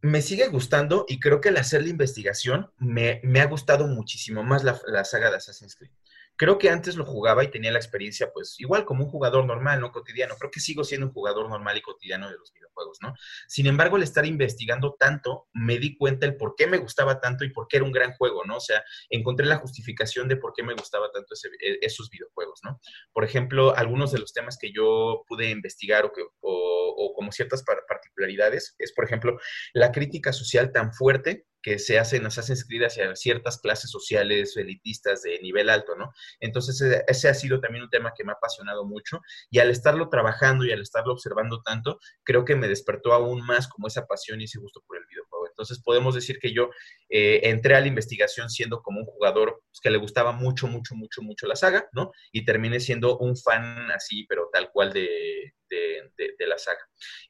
me 0.00 0.22
sigue 0.22 0.48
gustando 0.48 1.04
y 1.08 1.20
creo 1.20 1.40
que 1.40 1.48
al 1.48 1.56
hacer 1.56 1.82
la 1.82 1.88
investigación 1.88 2.70
me, 2.78 3.20
ha 3.40 3.46
gustado 3.46 3.86
muchísimo 3.86 4.42
más 4.42 4.64
la, 4.64 4.80
la, 4.86 5.04
saga 5.04 5.30
de 5.30 5.36
Assassin's 5.36 5.76
Creed. 5.76 5.92
Creo 6.36 6.58
que 6.58 6.70
antes 6.70 6.96
lo 6.96 7.04
jugaba 7.04 7.44
y 7.44 7.50
tenía 7.50 7.70
la 7.70 7.78
experiencia, 7.78 8.30
pues, 8.32 8.58
igual 8.58 8.84
como 8.84 9.04
un 9.04 9.10
jugador 9.10 9.44
normal, 9.44 9.80
¿no? 9.80 9.92
Cotidiano. 9.92 10.36
Creo 10.36 10.50
que 10.50 10.60
sigo 10.60 10.84
siendo 10.84 11.06
un 11.06 11.12
jugador 11.12 11.48
normal 11.48 11.76
y 11.76 11.82
cotidiano 11.82 12.28
de 12.28 12.36
los 12.36 12.52
videojuegos, 12.52 12.98
¿no? 13.02 13.14
Sin 13.48 13.66
embargo, 13.66 13.96
al 13.96 14.02
estar 14.02 14.26
investigando 14.26 14.96
tanto, 14.98 15.48
me 15.52 15.78
di 15.78 15.96
cuenta 15.96 16.26
el 16.26 16.36
por 16.36 16.54
qué 16.56 16.66
me 16.66 16.78
gustaba 16.78 17.20
tanto 17.20 17.44
y 17.44 17.50
por 17.50 17.68
qué 17.68 17.78
era 17.78 17.86
un 17.86 17.92
gran 17.92 18.12
juego, 18.14 18.44
¿no? 18.44 18.56
O 18.56 18.60
sea, 18.60 18.82
encontré 19.10 19.46
la 19.46 19.58
justificación 19.58 20.28
de 20.28 20.36
por 20.36 20.52
qué 20.54 20.62
me 20.62 20.74
gustaba 20.74 21.10
tanto 21.12 21.34
e, 21.60 21.78
esos 21.82 22.10
videojuegos, 22.10 22.60
¿no? 22.64 22.80
Por 23.12 23.24
ejemplo, 23.24 23.76
algunos 23.76 24.12
de 24.12 24.18
los 24.18 24.32
temas 24.32 24.58
que 24.58 24.72
yo 24.72 25.24
pude 25.28 25.50
investigar 25.50 26.04
o, 26.04 26.12
que, 26.12 26.22
o 26.40 27.12
como 27.14 27.32
ciertas 27.32 27.62
particularidades 27.62 28.74
es, 28.78 28.92
por 28.92 29.04
ejemplo, 29.04 29.38
la 29.72 29.92
crítica 29.92 30.32
social 30.32 30.72
tan 30.72 30.92
fuerte 30.92 31.46
que 31.62 31.78
se 31.78 31.98
hacen 31.98 32.26
Assassin's 32.26 32.64
Creed 32.66 32.84
hacia 32.84 33.14
ciertas 33.16 33.58
clases 33.58 33.90
sociales 33.90 34.56
elitistas 34.56 35.22
de 35.22 35.38
nivel 35.40 35.70
alto, 35.70 35.94
¿no? 35.96 36.12
Entonces, 36.40 36.80
ese 37.06 37.28
ha 37.28 37.34
sido 37.34 37.60
también 37.60 37.84
un 37.84 37.90
tema 37.90 38.12
que 38.16 38.24
me 38.24 38.32
ha 38.32 38.34
apasionado 38.34 38.84
mucho 38.84 39.20
y 39.50 39.58
al 39.60 39.70
estarlo 39.70 40.08
trabajando 40.08 40.64
y 40.64 40.72
al 40.72 40.82
estarlo 40.82 41.12
observando 41.12 41.62
tanto, 41.62 41.98
creo 42.24 42.44
que 42.44 42.56
me 42.56 42.68
despertó 42.68 43.12
aún 43.12 43.44
más 43.44 43.68
como 43.68 43.86
esa 43.86 44.06
pasión 44.06 44.40
y 44.40 44.44
ese 44.44 44.58
gusto 44.58 44.82
por 44.86 44.96
el 44.96 45.04
videojuego. 45.06 45.41
Entonces, 45.62 45.82
podemos 45.82 46.14
decir 46.14 46.38
que 46.40 46.52
yo 46.52 46.70
eh, 47.08 47.40
entré 47.44 47.74
a 47.74 47.80
la 47.80 47.86
investigación 47.86 48.50
siendo 48.50 48.82
como 48.82 49.00
un 49.00 49.06
jugador 49.06 49.62
pues, 49.68 49.80
que 49.80 49.90
le 49.90 49.98
gustaba 49.98 50.32
mucho, 50.32 50.66
mucho, 50.66 50.94
mucho, 50.94 51.22
mucho 51.22 51.46
la 51.46 51.56
saga, 51.56 51.88
¿no? 51.92 52.10
Y 52.32 52.44
terminé 52.44 52.80
siendo 52.80 53.18
un 53.18 53.36
fan 53.36 53.90
así, 53.92 54.24
pero 54.28 54.48
tal 54.52 54.70
cual 54.72 54.92
de, 54.92 55.54
de, 55.68 56.46
la 56.46 56.58
saga. 56.58 56.80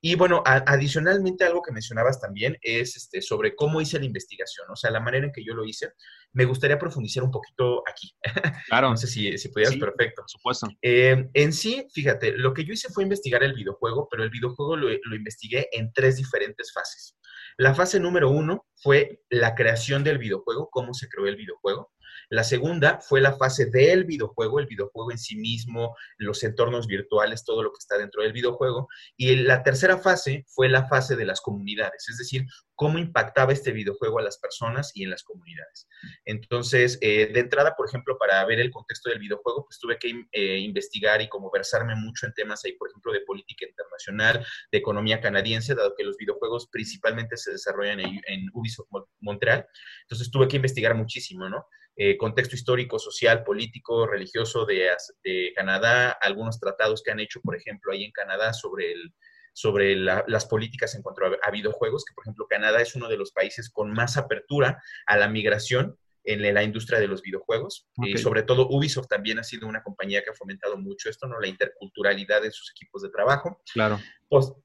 Y 0.00 0.14
bueno, 0.14 0.42
adicionalmente 0.44 1.44
algo 1.44 1.62
que 1.62 1.72
mencionabas 1.72 2.20
también 2.20 2.56
es 2.62 2.96
este, 2.96 3.22
sobre 3.22 3.54
cómo 3.54 3.80
hice 3.80 3.98
la 3.98 4.06
investigación, 4.06 4.66
o 4.70 4.76
sea, 4.76 4.90
la 4.90 5.00
manera 5.00 5.26
en 5.26 5.32
que 5.32 5.44
yo 5.44 5.54
lo 5.54 5.64
hice. 5.64 5.92
Me 6.32 6.44
gustaría 6.44 6.78
profundizar 6.78 7.22
un 7.22 7.30
poquito 7.30 7.82
aquí. 7.88 8.14
Claro. 8.68 8.90
no 8.90 8.96
sé 8.96 9.06
si, 9.06 9.36
si 9.36 9.48
pudieras, 9.48 9.76
perfecto. 9.76 10.22
Por 10.22 10.30
supuesto. 10.30 10.68
Eh, 10.80 11.28
en 11.34 11.52
sí, 11.52 11.86
fíjate, 11.92 12.32
lo 12.38 12.54
que 12.54 12.64
yo 12.64 12.72
hice 12.72 12.88
fue 12.88 13.02
investigar 13.02 13.42
el 13.42 13.52
videojuego, 13.52 14.08
pero 14.10 14.22
el 14.22 14.30
videojuego 14.30 14.76
lo, 14.76 14.88
lo 14.88 15.16
investigué 15.16 15.68
en 15.72 15.92
tres 15.92 16.16
diferentes 16.16 16.72
fases. 16.72 17.16
La 17.56 17.74
fase 17.74 18.00
número 18.00 18.30
uno 18.30 18.66
fue 18.76 19.22
la 19.28 19.54
creación 19.54 20.04
del 20.04 20.18
videojuego, 20.18 20.68
cómo 20.70 20.94
se 20.94 21.08
creó 21.08 21.26
el 21.26 21.36
videojuego. 21.36 21.92
La 22.32 22.44
segunda 22.44 22.98
fue 22.98 23.20
la 23.20 23.36
fase 23.36 23.66
del 23.66 24.04
videojuego, 24.04 24.58
el 24.58 24.66
videojuego 24.66 25.12
en 25.12 25.18
sí 25.18 25.36
mismo, 25.36 25.94
los 26.16 26.42
entornos 26.42 26.86
virtuales, 26.86 27.44
todo 27.44 27.62
lo 27.62 27.70
que 27.70 27.78
está 27.78 27.98
dentro 27.98 28.22
del 28.22 28.32
videojuego. 28.32 28.88
Y 29.18 29.36
la 29.36 29.62
tercera 29.62 29.98
fase 29.98 30.46
fue 30.48 30.70
la 30.70 30.88
fase 30.88 31.14
de 31.14 31.26
las 31.26 31.42
comunidades, 31.42 32.08
es 32.08 32.16
decir, 32.16 32.46
cómo 32.74 32.98
impactaba 32.98 33.52
este 33.52 33.70
videojuego 33.72 34.18
a 34.18 34.22
las 34.22 34.38
personas 34.38 34.92
y 34.94 35.04
en 35.04 35.10
las 35.10 35.24
comunidades. 35.24 35.86
Entonces, 36.24 36.96
eh, 37.02 37.26
de 37.30 37.40
entrada, 37.40 37.76
por 37.76 37.86
ejemplo, 37.86 38.16
para 38.16 38.42
ver 38.46 38.60
el 38.60 38.70
contexto 38.70 39.10
del 39.10 39.18
videojuego, 39.18 39.66
pues 39.66 39.78
tuve 39.78 39.98
que 39.98 40.24
eh, 40.32 40.58
investigar 40.58 41.20
y 41.20 41.28
como 41.28 41.50
versarme 41.50 41.94
mucho 41.96 42.24
en 42.24 42.32
temas 42.32 42.64
ahí, 42.64 42.72
por 42.78 42.88
ejemplo, 42.88 43.12
de 43.12 43.20
política 43.20 43.66
internacional, 43.68 44.46
de 44.72 44.78
economía 44.78 45.20
canadiense, 45.20 45.74
dado 45.74 45.94
que 45.94 46.02
los 46.02 46.16
videojuegos 46.16 46.66
principalmente 46.72 47.36
se 47.36 47.52
desarrollan 47.52 48.00
en, 48.00 48.22
en 48.26 48.48
Ubisoft 48.54 48.88
Montreal. 49.20 49.66
Entonces, 50.04 50.30
tuve 50.30 50.48
que 50.48 50.56
investigar 50.56 50.94
muchísimo, 50.94 51.46
¿no? 51.50 51.66
Eh, 51.94 52.16
contexto 52.16 52.56
histórico, 52.56 52.98
social, 52.98 53.44
político, 53.44 54.06
religioso 54.06 54.64
de, 54.64 55.52
Canadá, 55.54 56.10
algunos 56.22 56.58
tratados 56.58 57.02
que 57.02 57.10
han 57.10 57.20
hecho, 57.20 57.40
por 57.42 57.54
ejemplo, 57.54 57.92
ahí 57.92 58.04
en 58.04 58.12
Canadá 58.12 58.54
sobre, 58.54 58.92
el, 58.92 59.12
sobre 59.52 59.96
las 59.96 60.46
políticas 60.46 60.94
en 60.94 61.02
cuanto 61.02 61.22
a, 61.42 61.50
videojuegos, 61.50 62.06
que 62.06 62.14
por 62.14 62.24
ejemplo 62.24 62.46
Canadá 62.48 62.80
es 62.80 62.94
uno 62.94 63.08
de 63.08 63.18
los 63.18 63.32
países 63.32 63.68
con 63.68 63.92
más 63.92 64.16
apertura 64.16 64.82
a 65.06 65.18
la 65.18 65.28
migración 65.28 65.98
en 66.24 66.54
la 66.54 66.62
industria 66.62 66.98
de 66.98 67.08
los 67.08 67.20
videojuegos. 67.20 67.88
Y 67.98 68.16
sobre 68.16 68.42
todo 68.42 68.68
Ubisoft 68.70 69.08
también 69.08 69.38
ha 69.38 69.44
sido 69.44 69.66
una 69.66 69.82
compañía 69.82 70.22
que 70.22 70.30
ha 70.30 70.34
fomentado 70.34 70.78
mucho 70.78 71.10
esto, 71.10 71.26
¿no? 71.26 71.40
La 71.40 71.48
interculturalidad 71.48 72.40
de 72.40 72.52
sus 72.52 72.70
equipos 72.70 73.02
de 73.02 73.10
trabajo. 73.10 73.60
Claro. 73.74 73.98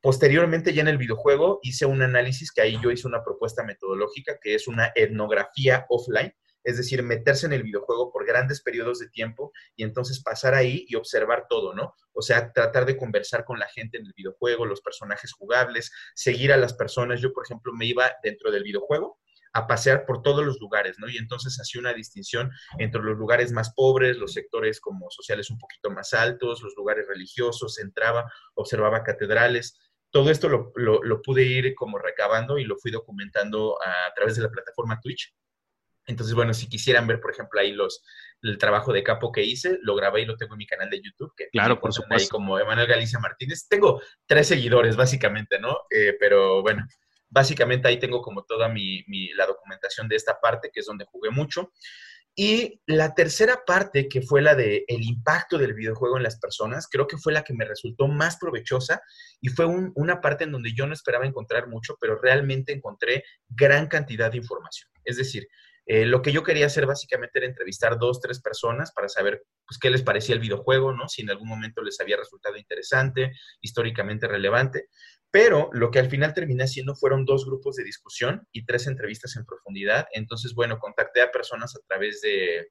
posteriormente, 0.01 0.71
ya 0.71 0.81
en 0.81 0.87
el 0.87 0.97
videojuego, 0.97 1.59
hice 1.61 1.85
un 1.85 2.03
análisis 2.03 2.53
que 2.53 2.61
ahí 2.61 2.79
yo 2.81 2.89
hice 2.89 3.07
una 3.07 3.23
propuesta 3.23 3.63
metodológica 3.63 4.37
que 4.41 4.55
es 4.55 4.67
una 4.67 4.93
etnografía 4.95 5.85
offline 5.89 6.31
es 6.67 6.75
decir, 6.75 7.01
meterse 7.01 7.45
en 7.45 7.53
el 7.53 7.63
videojuego 7.63 8.11
por 8.11 8.25
grandes 8.25 8.61
periodos 8.61 8.99
de 8.99 9.07
tiempo 9.07 9.53
y 9.77 9.83
entonces 9.83 10.21
pasar 10.21 10.53
ahí 10.53 10.85
y 10.89 10.95
observar 10.95 11.45
todo, 11.47 11.73
¿no? 11.73 11.95
O 12.11 12.21
sea, 12.21 12.51
tratar 12.51 12.85
de 12.85 12.97
conversar 12.97 13.45
con 13.45 13.57
la 13.57 13.69
gente 13.69 13.97
en 13.97 14.05
el 14.05 14.11
videojuego, 14.13 14.65
los 14.65 14.81
personajes 14.81 15.31
jugables, 15.31 15.93
seguir 16.13 16.51
a 16.51 16.57
las 16.57 16.73
personas. 16.73 17.21
Yo, 17.21 17.31
por 17.31 17.45
ejemplo, 17.45 17.71
me 17.73 17.85
iba 17.85 18.11
dentro 18.21 18.51
del 18.51 18.63
videojuego 18.63 19.17
a 19.53 19.65
pasear 19.65 20.05
por 20.05 20.21
todos 20.21 20.45
los 20.45 20.59
lugares, 20.59 20.97
¿no? 20.99 21.09
Y 21.09 21.15
entonces 21.15 21.57
hacía 21.57 21.79
una 21.79 21.93
distinción 21.93 22.51
entre 22.79 23.01
los 23.01 23.17
lugares 23.17 23.53
más 23.53 23.73
pobres, 23.73 24.17
los 24.17 24.33
sectores 24.33 24.81
como 24.81 25.09
sociales 25.09 25.49
un 25.49 25.57
poquito 25.57 25.89
más 25.89 26.13
altos, 26.13 26.61
los 26.61 26.75
lugares 26.75 27.07
religiosos, 27.07 27.79
entraba, 27.79 28.29
observaba 28.55 29.03
catedrales, 29.03 29.79
todo 30.11 30.31
esto 30.31 30.49
lo, 30.49 30.71
lo, 30.75 31.21
pude 31.21 31.43
ir 31.43 31.75
como 31.75 31.97
recabando 31.97 32.57
y 32.57 32.63
lo 32.63 32.77
fui 32.77 32.91
documentando 32.91 33.77
a, 33.81 34.13
través 34.15 34.35
de 34.35 34.41
la 34.43 34.49
plataforma 34.49 34.99
Twitch. 35.01 35.33
Entonces, 36.07 36.33
bueno, 36.33 36.53
si 36.53 36.67
quisieran 36.67 37.05
ver, 37.05 37.19
por 37.19 37.31
ejemplo, 37.31 37.59
ahí 37.59 37.73
los, 37.73 38.03
el 38.41 38.57
trabajo 38.57 38.93
de 38.93 39.03
capo 39.03 39.31
que 39.31 39.43
hice, 39.43 39.77
lo 39.81 39.95
grabé 39.95 40.21
y 40.21 40.25
lo 40.25 40.37
tengo 40.37 40.53
en 40.53 40.59
mi 40.59 40.65
canal 40.65 40.89
de 40.89 41.01
YouTube. 41.01 41.33
Que 41.35 41.49
claro, 41.49 41.79
por 41.79 41.93
supuesto. 41.93 42.15
Ahí 42.23 42.29
como 42.29 42.57
Emanuel 42.57 42.87
Galicia 42.87 43.19
Martínez. 43.19 43.67
Tengo 43.67 44.01
tres 44.25 44.47
seguidores, 44.47 44.95
básicamente, 44.95 45.59
¿no? 45.59 45.77
Eh, 45.89 46.15
pero 46.19 46.61
bueno, 46.61 46.87
básicamente 47.29 47.89
ahí 47.89 47.99
tengo 47.99 48.21
como 48.21 48.43
toda 48.43 48.69
mi, 48.69 49.03
mi, 49.07 49.33
la 49.33 49.45
documentación 49.45 50.07
de 50.07 50.15
esta 50.15 50.39
parte, 50.39 50.71
que 50.73 50.79
es 50.79 50.85
donde 50.85 51.05
jugué 51.05 51.29
mucho. 51.29 51.71
Y 52.39 52.83
la 52.85 53.15
tercera 53.15 53.63
parte, 53.65 54.07
que 54.07 54.21
fue 54.21 54.43
la 54.43 54.53
de 54.53 54.85
el 54.87 55.01
impacto 55.03 55.57
del 55.57 55.73
videojuego 55.73 56.17
en 56.17 56.23
las 56.23 56.39
personas, 56.39 56.87
creo 56.87 57.07
que 57.07 57.17
fue 57.17 57.33
la 57.33 57.43
que 57.43 57.55
me 57.55 57.65
resultó 57.65 58.07
más 58.07 58.37
provechosa 58.37 59.01
y 59.41 59.49
fue 59.49 59.65
una 59.65 60.21
parte 60.21 60.43
en 60.43 60.51
donde 60.51 60.71
yo 60.71 60.85
no 60.85 60.93
esperaba 60.93 61.25
encontrar 61.25 61.67
mucho, 61.67 61.97
pero 61.99 62.21
realmente 62.21 62.73
encontré 62.73 63.23
gran 63.49 63.87
cantidad 63.87 64.31
de 64.31 64.37
información. 64.37 64.87
Es 65.03 65.17
decir, 65.17 65.47
eh, 65.87 66.05
lo 66.05 66.21
que 66.21 66.33
yo 66.33 66.43
quería 66.43 66.65
hacer 66.65 66.85
básicamente 66.85 67.39
era 67.39 67.47
entrevistar 67.47 67.97
dos, 67.97 68.19
tres 68.19 68.41
personas 68.41 68.91
para 68.91 69.07
saber 69.07 69.45
pues, 69.65 69.79
qué 69.79 69.89
les 69.89 70.03
parecía 70.03 70.35
el 70.35 70.41
videojuego, 70.41 70.91
¿no? 70.91 71.07
Si 71.07 71.21
en 71.21 71.29
algún 71.29 71.47
momento 71.47 71.81
les 71.81 71.99
había 72.01 72.17
resultado 72.17 72.57
interesante, 72.57 73.31
históricamente 73.61 74.27
relevante. 74.27 74.89
Pero 75.31 75.69
lo 75.71 75.89
que 75.89 75.99
al 75.99 76.09
final 76.09 76.33
terminé 76.33 76.65
haciendo 76.65 76.93
fueron 76.95 77.23
dos 77.23 77.45
grupos 77.45 77.77
de 77.77 77.85
discusión 77.85 78.47
y 78.51 78.65
tres 78.65 78.87
entrevistas 78.87 79.37
en 79.37 79.45
profundidad. 79.45 80.07
Entonces, 80.11 80.53
bueno, 80.53 80.77
contacté 80.77 81.21
a 81.21 81.31
personas 81.31 81.75
a 81.75 81.79
través 81.87 82.19
de, 82.21 82.67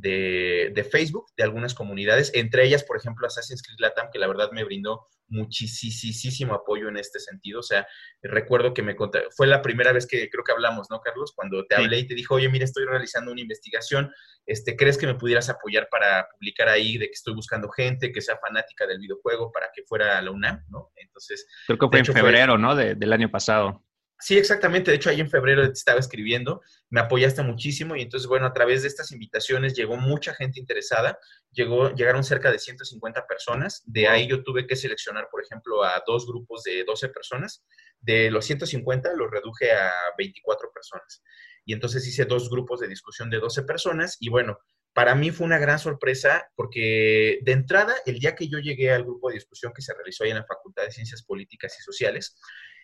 de, 0.00 0.88
Facebook, 0.90 1.26
de 1.36 1.44
algunas 1.44 1.74
comunidades, 1.74 2.30
entre 2.34 2.64
ellas, 2.64 2.84
por 2.84 2.96
ejemplo, 2.96 3.26
Assassin's 3.26 3.62
Creed 3.62 3.78
Latam, 3.80 4.08
que 4.12 4.18
la 4.18 4.26
verdad 4.26 4.50
me 4.52 4.64
brindó 4.64 5.06
muchísimo 5.28 6.54
apoyo 6.54 6.88
en 6.88 6.96
este 6.96 7.20
sentido. 7.20 7.60
O 7.60 7.62
sea, 7.62 7.86
recuerdo 8.22 8.74
que 8.74 8.82
me 8.82 8.96
conté, 8.96 9.22
fue 9.36 9.46
la 9.46 9.62
primera 9.62 9.92
vez 9.92 10.06
que 10.06 10.28
creo 10.28 10.42
que 10.44 10.52
hablamos, 10.52 10.88
¿no, 10.90 11.00
Carlos? 11.00 11.32
Cuando 11.34 11.64
te 11.66 11.76
hablé 11.76 12.00
y 12.00 12.06
te 12.06 12.14
dijo, 12.14 12.34
oye, 12.34 12.48
mira, 12.48 12.64
estoy 12.64 12.84
realizando 12.84 13.30
una 13.30 13.40
investigación, 13.40 14.12
este, 14.46 14.76
¿crees 14.76 14.98
que 14.98 15.06
me 15.06 15.14
pudieras 15.14 15.48
apoyar 15.48 15.88
para 15.90 16.26
publicar 16.32 16.68
ahí 16.68 16.98
de 16.98 17.06
que 17.06 17.12
estoy 17.12 17.34
buscando 17.34 17.68
gente 17.68 18.12
que 18.12 18.20
sea 18.20 18.38
fanática 18.38 18.86
del 18.86 18.98
videojuego 18.98 19.52
para 19.52 19.70
que 19.74 19.84
fuera 19.84 20.18
a 20.18 20.22
la 20.22 20.30
UNAM, 20.30 20.64
¿no? 20.68 20.90
Entonces... 20.96 21.46
Creo 21.66 21.78
que 21.78 21.88
fue 21.88 21.98
en 22.00 22.06
febrero, 22.06 22.58
¿no? 22.58 22.74
del 22.74 23.12
año 23.12 23.30
pasado. 23.30 23.84
Sí, 24.20 24.36
exactamente. 24.36 24.90
De 24.90 24.98
hecho, 24.98 25.08
ahí 25.08 25.18
en 25.20 25.30
febrero 25.30 25.64
te 25.66 25.72
estaba 25.72 25.98
escribiendo, 25.98 26.60
me 26.90 27.00
apoyaste 27.00 27.42
muchísimo 27.42 27.96
y 27.96 28.02
entonces, 28.02 28.28
bueno, 28.28 28.46
a 28.46 28.52
través 28.52 28.82
de 28.82 28.88
estas 28.88 29.12
invitaciones 29.12 29.74
llegó 29.74 29.96
mucha 29.96 30.34
gente 30.34 30.60
interesada, 30.60 31.18
llegó, 31.50 31.90
llegaron 31.94 32.22
cerca 32.22 32.52
de 32.52 32.58
150 32.58 33.26
personas. 33.26 33.82
De 33.86 34.08
ahí 34.08 34.28
yo 34.28 34.42
tuve 34.42 34.66
que 34.66 34.76
seleccionar, 34.76 35.28
por 35.30 35.42
ejemplo, 35.42 35.82
a 35.82 36.02
dos 36.06 36.26
grupos 36.26 36.62
de 36.64 36.84
12 36.84 37.08
personas. 37.08 37.64
De 37.98 38.30
los 38.30 38.44
150 38.44 39.14
los 39.14 39.30
reduje 39.30 39.72
a 39.72 39.90
24 40.18 40.70
personas. 40.70 41.22
Y 41.64 41.72
entonces 41.72 42.06
hice 42.06 42.26
dos 42.26 42.50
grupos 42.50 42.80
de 42.80 42.88
discusión 42.88 43.30
de 43.30 43.38
12 43.38 43.62
personas 43.62 44.16
y 44.20 44.28
bueno, 44.28 44.58
para 44.92 45.14
mí 45.14 45.30
fue 45.30 45.46
una 45.46 45.58
gran 45.58 45.78
sorpresa 45.78 46.50
porque 46.56 47.38
de 47.42 47.52
entrada, 47.52 47.94
el 48.06 48.18
día 48.18 48.34
que 48.34 48.48
yo 48.48 48.58
llegué 48.58 48.90
al 48.90 49.04
grupo 49.04 49.28
de 49.28 49.34
discusión 49.34 49.72
que 49.74 49.82
se 49.82 49.94
realizó 49.94 50.24
ahí 50.24 50.30
en 50.30 50.38
la 50.38 50.44
Facultad 50.44 50.82
de 50.82 50.90
Ciencias 50.90 51.22
Políticas 51.22 51.76
y 51.78 51.82
Sociales, 51.82 52.36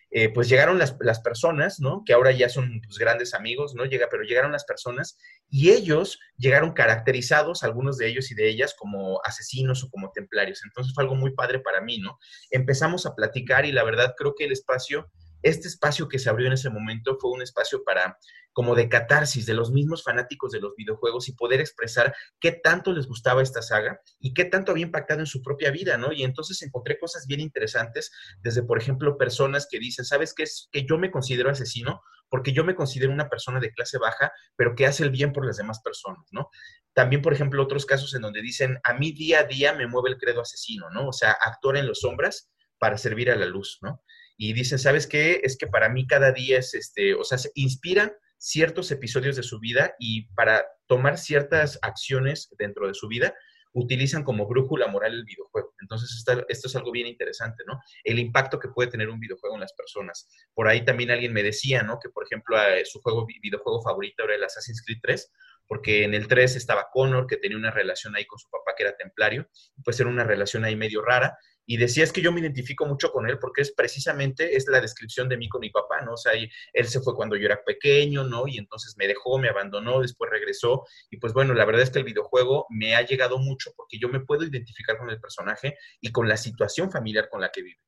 eh, 0.09 0.29
pues 0.29 0.47
llegaron 0.47 0.79
las, 0.79 0.93
personas, 1.21 1.79
¿no? 1.79 2.03
Que 2.05 2.13
ahora 2.13 2.31
ya 2.31 2.47
son 2.47 2.81
pues, 2.81 2.97
grandes 2.97 3.33
amigos, 3.33 3.75
¿no? 3.75 3.85
Llega, 3.85 4.07
pero 4.09 4.23
llegaron 4.23 4.51
las 4.53 4.63
personas 4.63 5.17
y 5.49 5.71
ellos 5.71 6.19
llegaron 6.37 6.71
caracterizados, 6.71 7.63
algunos 7.63 7.97
de 7.97 8.07
ellos 8.07 8.31
y 8.31 8.35
de 8.35 8.47
ellas, 8.47 8.73
como 8.77 9.19
asesinos 9.25 9.83
o 9.83 9.89
como 9.89 10.11
templarios. 10.11 10.61
Entonces 10.63 10.93
fue 10.93 11.03
algo 11.03 11.15
muy 11.15 11.31
padre 11.33 11.59
para 11.59 11.81
mí, 11.81 11.97
¿no? 11.99 12.17
Empezamos 12.51 13.05
a 13.05 13.15
platicar 13.15 13.65
y 13.65 13.71
la 13.71 13.83
verdad 13.83 14.13
creo 14.17 14.33
que 14.35 14.45
el 14.45 14.53
espacio 14.53 15.11
este 15.41 15.67
espacio 15.67 16.07
que 16.07 16.19
se 16.19 16.29
abrió 16.29 16.47
en 16.47 16.53
ese 16.53 16.69
momento 16.69 17.17
fue 17.19 17.31
un 17.31 17.41
espacio 17.41 17.83
para 17.83 18.17
como 18.53 18.73
de 18.73 18.89
catarsis 18.89 19.45
de 19.45 19.53
los 19.53 19.71
mismos 19.71 20.03
fanáticos 20.03 20.51
de 20.51 20.59
los 20.59 20.75
videojuegos 20.75 21.29
y 21.29 21.33
poder 21.33 21.61
expresar 21.61 22.15
qué 22.39 22.51
tanto 22.51 22.91
les 22.91 23.05
gustaba 23.07 23.43
esta 23.43 23.61
saga 23.61 24.01
y 24.19 24.33
qué 24.33 24.45
tanto 24.45 24.71
había 24.71 24.85
impactado 24.85 25.19
en 25.19 25.27
su 25.27 25.43
propia 25.43 25.69
vida, 25.69 25.95
¿no? 25.97 26.11
Y 26.11 26.23
entonces 26.23 26.61
encontré 26.63 26.97
cosas 26.97 27.27
bien 27.27 27.39
interesantes, 27.39 28.11
desde 28.41 28.63
por 28.63 28.79
ejemplo 28.79 29.15
personas 29.15 29.67
que 29.69 29.77
dicen, 29.77 30.05
¿sabes 30.05 30.33
qué 30.33 30.41
es? 30.43 30.69
Que 30.71 30.85
yo 30.87 30.97
me 30.97 31.11
considero 31.11 31.51
asesino 31.51 32.01
porque 32.29 32.51
yo 32.51 32.63
me 32.63 32.75
considero 32.75 33.11
una 33.11 33.29
persona 33.29 33.59
de 33.59 33.71
clase 33.71 33.97
baja, 33.97 34.31
pero 34.55 34.75
que 34.75 34.85
hace 34.85 35.03
el 35.03 35.11
bien 35.11 35.33
por 35.33 35.45
las 35.45 35.57
demás 35.57 35.79
personas, 35.81 36.25
¿no? 36.31 36.49
También, 36.93 37.21
por 37.21 37.33
ejemplo, 37.33 37.61
otros 37.61 37.85
casos 37.85 38.13
en 38.15 38.21
donde 38.21 38.41
dicen, 38.41 38.79
a 38.83 38.93
mí 38.93 39.11
día 39.11 39.41
a 39.41 39.43
día 39.43 39.73
me 39.73 39.87
mueve 39.87 40.09
el 40.09 40.17
credo 40.17 40.41
asesino, 40.41 40.89
¿no? 40.89 41.07
O 41.09 41.13
sea, 41.13 41.31
actuar 41.31 41.77
en 41.77 41.87
los 41.87 41.99
sombras 41.99 42.51
para 42.79 42.97
servir 42.97 43.31
a 43.31 43.35
la 43.35 43.45
luz, 43.45 43.77
¿no? 43.81 44.01
Y 44.37 44.53
dicen, 44.53 44.79
¿sabes 44.79 45.07
qué? 45.07 45.41
Es 45.43 45.57
que 45.57 45.67
para 45.67 45.89
mí 45.89 46.05
cada 46.07 46.31
día 46.31 46.59
es, 46.59 46.73
este, 46.73 47.15
o 47.15 47.23
sea, 47.23 47.37
se 47.37 47.51
inspiran 47.55 48.13
ciertos 48.37 48.91
episodios 48.91 49.35
de 49.35 49.43
su 49.43 49.59
vida 49.59 49.95
y 49.99 50.27
para 50.35 50.65
tomar 50.85 51.17
ciertas 51.17 51.79
acciones 51.81 52.53
dentro 52.57 52.87
de 52.87 52.93
su 52.93 53.07
vida, 53.07 53.33
utilizan 53.73 54.23
como 54.23 54.47
brújula 54.47 54.87
moral 54.87 55.13
el 55.13 55.23
videojuego. 55.23 55.75
Entonces, 55.81 56.23
esto 56.47 56.67
es 56.67 56.75
algo 56.75 56.91
bien 56.91 57.07
interesante, 57.07 57.63
¿no? 57.67 57.79
El 58.03 58.17
impacto 58.17 58.59
que 58.59 58.69
puede 58.69 58.89
tener 58.89 59.09
un 59.09 59.19
videojuego 59.19 59.55
en 59.55 59.61
las 59.61 59.73
personas. 59.73 60.27
Por 60.53 60.67
ahí 60.67 60.83
también 60.83 61.11
alguien 61.11 61.33
me 61.33 61.43
decía, 61.43 61.83
¿no? 61.83 61.99
Que, 61.99 62.09
por 62.09 62.25
ejemplo, 62.25 62.57
su 62.85 63.01
juego, 63.01 63.25
videojuego 63.25 63.81
favorito 63.81 64.23
era 64.23 64.35
el 64.35 64.43
Assassin's 64.43 64.83
Creed 64.83 64.99
3, 65.03 65.31
porque 65.67 66.03
en 66.03 66.13
el 66.13 66.27
3 66.27 66.55
estaba 66.55 66.87
Connor, 66.91 67.27
que 67.27 67.37
tenía 67.37 67.57
una 67.57 67.71
relación 67.71 68.15
ahí 68.15 68.25
con 68.25 68.39
su 68.39 68.49
papá 68.49 68.71
que 68.75 68.83
era 68.83 68.95
templario, 68.95 69.47
pues 69.83 69.99
era 69.99 70.09
una 70.09 70.23
relación 70.23 70.63
ahí 70.63 70.75
medio 70.75 71.03
rara, 71.03 71.37
y 71.67 71.77
decía 71.77 72.05
es 72.05 72.13
que 72.13 72.21
yo 72.21 72.31
me 72.31 72.39
identifico 72.39 72.85
mucho 72.85 73.11
con 73.11 73.29
él 73.29 73.37
porque 73.37 73.61
es 73.61 73.73
precisamente, 73.73 74.55
es 74.55 74.67
la 74.67 74.79
descripción 74.79 75.27
de 75.27 75.37
mí 75.37 75.49
con 75.49 75.59
mi 75.61 75.69
papá, 75.69 76.01
¿no? 76.01 76.13
O 76.13 76.17
sea, 76.17 76.31
él 76.33 76.87
se 76.87 77.01
fue 77.01 77.13
cuando 77.13 77.35
yo 77.35 77.45
era 77.45 77.63
pequeño, 77.63 78.23
¿no? 78.23 78.47
Y 78.47 78.57
entonces 78.57 78.95
me 78.97 79.05
dejó, 79.05 79.37
me 79.37 79.49
abandonó, 79.49 79.99
después 79.99 80.31
regresó, 80.31 80.85
y 81.11 81.17
pues 81.17 81.33
bueno, 81.33 81.53
la 81.53 81.65
verdad 81.65 81.83
es 81.83 81.89
que 81.89 81.99
el 81.99 82.05
videojuego 82.05 82.65
me 82.69 82.95
ha 82.95 83.05
llegado 83.05 83.37
mucho 83.37 83.71
porque 83.75 83.99
yo 83.99 84.07
me 84.07 84.21
puedo 84.21 84.43
identificar 84.45 84.97
con 84.97 85.09
el 85.09 85.19
personaje 85.19 85.77
y 85.99 86.11
con 86.11 86.27
la 86.27 86.37
situación 86.37 86.89
familiar 86.89 87.29
con 87.29 87.41
la 87.41 87.51
que 87.51 87.61
vive. 87.61 87.81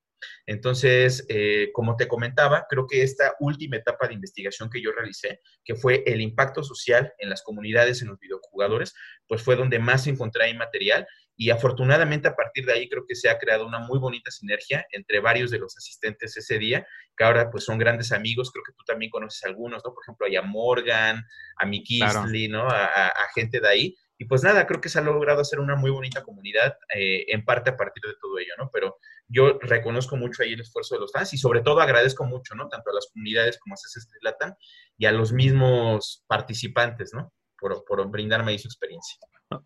Entonces, 0.45 1.25
eh, 1.29 1.69
como 1.73 1.95
te 1.95 2.07
comentaba, 2.07 2.65
creo 2.69 2.87
que 2.87 3.03
esta 3.03 3.35
última 3.39 3.77
etapa 3.77 4.07
de 4.07 4.13
investigación 4.13 4.69
que 4.69 4.81
yo 4.81 4.91
realicé, 4.91 5.39
que 5.63 5.75
fue 5.75 6.03
el 6.05 6.21
impacto 6.21 6.63
social 6.63 7.13
en 7.19 7.29
las 7.29 7.43
comunidades, 7.43 8.01
en 8.01 8.09
los 8.09 8.19
videojugadores, 8.19 8.93
pues 9.27 9.41
fue 9.41 9.55
donde 9.55 9.79
más 9.79 10.07
encontré 10.07 10.45
ahí 10.45 10.53
material 10.53 11.07
y 11.35 11.51
afortunadamente 11.51 12.27
a 12.27 12.35
partir 12.35 12.65
de 12.65 12.73
ahí 12.73 12.89
creo 12.89 13.05
que 13.07 13.15
se 13.15 13.29
ha 13.29 13.37
creado 13.37 13.65
una 13.65 13.79
muy 13.79 13.97
bonita 13.97 14.29
sinergia 14.29 14.85
entre 14.91 15.21
varios 15.21 15.51
de 15.51 15.59
los 15.59 15.77
asistentes 15.77 16.35
ese 16.35 16.57
día, 16.57 16.85
que 17.15 17.23
ahora 17.23 17.49
pues 17.49 17.63
son 17.63 17.77
grandes 17.77 18.11
amigos, 18.11 18.51
creo 18.51 18.63
que 18.65 18.73
tú 18.73 18.83
también 18.85 19.09
conoces 19.09 19.43
algunos, 19.45 19.81
¿no? 19.85 19.93
Por 19.93 20.03
ejemplo, 20.03 20.27
a 20.27 20.41
Morgan, 20.41 21.25
a 21.55 21.65
Mickey 21.65 22.01
¿no? 22.49 22.67
a 22.67 23.11
gente 23.33 23.61
de 23.61 23.67
ahí, 23.67 23.95
y 24.21 24.25
pues 24.25 24.43
nada, 24.43 24.67
creo 24.67 24.81
que 24.81 24.89
se 24.89 24.99
ha 24.99 25.01
logrado 25.01 25.39
hacer 25.39 25.61
una 25.61 25.77
muy 25.77 25.91
bonita 25.91 26.23
comunidad, 26.23 26.75
eh, 26.93 27.23
en 27.29 27.45
parte 27.45 27.69
a 27.69 27.77
partir 27.77 28.03
de 28.03 28.15
todo 28.21 28.37
ello, 28.37 28.51
¿no? 28.57 28.69
Pero 28.71 28.97
yo 29.29 29.57
reconozco 29.61 30.17
mucho 30.17 30.43
ahí 30.43 30.51
el 30.51 30.59
esfuerzo 30.59 30.95
de 30.95 31.01
los 31.01 31.13
fans 31.13 31.33
y 31.33 31.37
sobre 31.37 31.61
todo 31.61 31.79
agradezco 31.79 32.25
mucho, 32.25 32.53
¿no? 32.53 32.67
Tanto 32.67 32.89
a 32.91 32.93
las 32.95 33.07
comunidades 33.13 33.57
como 33.57 33.75
a 33.75 33.77
CSS 33.77 34.09
Latam 34.21 34.53
y 34.97 35.05
a 35.05 35.13
los 35.13 35.31
mismos 35.31 36.25
participantes, 36.27 37.11
¿no? 37.13 37.31
Por, 37.57 37.85
por 37.85 38.09
brindarme 38.11 38.51
ahí 38.51 38.59
su 38.59 38.67
experiencia. 38.67 39.17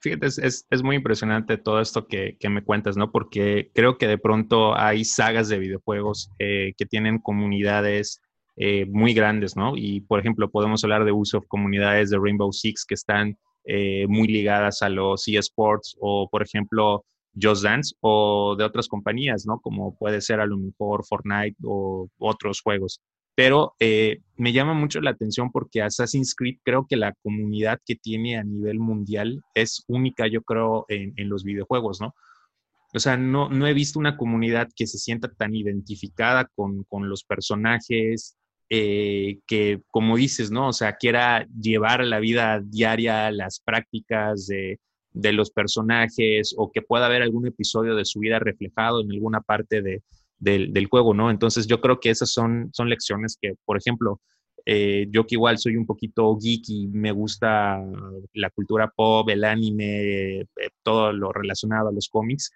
Fíjate, 0.02 0.28
es, 0.28 0.66
es, 0.70 0.84
muy 0.84 0.98
impresionante 0.98 1.58
todo 1.58 1.82
esto 1.82 2.08
que, 2.08 2.38
que, 2.40 2.50
me 2.50 2.64
cuentas, 2.64 2.96
¿no? 2.96 3.12
Porque 3.12 3.72
creo 3.74 3.98
que 3.98 4.08
de 4.08 4.20
pronto 4.20 4.78
hay 4.78 5.04
sagas 5.04 5.50
de 5.50 5.58
videojuegos 5.58 6.30
eh, 6.38 6.74
que 6.78 6.86
tienen 6.86 7.18
comunidades 7.18 8.22
eh, 8.56 8.86
muy 8.86 9.16
grandes, 9.16 9.56
¿no? 9.56 9.76
Y, 9.76 10.02
por 10.02 10.20
ejemplo, 10.20 10.52
podemos 10.52 10.84
hablar 10.84 11.06
de 11.06 11.12
uso 11.12 11.40
de 11.40 11.48
comunidades 11.48 12.12
de 12.12 12.20
Rainbow 12.20 12.54
Six 12.54 12.86
que 12.86 12.94
están 12.94 13.38
eh, 13.66 14.06
muy 14.08 14.28
ligadas 14.28 14.82
a 14.82 14.90
los 14.90 15.28
eSports 15.28 15.96
o, 16.00 16.30
por 16.30 16.44
ejemplo, 16.44 17.06
Just 17.40 17.64
Dance 17.64 17.96
o 18.02 18.56
de 18.58 18.64
otras 18.64 18.88
compañías, 18.88 19.46
¿no? 19.46 19.60
Como 19.60 19.96
puede 19.98 20.22
ser 20.22 20.40
a 20.40 20.46
lo 20.46 20.58
mejor 20.58 21.06
Fortnite 21.06 21.58
o 21.64 22.08
otros 22.20 22.62
juegos. 22.62 23.02
Pero 23.36 23.74
eh, 23.80 24.20
me 24.38 24.54
llama 24.54 24.74
mucho 24.74 25.02
la 25.02 25.10
atención 25.12 25.52
porque 25.52 25.82
Assassin's 25.82 26.36
Creed 26.36 26.58
creo 26.64 26.86
que 26.88 26.98
la 26.98 27.14
comunidad 27.24 27.80
que 27.84 27.96
tiene 27.96 28.38
a 28.38 28.44
nivel 28.44 28.80
mundial 28.80 29.42
es 29.56 29.84
única, 29.88 30.28
yo 30.28 30.44
creo, 30.44 30.86
en, 30.90 31.14
los 31.30 31.44
videojuegos, 31.44 32.00
¿no? 32.00 32.14
O 32.94 33.00
sea, 33.00 33.18
no, 33.18 33.50
he 33.66 33.74
visto 33.74 33.98
una 33.98 34.18
comunidad 34.18 34.70
que 34.76 34.86
se 34.86 35.00
sienta 35.00 35.34
tan 35.34 35.56
identificada 35.56 36.48
con 36.56 37.10
los 37.10 37.24
personajes, 37.24 38.38
eh, 38.76 39.38
que, 39.46 39.84
como 39.92 40.18
dices, 40.18 40.50
¿no? 40.50 40.70
O 40.70 40.74
sea, 40.74 40.94
quiera 40.94 41.46
llevar 41.62 42.04
la 42.04 42.20
vida 42.20 42.60
diaria 42.60 43.30
las 43.30 43.60
prácticas 43.60 44.48
de, 44.48 44.80
los 45.14 45.52
personajes 45.52 46.56
o 46.58 46.72
que 46.72 46.82
pueda 46.82 47.06
haber 47.06 47.22
algún 47.22 47.46
episodio 47.46 47.94
de 47.94 48.04
su 48.04 48.20
vida 48.20 48.40
reflejado 48.40 49.02
en 49.02 49.12
alguna 49.12 49.42
parte 49.42 49.84
de, 49.84 50.02
del, 50.40 50.88
juego, 50.88 51.14
¿no? 51.14 51.30
Entonces 51.30 51.68
yo 51.68 51.82
creo 51.82 52.00
que 52.00 52.10
esas 52.10 52.32
son, 52.32 52.72
son 52.74 52.90
lecciones 52.90 53.38
que, 53.40 53.54
por 53.64 53.78
ejemplo, 53.78 54.20
eh, 54.66 55.06
yo 55.12 55.28
que 55.28 55.36
igual 55.36 55.60
soy 55.60 55.76
un 55.78 55.86
poquito 55.86 56.36
geek 56.36 56.64
y 56.70 56.88
me 56.88 57.12
gusta 57.12 57.80
la 58.34 58.50
cultura 58.50 58.92
pop, 58.96 59.30
el 59.30 59.44
anime, 59.44 60.40
eh, 60.40 60.46
todo 60.82 61.14
lo 61.14 61.32
relacionado 61.32 61.90
a 61.90 61.94
los 61.94 62.10
cómics, 62.10 62.52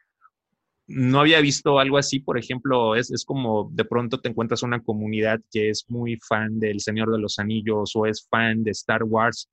no 0.88 1.20
había 1.20 1.42
visto 1.42 1.80
algo 1.80 1.98
así, 1.98 2.20
por 2.20 2.38
ejemplo, 2.38 2.96
es, 2.96 3.12
es, 3.12 3.26
como 3.26 3.70
de 3.74 3.84
pronto 3.84 4.22
te 4.22 4.30
encuentras 4.30 4.64
una 4.64 4.82
comunidad 4.82 5.42
que 5.52 5.70
es 5.70 5.86
muy 5.90 6.18
fan 6.18 6.60
del 6.60 6.80
Señor 6.80 7.12
de 7.12 7.20
los 7.20 7.40
Anillos 7.40 7.92
o 7.96 8.06
es 8.06 8.26
fan 8.30 8.64
de 8.64 8.72
Star 8.72 9.04
Wars. 9.04 9.50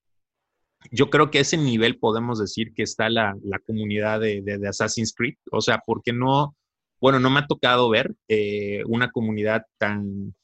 Yo 0.92 1.10
creo 1.10 1.30
que 1.30 1.38
a 1.38 1.40
ese 1.40 1.56
nivel 1.56 1.98
podemos 1.98 2.38
decir 2.38 2.72
que 2.74 2.84
está 2.84 3.08
la, 3.10 3.34
la 3.42 3.58
comunidad 3.58 4.20
de, 4.20 4.42
de, 4.42 4.68
Assassin's 4.68 5.12
Creed. 5.12 5.34
O 5.50 5.60
sea, 5.60 5.82
porque 5.84 6.12
no, 6.12 6.54
bueno, 7.00 7.18
no 7.18 7.30
me 7.30 7.40
ha 7.40 7.46
tocado 7.46 7.88
ver 7.88 8.14
eh, 8.28 8.82
una 8.86 9.10
comunidad 9.10 9.64
tan, 9.78 10.34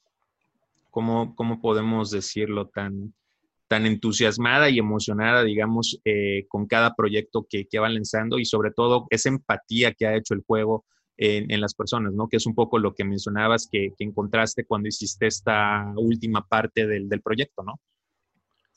¿cómo, 0.90 1.36
¿cómo 1.36 1.60
podemos 1.60 2.10
decirlo? 2.10 2.66
Tan, 2.68 3.14
tan 3.70 3.86
entusiasmada 3.86 4.68
y 4.68 4.80
emocionada, 4.80 5.44
digamos, 5.44 6.00
eh, 6.04 6.44
con 6.48 6.66
cada 6.66 6.96
proyecto 6.96 7.46
que, 7.48 7.68
que, 7.68 7.78
va 7.78 7.88
lanzando 7.88 8.40
y 8.40 8.44
sobre 8.44 8.72
todo 8.72 9.06
esa 9.10 9.28
empatía 9.28 9.94
que 9.94 10.08
ha 10.08 10.16
hecho 10.16 10.34
el 10.34 10.42
juego 10.44 10.84
en, 11.16 11.60
las 11.60 11.74
personas, 11.74 12.12
¿no? 12.12 12.28
Que 12.28 12.38
es 12.38 12.46
un 12.46 12.54
poco 12.56 12.80
lo 12.80 12.96
que 12.96 13.04
mencionabas 13.04 13.68
que, 13.70 13.94
encontraste 14.00 14.64
cuando 14.64 14.88
hiciste 14.88 15.28
esta 15.28 15.92
última 15.94 16.44
parte 16.48 16.84
del, 16.84 17.08
del 17.08 17.22
proyecto, 17.22 17.62
¿no? 17.62 17.78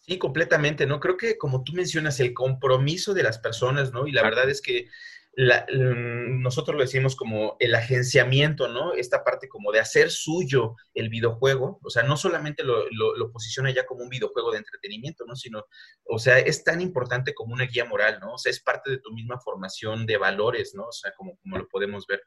Sí, 0.01 0.19
completamente, 0.19 0.86
¿no? 0.86 0.99
Creo 0.99 1.17
que 1.17 1.39
como 1.39 1.63
tú 1.63 1.73
mencionas, 1.73 2.19
el 2.19 2.36
compromiso 2.36 3.15
de 3.15 3.23
las 3.23 3.39
personas, 3.39 3.93
¿no? 3.93 4.06
Y 4.06 4.12
la 4.12 4.21
verdad 4.21 4.47
es 4.47 4.62
que 4.62 4.89
Mm, 5.36 6.43
nosotros 6.43 6.76
lo 6.76 6.84
decimos 6.84 7.15
como 7.15 7.58
el 7.60 7.74
agenciamiento, 7.74 8.67
¿no? 8.67 8.93
Esta 8.93 9.24
parte 9.24 9.48
como 9.48 9.72
de 9.72 9.80
hacer 9.80 10.12
suyo 10.12 10.76
el 10.93 11.10
videojuego, 11.10 11.80
o 11.84 11.89
sea, 11.89 12.04
no 12.04 12.17
solamente 12.17 12.63
lo, 12.63 12.86
posiciona 13.32 13.72
ya 13.72 13.86
como 13.86 14.04
un 14.04 14.10
videojuego 14.10 14.52
de 14.52 14.60
entretenimiento, 14.60 15.26
¿no? 15.26 15.36
Sino, 15.36 15.65
o 16.06 16.19
sea, 16.19 16.38
es 16.38 16.63
tan 16.63 16.82
importante 16.82 17.34
como 17.34 17.54
una 17.54 17.65
guía 17.65 17.86
moral, 17.86 18.19
¿no? 18.22 18.34
O 18.34 18.38
sea, 18.38 18.52
es 18.52 18.60
parte 18.60 18.91
de 18.91 19.00
tu 19.00 19.12
misma 19.12 19.39
formación 19.39 20.06
de 20.06 20.17
valores, 20.17 20.76
¿no? 20.76 20.86
O 20.86 20.91
sea, 20.91 21.12
como 21.13 21.38
lo 21.43 21.67
podemos 21.67 22.06
ver. 22.06 22.22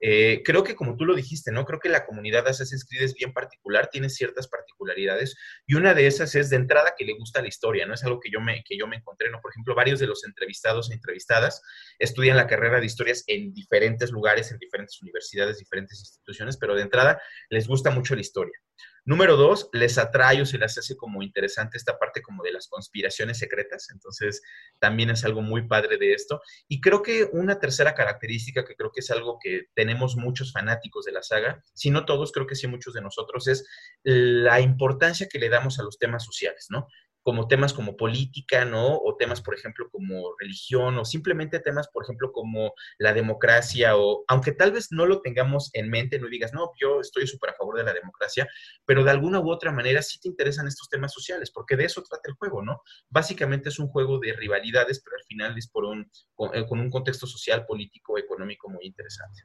Eh, 0.00 0.42
creo 0.44 0.62
que 0.62 0.74
como 0.74 0.96
tú 0.96 1.04
lo 1.04 1.14
dijiste, 1.14 1.52
¿no? 1.52 1.64
Creo 1.64 1.80
que 1.80 1.88
la 1.88 2.04
comunidad 2.04 2.44
de 2.44 2.50
Assassin's 2.50 2.84
Creed 2.84 3.02
es 3.02 3.14
bien 3.14 3.32
particular, 3.32 3.88
tiene 3.90 4.10
ciertas 4.10 4.46
particularidades 4.48 5.36
y 5.66 5.74
una 5.74 5.94
de 5.94 6.06
esas 6.06 6.34
es 6.34 6.50
de 6.50 6.56
entrada 6.56 6.94
que 6.96 7.04
le 7.04 7.14
gusta 7.14 7.40
la 7.40 7.48
historia, 7.48 7.86
¿no? 7.86 7.94
Es 7.94 8.04
algo 8.04 8.20
que 8.20 8.30
yo 8.30 8.40
me, 8.40 8.62
que 8.64 8.76
yo 8.76 8.86
me 8.86 8.96
encontré, 8.96 9.30
¿no? 9.30 9.40
Por 9.40 9.52
ejemplo, 9.52 9.74
varios 9.74 9.98
de 9.98 10.06
los 10.06 10.24
entrevistados 10.24 10.90
e 10.90 10.94
entrevistadas 10.94 11.62
estudian 11.98 12.36
la 12.36 12.46
carrera 12.46 12.80
de 12.80 12.86
historias 12.86 13.24
en 13.26 13.54
diferentes 13.54 14.10
lugares, 14.10 14.50
en 14.50 14.58
diferentes 14.58 15.00
universidades, 15.00 15.58
diferentes 15.58 15.98
instituciones, 16.00 16.56
pero 16.58 16.74
de 16.74 16.82
entrada 16.82 17.20
les 17.48 17.66
gusta 17.66 17.90
mucho 17.90 18.14
la 18.14 18.20
historia. 18.20 18.58
Número 19.04 19.36
dos, 19.36 19.70
les 19.72 19.98
atrae 19.98 20.42
o 20.42 20.46
se 20.46 20.58
les 20.58 20.76
hace 20.76 20.96
como 20.96 21.22
interesante 21.22 21.76
esta 21.76 21.96
parte 21.96 22.22
como 22.22 22.42
de 22.42 22.50
las 22.50 22.66
conspiraciones 22.66 23.38
secretas. 23.38 23.88
Entonces, 23.92 24.42
también 24.80 25.10
es 25.10 25.24
algo 25.24 25.42
muy 25.42 25.68
padre 25.68 25.96
de 25.96 26.12
esto. 26.12 26.42
Y 26.66 26.80
creo 26.80 27.02
que 27.02 27.28
una 27.32 27.60
tercera 27.60 27.94
característica 27.94 28.64
que 28.64 28.74
creo 28.74 28.90
que 28.90 29.00
es 29.00 29.10
algo 29.12 29.38
que 29.40 29.66
tenemos 29.74 30.16
muchos 30.16 30.52
fanáticos 30.52 31.04
de 31.04 31.12
la 31.12 31.22
saga, 31.22 31.62
si 31.72 31.90
no 31.90 32.04
todos, 32.04 32.32
creo 32.32 32.48
que 32.48 32.56
sí 32.56 32.66
muchos 32.66 32.94
de 32.94 33.00
nosotros, 33.00 33.46
es 33.46 33.64
la 34.02 34.60
importancia 34.60 35.28
que 35.30 35.38
le 35.38 35.50
damos 35.50 35.78
a 35.78 35.84
los 35.84 35.98
temas 35.98 36.24
sociales, 36.24 36.66
¿no? 36.70 36.88
Como 37.26 37.48
temas 37.48 37.74
como 37.74 37.96
política, 37.96 38.64
¿no? 38.64 38.98
O 38.98 39.16
temas, 39.16 39.42
por 39.42 39.52
ejemplo, 39.52 39.90
como 39.90 40.36
religión, 40.38 40.96
o 40.96 41.04
simplemente 41.04 41.58
temas, 41.58 41.88
por 41.88 42.04
ejemplo, 42.04 42.30
como 42.30 42.72
la 42.98 43.12
democracia, 43.12 43.96
o 43.96 44.22
aunque 44.28 44.52
tal 44.52 44.70
vez 44.70 44.92
no 44.92 45.06
lo 45.06 45.20
tengamos 45.22 45.70
en 45.72 45.90
mente, 45.90 46.20
no 46.20 46.28
digas, 46.28 46.52
no, 46.52 46.70
yo 46.80 47.00
estoy 47.00 47.26
súper 47.26 47.50
a 47.50 47.54
favor 47.54 47.78
de 47.78 47.82
la 47.82 47.92
democracia, 47.92 48.46
pero 48.84 49.02
de 49.02 49.10
alguna 49.10 49.40
u 49.40 49.50
otra 49.50 49.72
manera 49.72 50.02
sí 50.02 50.20
te 50.20 50.28
interesan 50.28 50.68
estos 50.68 50.88
temas 50.88 51.12
sociales, 51.12 51.50
porque 51.50 51.74
de 51.74 51.86
eso 51.86 52.00
trata 52.04 52.30
el 52.30 52.36
juego, 52.36 52.62
¿no? 52.62 52.82
Básicamente 53.08 53.70
es 53.70 53.80
un 53.80 53.88
juego 53.88 54.20
de 54.20 54.32
rivalidades, 54.32 55.02
pero 55.02 55.16
al 55.16 55.24
final 55.24 55.58
es 55.58 55.66
por 55.68 55.84
un, 55.84 56.08
con, 56.36 56.54
eh, 56.54 56.64
con 56.64 56.78
un 56.78 56.90
contexto 56.90 57.26
social, 57.26 57.66
político, 57.66 58.18
económico 58.18 58.70
muy 58.70 58.86
interesante. 58.86 59.42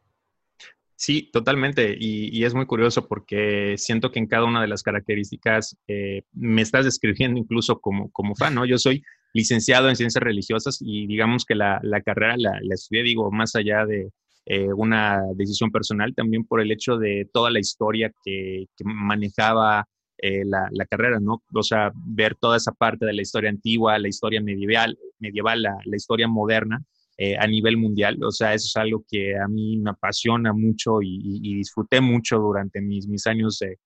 Sí, 1.02 1.32
totalmente. 1.34 1.96
Y, 2.00 2.44
es 2.46 2.54
muy 2.54 2.68
curioso 2.68 3.08
porque 3.08 3.74
siento 3.76 4.12
que 4.12 4.20
en 4.20 4.28
cada 4.28 4.46
una 4.46 4.62
de 4.62 4.68
las 4.68 4.84
características 4.84 5.76
eh, 5.88 6.22
me 6.32 6.62
estás 6.62 6.86
describiendo 6.86 7.40
incluso 7.40 7.80
como, 7.82 8.36
fan, 8.36 8.54
¿no? 8.54 8.66
Yo 8.66 8.78
soy 8.78 9.02
licenciado 9.34 9.90
en 9.90 9.96
ciencias 9.96 10.24
religiosas 10.24 10.78
y 10.80 11.08
digamos 11.08 11.44
que 11.46 11.56
la, 11.56 11.82
carrera 12.06 12.36
la, 12.38 12.60
estudié, 12.70 13.02
digo, 13.02 13.32
más 13.32 13.56
allá 13.56 13.88
de 13.88 14.12
eh, 14.46 14.72
una 14.74 15.24
decisión 15.36 15.72
personal, 15.72 16.14
también 16.14 16.46
por 16.46 16.62
el 16.62 16.72
hecho 16.72 16.98
de 16.98 17.28
toda 17.34 17.50
la 17.50 17.60
historia 17.60 18.12
que, 18.24 18.68
manejaba 18.84 19.88
eh, 20.20 20.44
la, 20.46 20.86
carrera, 20.86 21.20
¿no? 21.20 21.42
O 21.52 21.64
sea, 21.64 21.92
ver 21.96 22.36
toda 22.36 22.58
esa 22.58 22.74
parte 22.74 23.08
de 23.08 23.14
la 23.14 23.24
historia 23.24 23.50
antigua, 23.50 23.98
la 23.98 24.08
historia 24.08 24.40
medieval, 24.40 25.00
medieval 25.18 25.64
la, 25.64 25.78
la 25.84 25.96
historia 25.96 26.28
moderna 26.28 26.86
eh, 27.24 27.38
a 27.38 27.46
nivel 27.46 27.78
mundial. 27.78 28.18
O 28.24 28.32
sea, 28.32 28.56
eso 28.56 28.66
es 28.66 28.76
algo 28.78 29.06
que 29.08 29.38
a 29.38 29.48
mí 29.48 29.78
me 29.78 29.92
apasiona 29.92 30.54
mucho 30.54 31.04
y, 31.04 31.54
disfruté 31.54 32.02
mucho 32.02 32.40
durante 32.40 32.82
mis, 32.82 33.08
mis 33.08 33.28
años 33.28 33.60
de, 33.60 33.78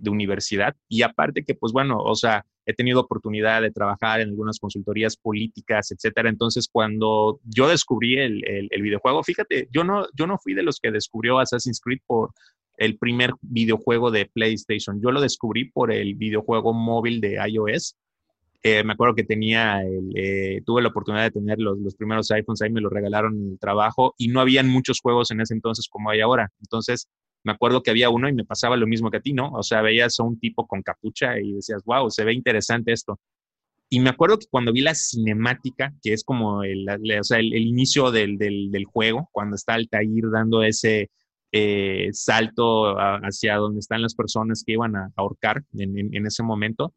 de, 0.00 0.10
universidad. 0.10 0.74
Y 0.88 1.02
aparte 1.02 1.44
que, 1.44 1.54
pues 1.54 1.70
bueno, 1.74 1.98
o 1.98 2.14
sea, 2.14 2.46
he 2.64 2.72
tenido 2.72 3.00
oportunidad 3.00 3.60
de 3.60 3.70
trabajar 3.70 4.22
en 4.22 4.30
algunas 4.30 4.58
consultorías 4.58 5.18
políticas, 5.18 5.90
etcétera. 5.90 6.30
Entonces, 6.30 6.66
cuando 6.72 7.40
yo 7.44 7.68
descubrí 7.68 8.16
el, 8.16 8.42
el, 8.46 8.80
videojuego, 8.80 9.22
fíjate, 9.22 9.68
yo 9.70 9.84
no, 9.84 10.06
yo 10.16 10.26
no 10.26 10.38
fui 10.38 10.54
de 10.54 10.62
los 10.62 10.80
que 10.80 10.90
descubrió 10.90 11.40
Assassin's 11.40 11.78
Creed 11.78 12.00
por 12.06 12.30
el 12.78 12.96
primer 12.96 13.32
videojuego 13.42 14.10
de 14.10 14.30
PlayStation. 14.32 14.98
Yo 15.02 15.10
lo 15.10 15.20
descubrí 15.20 15.70
por 15.70 15.92
el 15.92 16.14
videojuego 16.14 16.72
móvil 16.72 17.20
de 17.20 17.38
iOS. 17.46 17.96
Eh, 18.62 18.84
me 18.84 18.92
acuerdo 18.92 19.14
que 19.14 19.24
tenía, 19.24 19.82
eh, 20.14 20.60
tuve 20.66 20.82
la 20.82 20.88
oportunidad 20.88 21.24
de 21.24 21.30
tener 21.30 21.58
los, 21.58 21.78
los, 21.78 21.94
primeros 21.94 22.30
iPhones, 22.30 22.60
ahí 22.60 22.70
me 22.70 22.82
los 22.82 22.92
regalaron 22.92 23.34
en 23.34 23.52
el 23.52 23.58
trabajo 23.58 24.14
y 24.18 24.28
no 24.28 24.40
habían 24.40 24.68
muchos 24.68 25.00
juegos 25.00 25.30
en 25.30 25.40
ese 25.40 25.54
entonces 25.54 25.88
como 25.88 26.10
hay 26.10 26.20
ahora. 26.20 26.50
Entonces, 26.60 27.08
me 27.42 27.52
acuerdo 27.52 27.82
que 27.82 27.90
había 27.90 28.10
uno 28.10 28.28
y 28.28 28.34
me 28.34 28.44
pasaba 28.44 28.76
lo 28.76 28.86
mismo 28.86 29.10
que 29.10 29.16
a 29.18 29.20
ti, 29.20 29.32
¿no? 29.32 29.50
O 29.52 29.62
sea, 29.62 29.80
veías 29.82 30.18
a 30.20 30.24
un 30.24 30.38
tipo 30.38 30.66
con 30.66 30.82
capucha 30.82 31.38
y 31.38 31.52
decías, 31.52 31.82
wow, 31.84 32.10
se 32.10 32.24
ve 32.24 32.34
interesante 32.34 32.92
esto. 32.92 33.18
Y 33.88 34.00
me 34.00 34.10
acuerdo 34.10 34.38
que 34.38 34.46
cuando 34.48 34.72
vi 34.72 34.82
la 34.82 34.94
cinemática, 34.94 35.92
que 36.02 36.12
es 36.12 36.22
como 36.22 36.62
el, 36.62 36.86
o 36.88 37.24
sea, 37.24 37.38
el, 37.38 37.52
inicio 37.54 38.10
del, 38.12 38.38
del, 38.38 38.70
del, 38.70 38.84
juego, 38.84 39.28
cuando 39.32 39.56
está 39.56 39.74
Altair 39.74 40.30
dando 40.30 40.62
ese 40.62 41.10
eh, 41.50 42.08
salto 42.12 42.96
hacia 42.96 43.56
donde 43.56 43.80
están 43.80 44.02
las 44.02 44.14
personas 44.14 44.62
que 44.64 44.74
iban 44.74 44.94
a 44.94 45.10
ahorcar 45.16 45.64
en, 45.76 46.14
en, 46.14 46.26
ese 46.26 46.44
momento, 46.44 46.94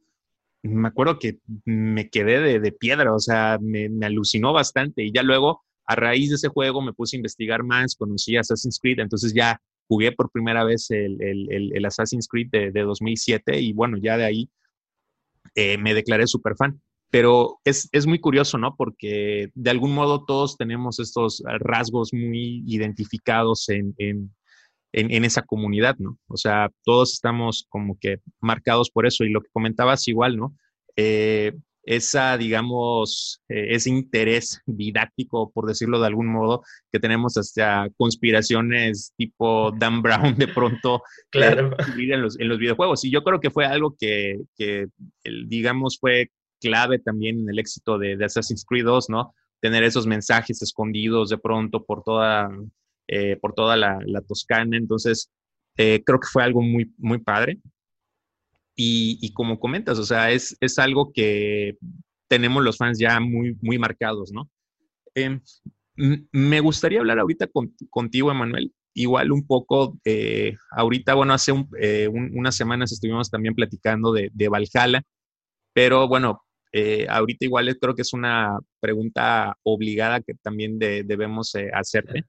me 0.64 0.88
acuerdo 0.88 1.20
que 1.20 1.40
me 1.66 2.10
quedé 2.10 2.40
de, 2.40 2.60
de 2.60 2.72
piedra, 2.72 3.14
o 3.14 3.20
sea, 3.20 3.60
me, 3.62 3.90
me, 3.90 4.06
alucinó 4.06 4.54
bastante. 4.54 5.04
Y 5.04 5.12
ya 5.12 5.22
luego, 5.22 5.64
a 5.86 5.96
raíz 5.96 6.30
de 6.30 6.36
ese 6.36 6.48
juego, 6.48 6.82
me 6.82 6.94
puse 6.94 7.16
a 7.16 7.20
investigar 7.20 7.64
más, 7.64 7.96
conocí 7.96 8.38
Assassin's 8.38 8.80
Creed, 8.82 9.00
entonces 9.00 9.34
ya 9.34 9.60
jugué 9.88 10.14
por 10.14 10.32
primera 10.32 10.64
vez 10.64 10.90
el, 10.92 11.22
el, 11.22 11.86
Assassin's 11.86 12.28
Creed 12.28 12.48
de, 12.52 12.72
de, 12.72 12.82
2007 12.82 13.60
y 13.60 13.74
bueno, 13.74 13.98
ya 13.98 14.18
de 14.18 14.26
ahí 14.26 14.50
eh, 15.56 15.78
me 15.78 15.94
declaré 15.94 16.28
súper 16.28 16.56
fan. 16.56 16.82
Pero 17.10 17.60
es, 17.64 17.90
es, 17.92 18.08
muy 18.08 18.20
curioso, 18.20 18.58
¿no? 18.58 18.76
Porque 18.76 19.52
de 19.54 19.70
algún 19.70 19.94
modo 19.94 20.26
todos 20.26 20.58
tenemos 20.58 21.00
estos 21.00 21.44
rasgos 21.60 22.12
muy 22.12 22.64
identificados 22.66 23.70
en, 23.70 23.94
en, 24.00 24.34
en, 24.94 25.26
esa 25.26 25.42
comunidad, 25.42 25.96
¿no? 25.98 26.18
O 26.28 26.38
sea, 26.38 26.70
todos 26.84 27.14
estamos 27.14 27.66
como 27.70 27.98
que 28.00 28.20
marcados 28.40 28.90
por 28.90 29.06
eso 29.06 29.24
y 29.24 29.30
lo 29.30 29.42
que 29.42 29.50
comentabas 29.52 30.08
igual, 30.08 30.38
¿no? 30.38 30.56
Eh, 30.96 31.54
esa, 31.86 32.38
digamos, 32.38 33.42
eh, 33.50 33.68
ese 33.72 33.90
interés 33.90 34.62
didáctico, 34.66 35.52
por 35.52 35.66
decirlo 35.66 36.00
de 36.00 36.08
algún 36.08 36.28
modo, 36.28 36.64
que 36.92 37.00
tenemos 37.00 37.36
hasta 37.36 37.90
conspiraciones 37.98 39.14
tipo 39.18 39.72
Dan 39.72 40.02
Brown 40.02 40.36
de 40.36 40.48
pronto 40.48 41.02
claro. 41.30 41.76
en, 41.98 42.22
los, 42.22 42.40
en 42.40 42.48
los 42.48 42.58
videojuegos. 42.58 43.04
Y 43.04 43.12
yo 43.12 43.24
creo 43.24 43.40
que 43.40 43.52
fue 43.52 43.66
algo 43.66 43.96
que, 44.00 44.40
que 44.56 44.88
digamos, 45.48 45.98
fue 46.00 46.30
clave 46.62 47.00
también 47.00 47.40
en 47.40 47.50
el 47.50 47.60
éxito 47.60 47.98
de, 47.98 48.18
Assassin's 48.24 48.66
Creed 48.66 48.86
2, 48.86 49.10
¿no? 49.10 49.36
Tener 49.62 49.84
esos 49.84 50.08
mensajes 50.08 50.62
escondidos 50.62 51.30
de 51.30 51.38
pronto 51.38 51.84
por 51.84 52.04
toda, 52.04 52.50
eh, 53.08 53.38
por 53.38 53.54
toda 53.54 53.78
la, 53.78 54.00
Toscana. 54.28 54.78
Entonces, 54.78 55.32
eh, 55.78 56.04
creo 56.06 56.20
que 56.20 56.28
fue 56.32 56.44
algo 56.44 56.62
muy, 56.62 56.94
muy 56.98 57.20
padre. 57.20 57.60
Y, 58.76 59.32
como 59.34 59.60
comentas, 59.60 60.00
o 60.00 60.04
sea, 60.04 60.32
es, 60.32 60.58
es, 60.60 60.80
algo 60.80 61.12
que 61.14 61.78
tenemos 62.28 62.64
los 62.64 62.78
fans 62.78 62.98
ya 62.98 63.20
muy, 63.20 63.56
muy 63.62 63.78
marcados, 63.78 64.32
¿no? 64.32 64.50
Em, 65.14 65.40
me 66.32 66.60
gustaría 66.60 67.00
hablar 67.00 67.20
ahorita 67.20 67.48
contigo, 67.92 68.32
Emanuel, 68.32 68.74
igual 68.94 69.32
un 69.32 69.46
poco, 69.46 70.00
eh, 70.06 70.56
ahorita, 70.72 71.14
bueno, 71.16 71.34
hace 71.34 71.54
eh, 71.80 72.08
unas 72.08 72.56
semanas 72.56 72.92
estuvimos 72.92 73.30
también 73.30 73.56
platicando 73.56 74.12
de, 74.12 74.30
de 74.34 74.50
Valhalla, 74.50 75.04
pero 75.74 76.08
bueno, 76.08 76.44
eh, 76.72 77.08
ahorita 77.10 77.46
igual 77.46 77.78
creo 77.80 77.96
que 77.96 78.02
es 78.02 78.14
una 78.14 78.58
pregunta 78.80 79.58
obligada 79.64 80.22
que 80.22 80.34
también 80.36 80.80
debemos 80.80 81.54
hacerte. 81.74 82.26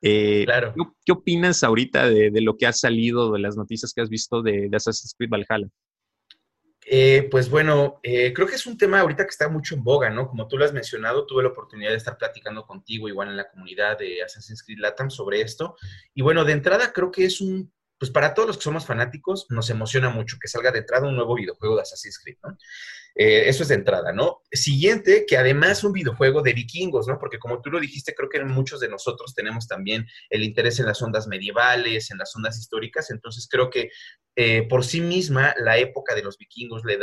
Claro. 0.00 0.74
¿qué, 1.04 1.12
opinas 1.12 1.62
ahorita 1.64 2.08
de, 2.08 2.30
de, 2.30 2.40
lo 2.40 2.56
que 2.56 2.66
ha 2.66 2.72
salido, 2.72 3.32
de 3.32 3.40
las 3.40 3.56
noticias 3.56 3.92
que 3.92 4.02
has 4.02 4.08
visto 4.08 4.42
de, 4.42 4.68
de 4.68 4.76
Assassin's 4.76 5.14
Creed 5.16 5.30
Valhalla? 5.30 5.68
Eh, 6.88 7.26
pues 7.32 7.50
bueno, 7.50 7.98
eh, 8.04 8.32
creo 8.32 8.46
que 8.46 8.54
es 8.54 8.64
un 8.64 8.78
tema 8.78 9.00
ahorita 9.00 9.24
que 9.24 9.30
está 9.30 9.48
mucho 9.48 9.74
en 9.74 9.82
boga, 9.82 10.08
¿no? 10.08 10.28
Como 10.28 10.46
tú 10.46 10.56
lo 10.56 10.64
has 10.64 10.72
mencionado, 10.72 11.26
tuve 11.26 11.42
la 11.42 11.48
oportunidad 11.48 11.90
de 11.90 11.96
estar 11.96 12.16
platicando 12.16 12.64
contigo 12.64 13.08
igual 13.08 13.28
en 13.28 13.36
la 13.36 13.50
comunidad 13.50 13.98
de 13.98 14.22
Assassin's 14.22 14.62
Creed 14.62 14.78
Latam 14.78 15.10
sobre 15.10 15.40
esto. 15.40 15.76
Y 16.14 16.22
bueno, 16.22 16.44
de 16.44 16.52
entrada 16.52 16.92
creo 16.92 17.10
que 17.10 17.24
es 17.24 17.40
un, 17.40 17.72
pues 17.98 18.12
para 18.12 18.34
todos 18.34 18.46
los 18.46 18.58
que 18.58 18.62
somos 18.62 18.86
fanáticos, 18.86 19.46
nos 19.50 19.68
emociona 19.68 20.10
mucho 20.10 20.36
que 20.40 20.46
salga 20.46 20.70
de 20.70 20.78
entrada 20.78 21.08
un 21.08 21.16
nuevo 21.16 21.34
videojuego 21.34 21.74
de 21.74 21.82
Assassin's 21.82 22.20
Creed, 22.20 22.36
¿no? 22.44 22.56
Eh, 23.18 23.48
eso 23.48 23.62
es 23.62 23.70
de 23.70 23.76
entrada, 23.76 24.12
¿no? 24.12 24.42
Siguiente, 24.52 25.24
que 25.26 25.38
además 25.38 25.82
un 25.84 25.92
videojuego 25.94 26.42
de 26.42 26.52
vikingos, 26.52 27.08
¿no? 27.08 27.18
Porque 27.18 27.38
como 27.38 27.62
tú 27.62 27.70
lo 27.70 27.80
dijiste, 27.80 28.14
creo 28.14 28.28
que 28.28 28.44
muchos 28.44 28.78
de 28.78 28.90
nosotros 28.90 29.34
tenemos 29.34 29.66
también 29.66 30.06
el 30.28 30.44
interés 30.44 30.78
en 30.80 30.86
las 30.86 31.00
ondas 31.00 31.26
medievales, 31.26 32.10
en 32.10 32.18
las 32.18 32.36
ondas 32.36 32.58
históricas, 32.58 33.10
entonces 33.10 33.48
creo 33.50 33.70
que 33.70 33.88
eh, 34.36 34.68
por 34.68 34.84
sí 34.84 35.00
misma 35.00 35.54
la 35.58 35.78
época 35.78 36.14
de 36.14 36.22
los 36.22 36.36
vikingos, 36.36 36.82
la, 36.84 36.94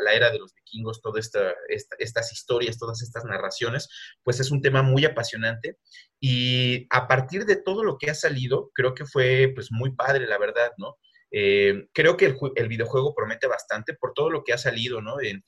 la, 0.00 0.12
era 0.12 0.32
de 0.32 0.40
los 0.40 0.52
vikingos, 0.52 1.00
todas 1.00 1.26
esta, 1.26 1.54
estas 1.68 2.32
historias, 2.32 2.76
todas 2.76 3.00
estas 3.00 3.24
narraciones, 3.24 3.88
pues 4.24 4.40
es 4.40 4.50
un 4.50 4.62
tema 4.62 4.82
muy 4.82 5.04
apasionante 5.04 5.78
y 6.18 6.88
a 6.90 7.06
partir 7.06 7.44
de 7.46 7.54
todo 7.54 7.84
lo 7.84 7.98
que 7.98 8.10
ha 8.10 8.16
salido, 8.16 8.72
creo 8.74 8.94
que 8.94 9.06
fue 9.06 9.52
pues 9.54 9.68
muy 9.70 9.94
padre, 9.94 10.26
la 10.26 10.38
verdad, 10.38 10.72
¿no? 10.76 10.96
Eh, 11.34 11.88
creo 11.94 12.16
que 12.18 12.26
el, 12.26 12.68
videojuego 12.68 13.14
promete 13.14 13.46
bastante 13.46 13.94
por 13.94 14.12
todo 14.12 14.30
lo 14.30 14.44
que 14.44 14.52
ha 14.52 14.58
salido, 14.58 15.00
¿no? 15.00 15.20
En 15.20 15.42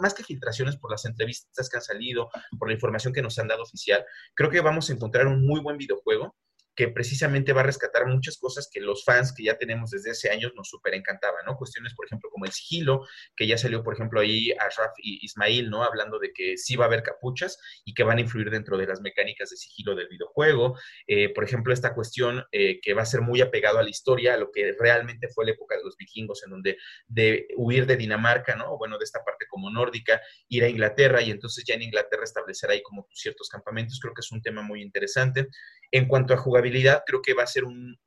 más 0.00 0.14
que 0.14 0.22
filtraciones, 0.22 0.76
por 0.76 0.92
las 0.92 1.04
entrevistas 1.04 1.68
que 1.68 1.76
han 1.76 1.82
salido, 1.82 2.30
por 2.58 2.68
la 2.68 2.74
información 2.74 3.12
que 3.12 3.22
nos 3.22 3.38
han 3.38 3.48
dado 3.48 3.64
oficial. 3.64 4.04
Creo 4.34 4.50
que 4.50 4.60
vamos 4.60 4.88
a 4.88 4.92
encontrar 4.92 5.26
un 5.26 5.44
muy 5.44 5.60
buen 5.60 5.76
videojuego 5.76 6.36
que 6.76 6.88
precisamente 6.88 7.52
va 7.54 7.62
a 7.62 7.64
rescatar 7.64 8.06
muchas 8.06 8.36
cosas 8.36 8.68
que 8.70 8.80
los 8.80 9.02
fans 9.04 9.32
que 9.32 9.42
ya 9.42 9.56
tenemos 9.56 9.90
desde 9.90 10.10
hace 10.10 10.30
años 10.30 10.52
nos 10.54 10.68
súper 10.68 10.94
encantaban, 10.94 11.44
¿no? 11.46 11.56
Cuestiones, 11.56 11.94
por 11.94 12.06
ejemplo, 12.06 12.28
como 12.30 12.44
el 12.44 12.52
sigilo, 12.52 13.06
que 13.34 13.46
ya 13.46 13.56
salió, 13.56 13.82
por 13.82 13.94
ejemplo, 13.94 14.20
ahí 14.20 14.52
a 14.52 14.64
Raf 14.64 14.92
y 14.98 15.24
Ismail, 15.24 15.70
¿no? 15.70 15.82
Hablando 15.82 16.18
de 16.18 16.32
que 16.32 16.58
sí 16.58 16.76
va 16.76 16.84
a 16.84 16.88
haber 16.88 17.02
capuchas 17.02 17.58
y 17.84 17.94
que 17.94 18.04
van 18.04 18.18
a 18.18 18.20
influir 18.20 18.50
dentro 18.50 18.76
de 18.76 18.86
las 18.86 19.00
mecánicas 19.00 19.50
de 19.50 19.56
sigilo 19.56 19.94
del 19.94 20.08
videojuego. 20.08 20.78
Eh, 21.06 21.32
por 21.32 21.44
ejemplo, 21.44 21.72
esta 21.72 21.94
cuestión 21.94 22.44
eh, 22.52 22.78
que 22.82 22.92
va 22.92 23.02
a 23.02 23.06
ser 23.06 23.22
muy 23.22 23.40
apegado 23.40 23.78
a 23.78 23.82
la 23.82 23.88
historia, 23.88 24.34
a 24.34 24.36
lo 24.36 24.50
que 24.52 24.76
realmente 24.78 25.28
fue 25.28 25.46
la 25.46 25.52
época 25.52 25.76
de 25.76 25.84
los 25.84 25.96
vikingos, 25.96 26.44
en 26.44 26.50
donde 26.50 26.76
de 27.06 27.48
huir 27.56 27.86
de 27.86 27.96
Dinamarca, 27.96 28.54
¿no? 28.54 28.76
Bueno, 28.76 28.98
de 28.98 29.04
esta 29.04 29.24
parte 29.24 29.46
como 29.48 29.70
nórdica, 29.70 30.20
ir 30.48 30.62
a 30.62 30.68
Inglaterra 30.68 31.22
y 31.22 31.30
entonces 31.30 31.64
ya 31.66 31.74
en 31.74 31.82
Inglaterra 31.82 32.24
establecer 32.24 32.70
ahí 32.70 32.82
como 32.82 33.08
ciertos 33.14 33.48
campamentos, 33.48 33.98
creo 33.98 34.12
que 34.12 34.20
es 34.20 34.30
un 34.30 34.42
tema 34.42 34.60
muy 34.60 34.82
interesante. 34.82 35.48
En 35.92 36.08
cuanto 36.08 36.34
a 36.34 36.36
jugabilidad, 36.36 36.65
creo 37.06 37.22
que 37.22 37.34
va 37.34 37.42
a 37.42 37.46
ser 37.46 37.64
un, 37.64 37.98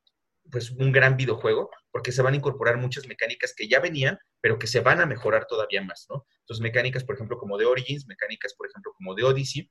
pues, 0.51 0.71
un 0.71 0.91
gran 0.91 1.17
videojuego, 1.17 1.69
porque 1.91 2.11
se 2.11 2.21
van 2.21 2.33
a 2.33 2.37
incorporar 2.37 2.77
muchas 2.77 3.07
mecánicas 3.07 3.53
que 3.55 3.67
ya 3.67 3.79
venían, 3.79 4.17
pero 4.41 4.59
que 4.59 4.67
se 4.67 4.79
van 4.79 5.01
a 5.01 5.05
mejorar 5.05 5.45
todavía 5.45 5.81
más, 5.81 6.05
¿no? 6.09 6.25
Entonces, 6.41 6.61
mecánicas, 6.61 7.03
por 7.03 7.15
ejemplo, 7.15 7.37
como 7.37 7.57
de 7.57 7.65
Origins, 7.65 8.07
mecánicas, 8.07 8.53
por 8.53 8.67
ejemplo, 8.67 8.93
como 8.95 9.15
de 9.15 9.23
Odyssey, 9.23 9.69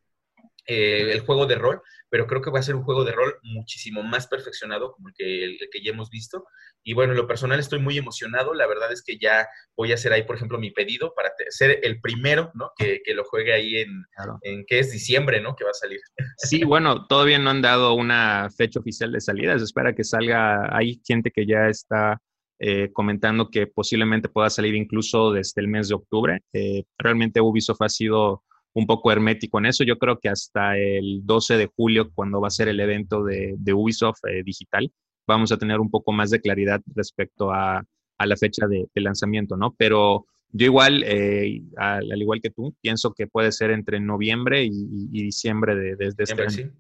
eh, 0.69 1.13
el 1.13 1.21
juego 1.21 1.47
de 1.47 1.55
rol, 1.55 1.81
pero 2.11 2.27
creo 2.27 2.43
que 2.43 2.51
va 2.51 2.59
a 2.59 2.63
ser 2.63 2.75
un 2.75 2.83
juego 2.83 3.03
de 3.03 3.13
rol 3.13 3.35
muchísimo 3.43 4.03
más 4.03 4.27
perfeccionado 4.27 4.93
como 4.93 5.09
el 5.09 5.15
que, 5.15 5.45
el, 5.45 5.59
que 5.73 5.83
ya 5.83 5.93
hemos 5.93 6.11
visto. 6.11 6.45
Y 6.85 6.93
bueno, 6.93 7.15
en 7.15 7.19
lo 7.19 7.27
personal 7.27 7.59
estoy 7.59 7.79
muy 7.79 7.97
emocionado. 7.97 8.53
La 8.53 8.67
verdad 8.67 8.93
es 8.93 9.03
que 9.03 9.19
ya 9.19 9.49
voy 9.77 9.93
a 9.93 9.95
hacer 9.95 10.13
ahí, 10.13 10.25
por 10.25 10.37
ejemplo, 10.37 10.59
mi 10.59 10.71
pedido 10.71 11.15
para 11.15 11.31
ser 11.49 11.81
el 11.83 12.01
primero, 12.03 12.51
¿no? 12.55 12.71
Que, 12.77 13.01
que 13.03 13.15
lo 13.15 13.25
juegue 13.25 13.55
ahí 13.55 13.77
en, 13.77 14.05
en 14.43 14.67
que 14.67 14.79
es 14.79 14.93
diciembre, 14.93 15.41
¿no? 15.41 15.57
Que 15.57 15.65
va 15.65 15.71
a 15.71 15.75
salir. 15.75 16.01
Sí, 16.37 16.65
bueno, 16.65 17.07
todavía 17.07 17.39
no 17.39 17.49
han 17.49 17.63
dado 17.63 17.95
una 17.95 18.49
fecha 18.57 18.79
oficial 18.81 19.11
de 19.11 19.23
salida. 19.23 19.59
Se 19.59 19.65
espera 19.65 19.95
que 19.95 20.05
salga. 20.05 20.69
Hay 20.77 21.01
gente 21.07 21.31
que 21.31 21.47
ya 21.47 21.69
está 21.69 22.21
eh, 22.61 22.91
comentando 22.93 23.51
que 23.51 23.69
posiblemente 23.69 24.29
pueda 24.29 24.51
salir 24.51 24.75
incluso 24.75 25.33
desde 25.33 25.63
el 25.63 25.69
mes 25.69 25.89
de 25.89 25.95
octubre. 25.95 26.41
Eh, 26.53 26.85
realmente 26.99 27.41
Ubisoft 27.41 27.83
ha 27.83 27.89
sido 27.89 28.43
un 28.75 28.87
poco 28.87 29.11
hermético 29.11 29.59
en 29.59 29.67
eso. 29.67 29.85
Yo 29.85 29.99
creo 29.99 30.19
que 30.19 30.29
hasta 30.29 30.77
el 30.77 31.21
12 31.25 31.57
de 31.57 31.67
julio, 31.67 32.11
cuando 32.15 32.41
va 32.41 32.49
a 32.49 32.53
ser 32.53 32.69
el 32.69 32.81
evento 32.81 33.25
de, 33.25 33.57
Ubisoft 33.73 34.25
eh, 34.29 34.43
digital, 34.45 34.91
vamos 35.27 35.53
a 35.53 35.59
tener 35.59 35.81
un 35.81 35.91
poco 35.91 36.13
más 36.13 36.31
de 36.31 36.41
claridad 36.41 36.81
respecto 36.95 37.53
a, 37.53 37.85
la 38.19 38.37
fecha 38.37 38.67
de, 38.67 38.89
lanzamiento, 38.95 39.57
¿no? 39.57 39.75
Pero 39.79 40.27
yo 40.51 40.67
igual, 40.67 41.05
eh, 41.07 41.63
al, 41.77 42.21
igual 42.21 42.41
que 42.41 42.51
tú, 42.51 42.75
pienso 42.81 43.13
que 43.13 43.27
puede 43.27 43.53
ser 43.53 43.71
entre 43.71 44.01
noviembre 44.01 44.65
y, 44.65 45.23
diciembre 45.23 45.77
de, 45.77 46.15
este 46.19 46.43
año. 46.43 46.51
Sí. 46.51 46.71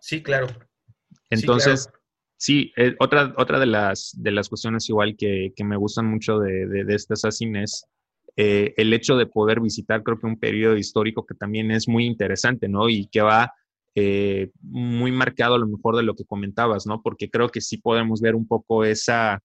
sí, 0.00 0.22
claro. 0.22 0.46
Entonces, 1.30 1.90
sí, 2.36 2.72
eh, 2.76 2.94
otra, 3.00 3.34
otra 3.36 3.58
de, 3.58 3.66
las, 3.66 4.12
de 4.16 4.30
las 4.30 4.48
cuestiones 4.48 4.88
igual 4.88 5.16
que, 5.16 5.52
que 5.54 5.64
me 5.64 5.76
gustan 5.76 6.06
mucho 6.06 6.38
de, 6.38 6.66
de, 6.66 6.94
este 6.94 7.14
Assassin 7.14 7.56
es 7.56 7.86
eh, 8.36 8.74
el 8.76 8.92
hecho 8.92 9.16
de 9.16 9.26
poder 9.26 9.60
visitar, 9.60 10.02
creo 10.02 10.18
que 10.18 10.26
un 10.26 10.38
periodo 10.38 10.76
histórico 10.76 11.24
que 11.24 11.34
también 11.34 11.70
es 11.70 11.88
muy 11.88 12.04
interesante, 12.04 12.68
¿no? 12.68 12.88
Y 12.88 13.06
que 13.06 13.22
va 13.22 13.52
eh, 13.94 14.50
muy 14.60 15.10
marcado 15.10 15.54
a 15.54 15.58
lo 15.58 15.66
mejor 15.66 15.96
de 15.96 16.02
lo 16.02 16.14
que 16.14 16.26
comentabas, 16.26 16.86
¿no? 16.86 17.00
Porque 17.02 17.30
creo 17.30 17.48
que 17.48 17.62
sí 17.62 17.78
podemos 17.78 18.20
ver 18.20 18.34
un 18.34 18.46
poco 18.46 18.84
esa 18.84 19.42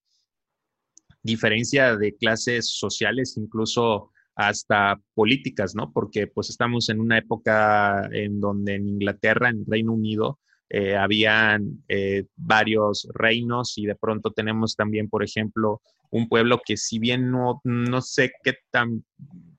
diferencia 1.24 1.96
de 1.96 2.16
clases 2.16 2.78
sociales, 2.78 3.38
incluso 3.38 4.12
hasta 4.36 5.00
políticas, 5.14 5.76
¿no? 5.76 5.92
Porque 5.92 6.28
pues 6.28 6.50
estamos 6.50 6.90
en 6.90 7.00
una 7.00 7.18
época 7.18 8.10
en 8.12 8.40
donde 8.42 8.76
en 8.76 8.90
Inglaterra, 8.90 9.50
en 9.50 9.66
Reino 9.66 9.94
Unido, 9.94 10.40
eh, 10.70 10.96
habían 10.96 11.84
eh, 11.88 12.26
varios 12.36 13.08
reinos 13.14 13.78
y 13.78 13.86
de 13.86 13.96
pronto 13.96 14.32
tenemos 14.32 14.76
también, 14.76 15.10
por 15.10 15.24
ejemplo, 15.24 15.82
un 16.12 16.30
pueblo 16.30 16.62
que 16.64 16.78
si 16.78 17.00
bien 17.00 17.32
no, 17.32 17.62
no 17.64 18.02
sé 18.02 18.32
qué 18.44 18.56
tan 18.70 19.04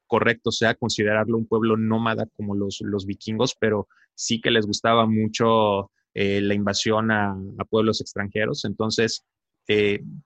correcto 0.07 0.53
sea 0.53 0.75
considerarlo 0.75 1.39
un 1.39 1.47
pueblo 1.47 1.77
nómada 1.77 2.27
como 2.37 2.55
los, 2.55 2.81
los 2.83 3.07
vikingos, 3.07 3.57
pero 3.59 3.89
sí 4.15 4.41
que 4.41 4.51
les 4.51 4.67
gustaba 4.67 5.07
mucho 5.07 5.91
eh, 6.15 6.43
la 6.43 6.55
invasión 6.55 7.11
a, 7.11 7.35
pueblos 7.71 8.01
extranjeros. 8.01 8.65
Entonces, 8.65 9.25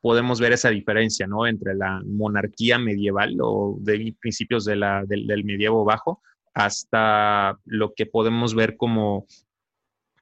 podemos 0.01 0.41
ver 0.41 0.53
esa 0.53 0.71
diferencia, 0.71 1.27
¿no? 1.27 1.47
Entre 1.47 1.75
la 1.75 2.03
monarquía 2.05 2.79
medieval 2.79 3.37
o 3.41 3.77
de 3.81 4.15
principios 4.21 4.65
de 4.65 4.77
la, 4.77 5.05
del, 5.07 5.45
medievo 5.45 5.85
bajo 5.85 6.23
hasta 6.55 7.59
lo 7.65 7.93
que 7.95 8.07
podemos 8.07 8.55
ver 8.55 8.77
como 8.77 9.27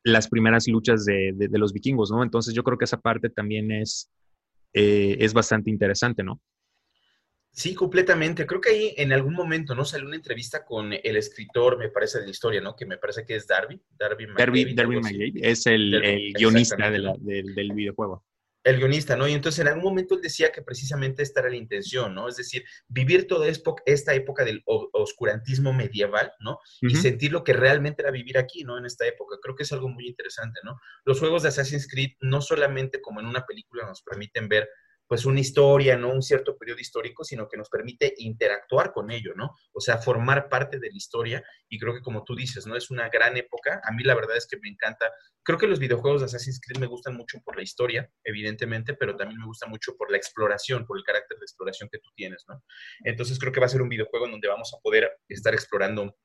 las 0.02 0.28
primeras 0.28 0.66
luchas 0.66 1.04
de, 1.04 1.34
los 1.52 1.72
vikingos, 1.72 2.10
¿no? 2.10 2.22
Entonces 2.22 2.54
yo 2.54 2.64
creo 2.64 2.76
que 2.76 2.84
esa 2.84 3.00
parte 3.00 3.30
también 3.30 3.70
es, 3.70 4.10
eh, 4.74 5.16
es 5.20 5.32
bastante 5.32 5.70
interesante, 5.70 6.22
¿no? 6.22 6.40
Sí, 7.50 7.74
completamente. 7.74 8.46
Creo 8.46 8.60
que 8.60 8.70
ahí 8.70 8.94
en 8.96 9.12
algún 9.12 9.34
momento, 9.34 9.74
¿no? 9.74 9.84
Salió 9.84 10.06
una 10.06 10.16
entrevista 10.16 10.64
con 10.64 10.92
el 10.92 11.16
escritor, 11.16 11.78
me 11.78 11.88
parece, 11.88 12.18
de 12.18 12.24
la 12.24 12.30
historia, 12.30 12.60
¿no? 12.60 12.74
Que 12.74 12.84
me 12.84 12.98
parece 12.98 13.24
que 13.24 13.36
es 13.36 13.46
Darby. 13.46 13.80
Darby 13.96 14.26
McGavin. 14.26 14.74
Darby, 14.74 15.32
es 15.36 15.66
el, 15.66 16.32
guionista 16.34 16.90
del 16.90 17.72
videojuego 17.72 18.24
el 18.64 18.78
guionista, 18.78 19.14
¿no? 19.14 19.28
Y 19.28 19.34
entonces 19.34 19.60
en 19.60 19.68
algún 19.68 19.84
momento 19.84 20.14
él 20.14 20.22
decía 20.22 20.50
que 20.50 20.62
precisamente 20.62 21.22
esta 21.22 21.40
era 21.40 21.50
la 21.50 21.56
intención, 21.56 22.14
¿no? 22.14 22.28
Es 22.28 22.36
decir, 22.36 22.64
vivir 22.88 23.26
toda 23.26 23.46
esta 23.86 24.14
época 24.14 24.44
del 24.44 24.62
oscurantismo 24.64 25.72
medieval, 25.72 26.32
¿no? 26.40 26.58
Y 26.80 26.96
sentir 26.96 27.30
lo 27.30 27.44
que 27.44 27.52
realmente 27.52 28.02
era 28.02 28.10
vivir 28.10 28.38
aquí, 28.38 28.64
¿no? 28.64 28.78
En 28.78 28.86
esta 28.86 29.06
época. 29.06 29.36
Creo 29.42 29.54
que 29.54 29.64
es 29.64 29.72
algo 29.72 29.88
muy 29.88 30.06
interesante, 30.06 30.60
¿no? 30.64 30.80
Los 31.04 31.20
juegos 31.20 31.42
de 31.42 31.50
Assassin's 31.50 31.86
Creed 31.86 32.12
no 32.20 32.40
solamente 32.40 33.02
como 33.02 33.20
en 33.20 33.26
una 33.26 33.44
película 33.44 33.86
nos 33.86 34.02
permiten 34.02 34.48
ver 34.48 34.68
pues 35.14 35.26
una 35.26 35.38
historia, 35.38 35.96
no 35.96 36.10
un 36.10 36.22
cierto 36.22 36.58
periodo 36.58 36.80
histórico, 36.80 37.22
sino 37.22 37.48
que 37.48 37.56
nos 37.56 37.68
permite 37.68 38.14
interactuar 38.16 38.92
con 38.92 39.12
ello, 39.12 39.32
¿no? 39.36 39.54
O 39.72 39.80
sea, 39.80 39.98
formar 39.98 40.48
parte 40.48 40.80
de 40.80 40.90
la 40.90 40.96
historia 40.96 41.44
y 41.68 41.78
creo 41.78 41.94
que 41.94 42.00
como 42.00 42.24
tú 42.24 42.34
dices, 42.34 42.66
¿no? 42.66 42.74
Es 42.74 42.90
una 42.90 43.08
gran 43.10 43.36
época. 43.36 43.80
A 43.84 43.92
mí 43.92 44.02
la 44.02 44.16
verdad 44.16 44.36
es 44.36 44.48
que 44.48 44.56
me 44.60 44.68
encanta. 44.68 45.08
Creo 45.44 45.56
que 45.56 45.68
los 45.68 45.78
videojuegos 45.78 46.20
de 46.20 46.24
Assassin's 46.24 46.60
Creed 46.60 46.80
me 46.80 46.88
gustan 46.88 47.14
mucho 47.14 47.38
por 47.44 47.56
la 47.56 47.62
historia, 47.62 48.10
evidentemente, 48.24 48.94
pero 48.94 49.14
también 49.14 49.38
me 49.38 49.46
gusta 49.46 49.68
mucho 49.68 49.96
por 49.96 50.10
la 50.10 50.16
exploración, 50.16 50.84
por 50.84 50.98
el 50.98 51.04
carácter 51.04 51.38
de 51.38 51.44
exploración 51.44 51.88
que 51.92 52.00
tú 52.00 52.10
tienes, 52.16 52.44
¿no? 52.48 52.60
Entonces 53.04 53.38
creo 53.38 53.52
que 53.52 53.60
va 53.60 53.66
a 53.66 53.68
ser 53.68 53.82
un 53.82 53.88
videojuego 53.88 54.26
en 54.26 54.32
donde 54.32 54.48
vamos 54.48 54.74
a 54.74 54.80
poder 54.82 55.12
estar 55.28 55.54
explorando 55.54 56.16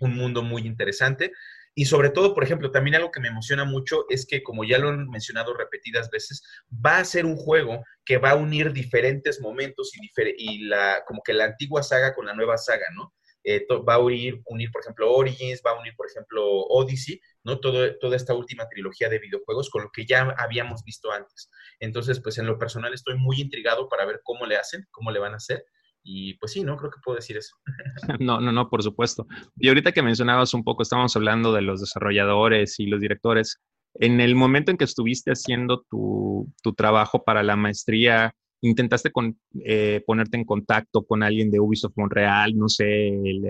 un 0.00 0.14
mundo 0.14 0.44
muy 0.44 0.62
interesante. 0.62 1.32
Y 1.74 1.86
sobre 1.86 2.10
todo, 2.10 2.34
por 2.34 2.44
ejemplo, 2.44 2.70
también 2.70 2.96
algo 2.96 3.10
que 3.10 3.20
me 3.20 3.28
emociona 3.28 3.64
mucho 3.64 4.04
es 4.10 4.26
que, 4.26 4.42
como 4.42 4.64
ya 4.64 4.78
lo 4.78 4.90
han 4.90 5.08
mencionado 5.08 5.54
repetidas 5.54 6.10
veces, 6.10 6.42
va 6.70 6.98
a 6.98 7.04
ser 7.04 7.24
un 7.24 7.36
juego 7.36 7.82
que 8.04 8.18
va 8.18 8.30
a 8.30 8.34
unir 8.36 8.72
diferentes 8.72 9.40
momentos 9.40 9.92
y, 10.36 10.66
la, 10.66 11.02
como 11.06 11.22
que 11.22 11.32
la 11.32 11.44
antigua 11.44 11.82
saga 11.82 12.14
con 12.14 12.26
la 12.26 12.34
nueva 12.34 12.58
saga, 12.58 12.86
¿no? 12.94 13.14
Eh, 13.44 13.66
va 13.88 13.94
a 13.94 13.98
unir, 13.98 14.40
unir, 14.44 14.70
por 14.70 14.82
ejemplo, 14.82 15.12
Origins, 15.12 15.62
va 15.66 15.72
a 15.72 15.80
unir, 15.80 15.94
por 15.96 16.06
ejemplo, 16.08 16.44
Odyssey, 16.46 17.20
¿no? 17.42 17.58
Todo, 17.58 17.96
toda 17.98 18.16
esta 18.16 18.34
última 18.34 18.68
trilogía 18.68 19.08
de 19.08 19.18
videojuegos 19.18 19.68
con 19.70 19.82
lo 19.82 19.90
que 19.90 20.04
ya 20.06 20.34
habíamos 20.38 20.84
visto 20.84 21.10
antes. 21.10 21.50
Entonces, 21.80 22.20
pues 22.20 22.38
en 22.38 22.46
lo 22.46 22.58
personal 22.58 22.94
estoy 22.94 23.16
muy 23.16 23.40
intrigado 23.40 23.88
para 23.88 24.04
ver 24.04 24.20
cómo 24.22 24.46
le 24.46 24.56
hacen, 24.56 24.86
cómo 24.90 25.10
le 25.10 25.18
van 25.18 25.32
a 25.32 25.36
hacer. 25.38 25.64
Y 26.04 26.34
pues 26.34 26.52
sí, 26.52 26.64
¿no? 26.64 26.76
Creo 26.76 26.90
que 26.90 27.00
puedo 27.04 27.16
decir 27.16 27.36
eso. 27.36 27.56
No, 28.20 28.40
no, 28.40 28.52
no, 28.52 28.68
por 28.68 28.82
supuesto. 28.82 29.26
Y 29.56 29.68
ahorita 29.68 29.92
que 29.92 30.02
mencionabas 30.02 30.54
un 30.54 30.64
poco, 30.64 30.82
estábamos 30.82 31.14
hablando 31.16 31.52
de 31.52 31.62
los 31.62 31.80
desarrolladores 31.80 32.78
y 32.80 32.86
los 32.86 33.00
directores. 33.00 33.60
En 33.94 34.20
el 34.20 34.34
momento 34.34 34.70
en 34.70 34.76
que 34.76 34.84
estuviste 34.84 35.30
haciendo 35.32 35.84
tu, 35.88 36.50
trabajo 36.76 37.22
para 37.22 37.42
la 37.42 37.56
maestría, 37.56 38.34
¿intentaste 38.62 39.10
con, 39.12 39.38
eh, 39.64 40.02
ponerte 40.06 40.36
en 40.36 40.44
contacto 40.44 41.04
con 41.04 41.22
alguien 41.22 41.50
de 41.50 41.60
Ubisoft 41.60 41.96
Montreal? 41.96 42.56
No 42.56 42.68
sé, 42.68 43.08
el, 43.08 43.44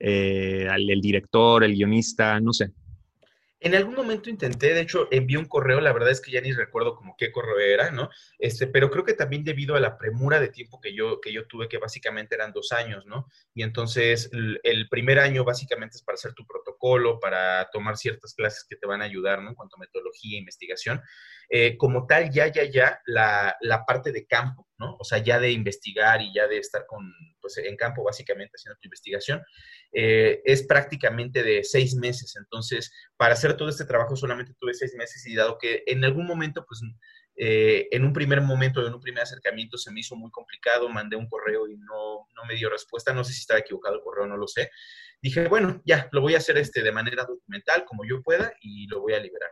eh, 0.00 0.68
el 0.70 1.00
director, 1.00 1.64
el 1.64 1.74
guionista, 1.74 2.40
no 2.40 2.52
sé. 2.52 2.72
En 3.60 3.74
algún 3.74 3.94
momento 3.94 4.30
intenté, 4.30 4.72
de 4.72 4.80
hecho, 4.80 5.08
envié 5.10 5.36
un 5.36 5.46
correo, 5.46 5.80
la 5.80 5.92
verdad 5.92 6.10
es 6.10 6.20
que 6.20 6.30
ya 6.30 6.40
ni 6.40 6.52
recuerdo 6.52 6.94
como 6.94 7.16
qué 7.18 7.32
correo 7.32 7.58
era, 7.58 7.90
¿no? 7.90 8.08
Este, 8.38 8.68
pero 8.68 8.88
creo 8.88 9.04
que 9.04 9.14
también 9.14 9.42
debido 9.42 9.74
a 9.74 9.80
la 9.80 9.98
premura 9.98 10.38
de 10.38 10.48
tiempo 10.48 10.80
que 10.80 10.94
yo, 10.94 11.20
que 11.20 11.32
yo 11.32 11.46
tuve, 11.48 11.68
que 11.68 11.78
básicamente 11.78 12.36
eran 12.36 12.52
dos 12.52 12.70
años, 12.70 13.04
¿no? 13.06 13.26
Y 13.54 13.64
entonces 13.64 14.30
el, 14.32 14.88
primer 14.88 15.18
año 15.18 15.44
básicamente 15.44 15.96
es 15.96 16.02
para 16.02 16.14
hacer 16.14 16.34
tu 16.34 16.46
protocolo, 16.46 17.18
para 17.18 17.68
tomar 17.70 17.96
ciertas 17.96 18.32
clases 18.34 18.64
que 18.68 18.76
te 18.76 18.86
van 18.86 19.02
a 19.02 19.06
ayudar, 19.06 19.42
¿no? 19.42 19.50
En 19.50 19.54
cuanto 19.56 19.76
a 19.76 19.80
metodología 19.80 20.36
e 20.36 20.40
investigación. 20.40 21.02
Eh, 21.50 21.78
como 21.78 22.06
tal, 22.06 22.30
ya, 22.30 22.48
ya, 22.48 22.64
ya, 22.64 23.00
la, 23.06 23.56
la 23.60 23.86
parte 23.86 24.12
de 24.12 24.26
campo, 24.26 24.68
¿no? 24.78 24.96
O 24.98 25.04
sea, 25.04 25.18
ya 25.18 25.40
de 25.40 25.50
investigar 25.50 26.20
y 26.20 26.34
ya 26.34 26.46
de 26.46 26.58
estar 26.58 26.84
con, 26.86 27.10
pues, 27.40 27.56
en 27.56 27.74
campo 27.74 28.04
básicamente 28.04 28.52
haciendo 28.54 28.78
tu 28.80 28.88
investigación, 28.88 29.42
eh, 29.92 30.42
es 30.44 30.64
prácticamente 30.64 31.42
de 31.42 31.64
seis 31.64 31.94
meses. 31.94 32.36
Entonces, 32.36 32.92
para 33.16 33.32
hacer 33.32 33.56
todo 33.56 33.70
este 33.70 33.86
trabajo 33.86 34.14
solamente 34.14 34.52
tuve 34.60 34.74
seis 34.74 34.94
meses 34.94 35.26
y 35.26 35.34
dado 35.34 35.56
que 35.56 35.84
en 35.86 36.04
algún 36.04 36.26
momento, 36.26 36.66
pues, 36.68 36.82
eh, 37.36 37.88
en 37.92 38.04
un 38.04 38.12
primer 38.12 38.42
momento, 38.42 38.86
en 38.86 38.92
un 38.92 39.00
primer 39.00 39.22
acercamiento 39.22 39.78
se 39.78 39.90
me 39.90 40.00
hizo 40.00 40.16
muy 40.16 40.30
complicado, 40.30 40.88
mandé 40.88 41.16
un 41.16 41.28
correo 41.28 41.66
y 41.66 41.76
no, 41.76 42.26
no 42.34 42.44
me 42.46 42.56
dio 42.56 42.68
respuesta, 42.68 43.14
no 43.14 43.24
sé 43.24 43.32
si 43.32 43.40
estaba 43.40 43.60
equivocado 43.60 43.94
el 43.94 44.02
correo, 44.02 44.26
no 44.26 44.36
lo 44.36 44.48
sé. 44.48 44.70
Dije, 45.22 45.48
bueno, 45.48 45.80
ya, 45.86 46.08
lo 46.12 46.20
voy 46.20 46.34
a 46.34 46.38
hacer 46.38 46.58
este 46.58 46.82
de 46.82 46.92
manera 46.92 47.24
documental, 47.24 47.84
como 47.86 48.04
yo 48.04 48.22
pueda, 48.22 48.52
y 48.60 48.86
lo 48.88 49.00
voy 49.00 49.14
a 49.14 49.20
liberar. 49.20 49.50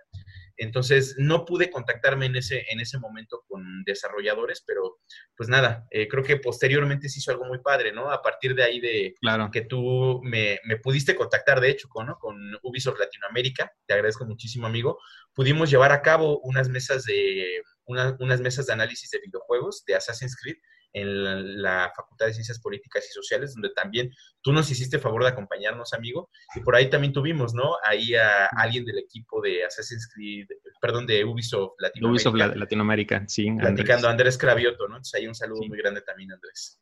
Entonces, 0.56 1.16
no 1.18 1.44
pude 1.44 1.70
contactarme 1.70 2.26
en 2.26 2.36
ese, 2.36 2.64
en 2.70 2.80
ese 2.80 2.98
momento 2.98 3.44
con 3.46 3.84
desarrolladores, 3.84 4.62
pero 4.66 4.98
pues 5.36 5.48
nada, 5.48 5.86
eh, 5.90 6.08
creo 6.08 6.24
que 6.24 6.36
posteriormente 6.36 7.08
se 7.08 7.18
hizo 7.18 7.30
algo 7.30 7.44
muy 7.44 7.58
padre, 7.58 7.92
¿no? 7.92 8.10
A 8.10 8.22
partir 8.22 8.54
de 8.54 8.62
ahí 8.62 8.80
de 8.80 9.14
claro. 9.20 9.50
que 9.50 9.62
tú 9.62 10.20
me, 10.22 10.58
pudiste 10.82 11.14
contactar, 11.14 11.60
de 11.60 11.70
hecho, 11.70 11.88
con, 11.88 12.14
con 12.18 12.36
Ubisoft 12.62 12.98
Latinoamérica, 12.98 13.72
te 13.86 13.94
agradezco 13.94 14.24
muchísimo, 14.24 14.66
amigo, 14.66 14.98
pudimos 15.34 15.70
llevar 15.70 15.92
a 15.92 16.02
cabo 16.02 16.40
unas 16.40 16.68
mesas 16.68 17.04
de, 17.04 17.62
unas 17.86 18.40
mesas 18.40 18.66
de 18.66 18.72
análisis 18.72 19.10
de 19.10 19.20
videojuegos 19.20 19.84
de 19.84 19.94
Assassin's 19.94 20.36
Creed 20.36 20.56
en 20.96 21.62
la, 21.62 21.92
Facultad 21.94 22.26
de 22.26 22.34
Ciencias 22.34 22.58
Políticas 22.60 23.06
y 23.08 23.12
Sociales, 23.12 23.52
donde 23.54 23.70
también 23.70 24.10
tú 24.40 24.52
nos 24.52 24.70
hiciste 24.70 24.98
favor 24.98 25.22
de 25.22 25.28
acompañarnos, 25.28 25.92
amigo, 25.92 26.30
y 26.54 26.60
por 26.60 26.74
ahí 26.74 26.88
también 26.88 27.12
tuvimos, 27.12 27.54
¿no? 27.54 27.76
Ahí 27.84 28.14
a 28.14 28.46
alguien 28.46 28.84
del 28.84 28.98
equipo 28.98 29.42
de 29.42 29.64
Assassin's 29.64 30.08
Creed, 30.14 30.46
perdón, 30.80 31.06
de 31.06 31.24
Ubisoft 31.24 31.74
Latinoamérica. 31.78 32.30
Ubisoft 32.30 32.56
Latinoamérica, 32.56 33.24
sí. 33.28 33.50
Platicando, 33.50 34.08
Andrés, 34.08 34.34
Andrés 34.34 34.38
Cravioto, 34.38 34.88
¿no? 34.88 34.96
Entonces 34.96 35.14
ahí 35.14 35.26
un 35.26 35.34
saludo 35.34 35.60
muy 35.68 35.76
grande 35.78 36.00
también, 36.00 36.32
Andrés. 36.32 36.80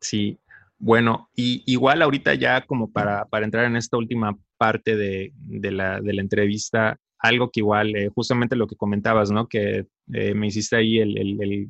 Sí, 0.00 0.38
bueno, 0.78 1.30
y 1.34 1.62
igual 1.66 2.02
ahorita 2.02 2.34
ya 2.34 2.64
como 2.64 2.92
para, 2.92 3.24
para 3.26 3.44
entrar 3.44 3.64
en 3.64 3.76
esta 3.76 3.96
última 3.96 4.36
parte 4.56 4.96
de, 4.96 5.32
de, 5.34 5.70
la, 5.70 6.00
de 6.00 6.12
la, 6.12 6.22
entrevista, 6.22 6.98
algo 7.18 7.50
que 7.50 7.60
igual, 7.60 7.96
eh, 7.96 8.10
justamente 8.14 8.56
lo 8.56 8.66
que 8.66 8.76
comentabas, 8.76 9.30
¿no? 9.30 9.48
Que 9.48 9.86
eh, 10.12 10.34
me 10.34 10.46
hiciste 10.46 10.76
ahí 10.76 10.98
el, 10.98 11.18
el, 11.18 11.68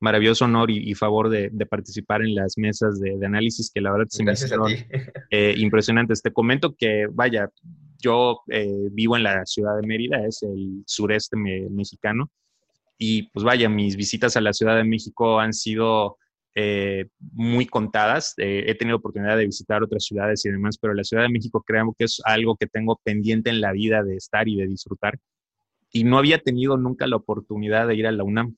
maravilloso 0.00 0.46
honor 0.46 0.70
y, 0.70 0.94
favor 0.94 1.28
de, 1.28 1.50
participar 1.66 2.22
en 2.22 2.34
las 2.34 2.56
mesas 2.56 2.98
de, 3.00 3.24
análisis 3.24 3.70
que 3.72 3.80
la 3.80 3.92
verdad 3.92 4.06
se 4.08 4.24
me 4.24 4.32
hicieron 4.32 4.72
eh, 5.30 5.54
impresionantes. 5.58 6.22
Te 6.22 6.32
comento 6.32 6.74
que, 6.74 7.06
vaya, 7.10 7.50
yo 7.98 8.40
eh, 8.48 8.88
vivo 8.92 9.16
en 9.16 9.24
la 9.24 9.44
ciudad 9.44 9.76
de 9.76 9.86
Mérida, 9.86 10.26
es 10.26 10.42
el 10.42 10.82
sureste 10.86 11.36
mexicano, 11.36 12.30
y 12.98 13.24
pues 13.30 13.44
vaya, 13.44 13.68
mis 13.68 13.96
visitas 13.96 14.36
a 14.36 14.40
la 14.40 14.52
Ciudad 14.52 14.76
de 14.76 14.84
México 14.84 15.38
han 15.40 15.52
sido 15.54 16.18
eh, 16.54 17.06
muy 17.18 17.64
contadas. 17.66 18.34
he 18.36 18.74
tenido 18.74 18.98
oportunidad 18.98 19.36
de 19.36 19.46
visitar 19.46 19.82
otras 19.82 20.04
ciudades 20.04 20.44
y 20.44 20.50
demás, 20.50 20.76
pero 20.78 20.92
la 20.94 21.04
Ciudad 21.04 21.22
de 21.22 21.30
México 21.30 21.62
creo 21.66 21.94
que 21.98 22.04
es 22.04 22.20
algo 22.24 22.56
que 22.56 22.66
tengo 22.66 23.00
pendiente 23.02 23.48
en 23.50 23.60
la 23.60 23.72
vida 23.72 24.02
de 24.02 24.16
estar 24.16 24.48
y 24.48 24.56
de 24.56 24.66
disfrutar. 24.66 25.18
Y 25.92 26.04
no 26.04 26.18
había 26.18 26.38
tenido 26.38 26.76
nunca 26.76 27.06
la 27.06 27.16
oportunidad 27.16 27.88
de 27.88 27.96
ir 27.96 28.06
a 28.06 28.12
la 28.12 28.22
UNAM. 28.22 28.56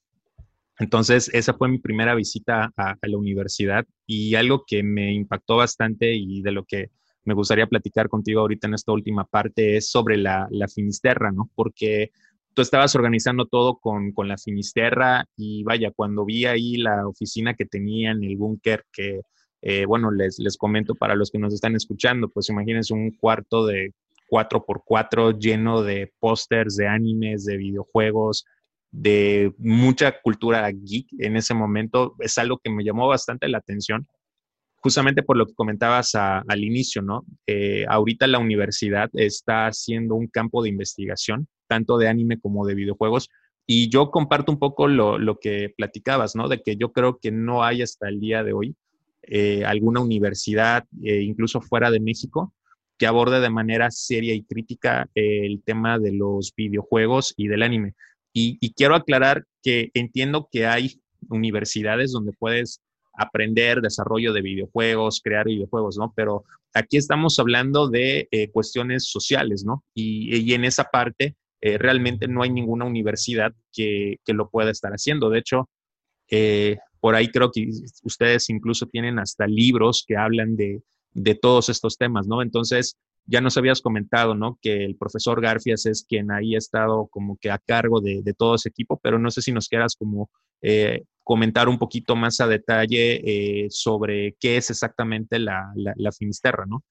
Entonces, 0.78 1.30
esa 1.32 1.54
fue 1.54 1.68
mi 1.68 1.78
primera 1.78 2.14
visita 2.14 2.72
a, 2.76 2.96
la 3.02 3.16
universidad 3.18 3.86
y 4.06 4.34
algo 4.34 4.64
que 4.66 4.82
me 4.82 5.12
impactó 5.12 5.56
bastante 5.56 6.14
y 6.14 6.42
de 6.42 6.52
lo 6.52 6.64
que 6.64 6.90
me 7.24 7.34
gustaría 7.34 7.66
platicar 7.66 8.08
contigo 8.08 8.40
ahorita 8.40 8.66
en 8.66 8.74
esta 8.74 8.92
última 8.92 9.24
parte 9.24 9.76
es 9.76 9.90
sobre 9.90 10.16
la, 10.16 10.48
Finisterra, 10.74 11.30
¿no? 11.30 11.50
Porque 11.54 12.10
tú 12.54 12.62
estabas 12.62 12.94
organizando 12.96 13.46
todo 13.46 13.78
con, 13.78 14.12
la 14.16 14.38
Finisterra 14.38 15.26
y 15.36 15.62
vaya, 15.62 15.92
cuando 15.94 16.24
vi 16.24 16.46
ahí 16.46 16.76
la 16.76 17.06
oficina 17.06 17.54
que 17.54 17.66
tenían, 17.66 18.24
el 18.24 18.36
búnker 18.36 18.84
que, 18.92 19.20
eh, 19.60 19.84
bueno, 19.86 20.10
les, 20.10 20.38
les 20.38 20.56
comento 20.56 20.94
para 20.94 21.14
los 21.14 21.30
que 21.30 21.38
nos 21.38 21.54
están 21.54 21.76
escuchando, 21.76 22.28
pues 22.28 22.48
imagínense 22.48 22.92
un 22.94 23.12
cuarto 23.12 23.66
de 23.66 23.92
4x4 24.32 25.38
lleno 25.38 25.82
de 25.82 26.10
pósters 26.18 26.76
de 26.76 26.88
animes, 26.88 27.44
de 27.44 27.58
videojuegos, 27.58 28.46
de 28.92 29.54
mucha 29.58 30.20
cultura 30.20 30.70
geek 30.70 31.08
en 31.18 31.36
ese 31.36 31.54
momento. 31.54 32.14
Es 32.20 32.38
algo 32.38 32.58
que 32.62 32.70
me 32.70 32.84
llamó 32.84 33.08
bastante 33.08 33.48
la 33.48 33.58
atención. 33.58 34.06
justamente 34.84 35.22
por 35.22 35.36
lo 35.36 35.46
que 35.46 35.54
comentabas 35.54 36.16
al 36.16 36.64
inicio, 36.64 37.02
¿no? 37.02 37.24
Eh, 37.46 37.84
ahorita 37.88 38.26
la 38.26 38.40
universidad 38.40 39.08
está 39.12 39.68
haciendo 39.68 40.16
un 40.16 40.26
campo 40.26 40.60
de 40.60 40.70
investigación, 40.70 41.46
tanto 41.68 41.98
de 41.98 42.08
anime 42.08 42.40
como 42.40 42.66
de 42.66 42.74
videojuegos, 42.74 43.28
y 43.64 43.90
yo 43.90 44.10
comparto 44.10 44.50
un 44.50 44.58
poco 44.58 44.88
lo, 44.88 45.38
que 45.38 45.72
platicabas, 45.76 46.34
¿no? 46.34 46.48
De 46.48 46.62
que 46.62 46.76
yo 46.76 46.90
creo 46.90 47.20
que 47.20 47.30
no 47.30 47.62
hay 47.62 47.82
hasta 47.82 48.08
el 48.08 48.18
día 48.18 48.42
de 48.42 48.54
hoy 48.54 48.74
eh, 49.22 49.64
alguna 49.64 50.00
universidad, 50.00 50.84
eh, 51.04 51.22
incluso 51.22 51.60
fuera 51.60 51.88
de 51.92 52.00
México, 52.00 52.52
que 52.98 53.06
aborde 53.06 53.38
de 53.38 53.50
manera 53.50 53.88
seria 53.92 54.34
y 54.34 54.42
crítica 54.42 55.08
el 55.14 55.62
tema 55.64 56.00
de 56.00 56.10
los 56.10 56.52
videojuegos 56.56 57.34
y 57.36 57.46
del 57.46 57.62
anime. 57.62 57.94
Y 58.32 58.72
quiero 58.74 58.94
aclarar 58.94 59.44
que 59.62 59.90
entiendo 59.94 60.48
que 60.50 60.66
hay 60.66 61.00
universidades 61.28 62.12
donde 62.12 62.32
puedes 62.32 62.80
aprender 63.14 63.80
desarrollo 63.80 64.32
de 64.32 64.42
videojuegos, 64.42 65.20
crear 65.22 65.46
videojuegos, 65.46 65.96
¿no? 65.98 66.12
Pero 66.16 66.44
aquí 66.74 66.96
estamos 66.96 67.38
hablando 67.38 67.88
de 67.88 68.28
eh, 68.30 68.48
cuestiones 68.50 69.04
sociales, 69.04 69.64
¿no? 69.64 69.84
Y, 69.94 70.52
en 70.54 70.64
esa 70.64 70.84
parte 70.84 71.36
eh, 71.60 71.78
realmente 71.78 72.26
no 72.28 72.42
hay 72.42 72.50
ninguna 72.50 72.84
universidad 72.84 73.52
que, 73.72 74.18
lo 74.26 74.48
pueda 74.48 74.70
estar 74.70 74.92
haciendo. 74.92 75.30
De 75.30 75.38
hecho, 75.38 75.68
eh, 76.30 76.78
por 77.00 77.14
ahí 77.14 77.28
creo 77.28 77.50
que 77.50 77.68
ustedes 78.04 78.48
incluso 78.50 78.86
tienen 78.86 79.18
hasta 79.18 79.46
libros 79.46 80.04
que 80.06 80.16
hablan 80.16 80.56
de, 80.56 80.82
todos 81.40 81.68
estos 81.68 81.98
temas, 81.98 82.26
¿no? 82.26 82.40
Entonces, 82.40 82.96
ya 83.26 83.40
nos 83.40 83.56
habías 83.56 83.80
comentado, 83.80 84.34
¿no? 84.34 84.58
Que 84.60 84.84
el 84.84 84.96
profesor 84.96 85.40
Garfias 85.40 85.86
es 85.86 86.04
quien 86.08 86.30
ahí 86.30 86.54
ha 86.54 86.58
estado 86.58 87.08
como 87.10 87.36
que 87.40 87.50
a 87.50 87.58
cargo 87.58 88.00
de, 88.00 88.22
todo 88.36 88.56
ese 88.56 88.68
equipo, 88.68 88.98
pero 89.02 89.18
no 89.18 89.30
sé 89.30 89.42
si 89.42 89.52
nos 89.52 89.68
quieras 89.68 89.96
como 89.96 90.30
comentar 91.24 91.68
un 91.68 91.78
poquito 91.78 92.16
más 92.16 92.40
a 92.40 92.46
detalle 92.46 93.20
eh, 93.24 93.66
sobre 93.70 94.36
qué 94.40 94.56
es 94.56 94.70
exactamente 94.70 95.38
la, 95.38 95.72
la, 95.74 96.12
Finisterra, 96.12 96.66
¿no? 96.66 96.82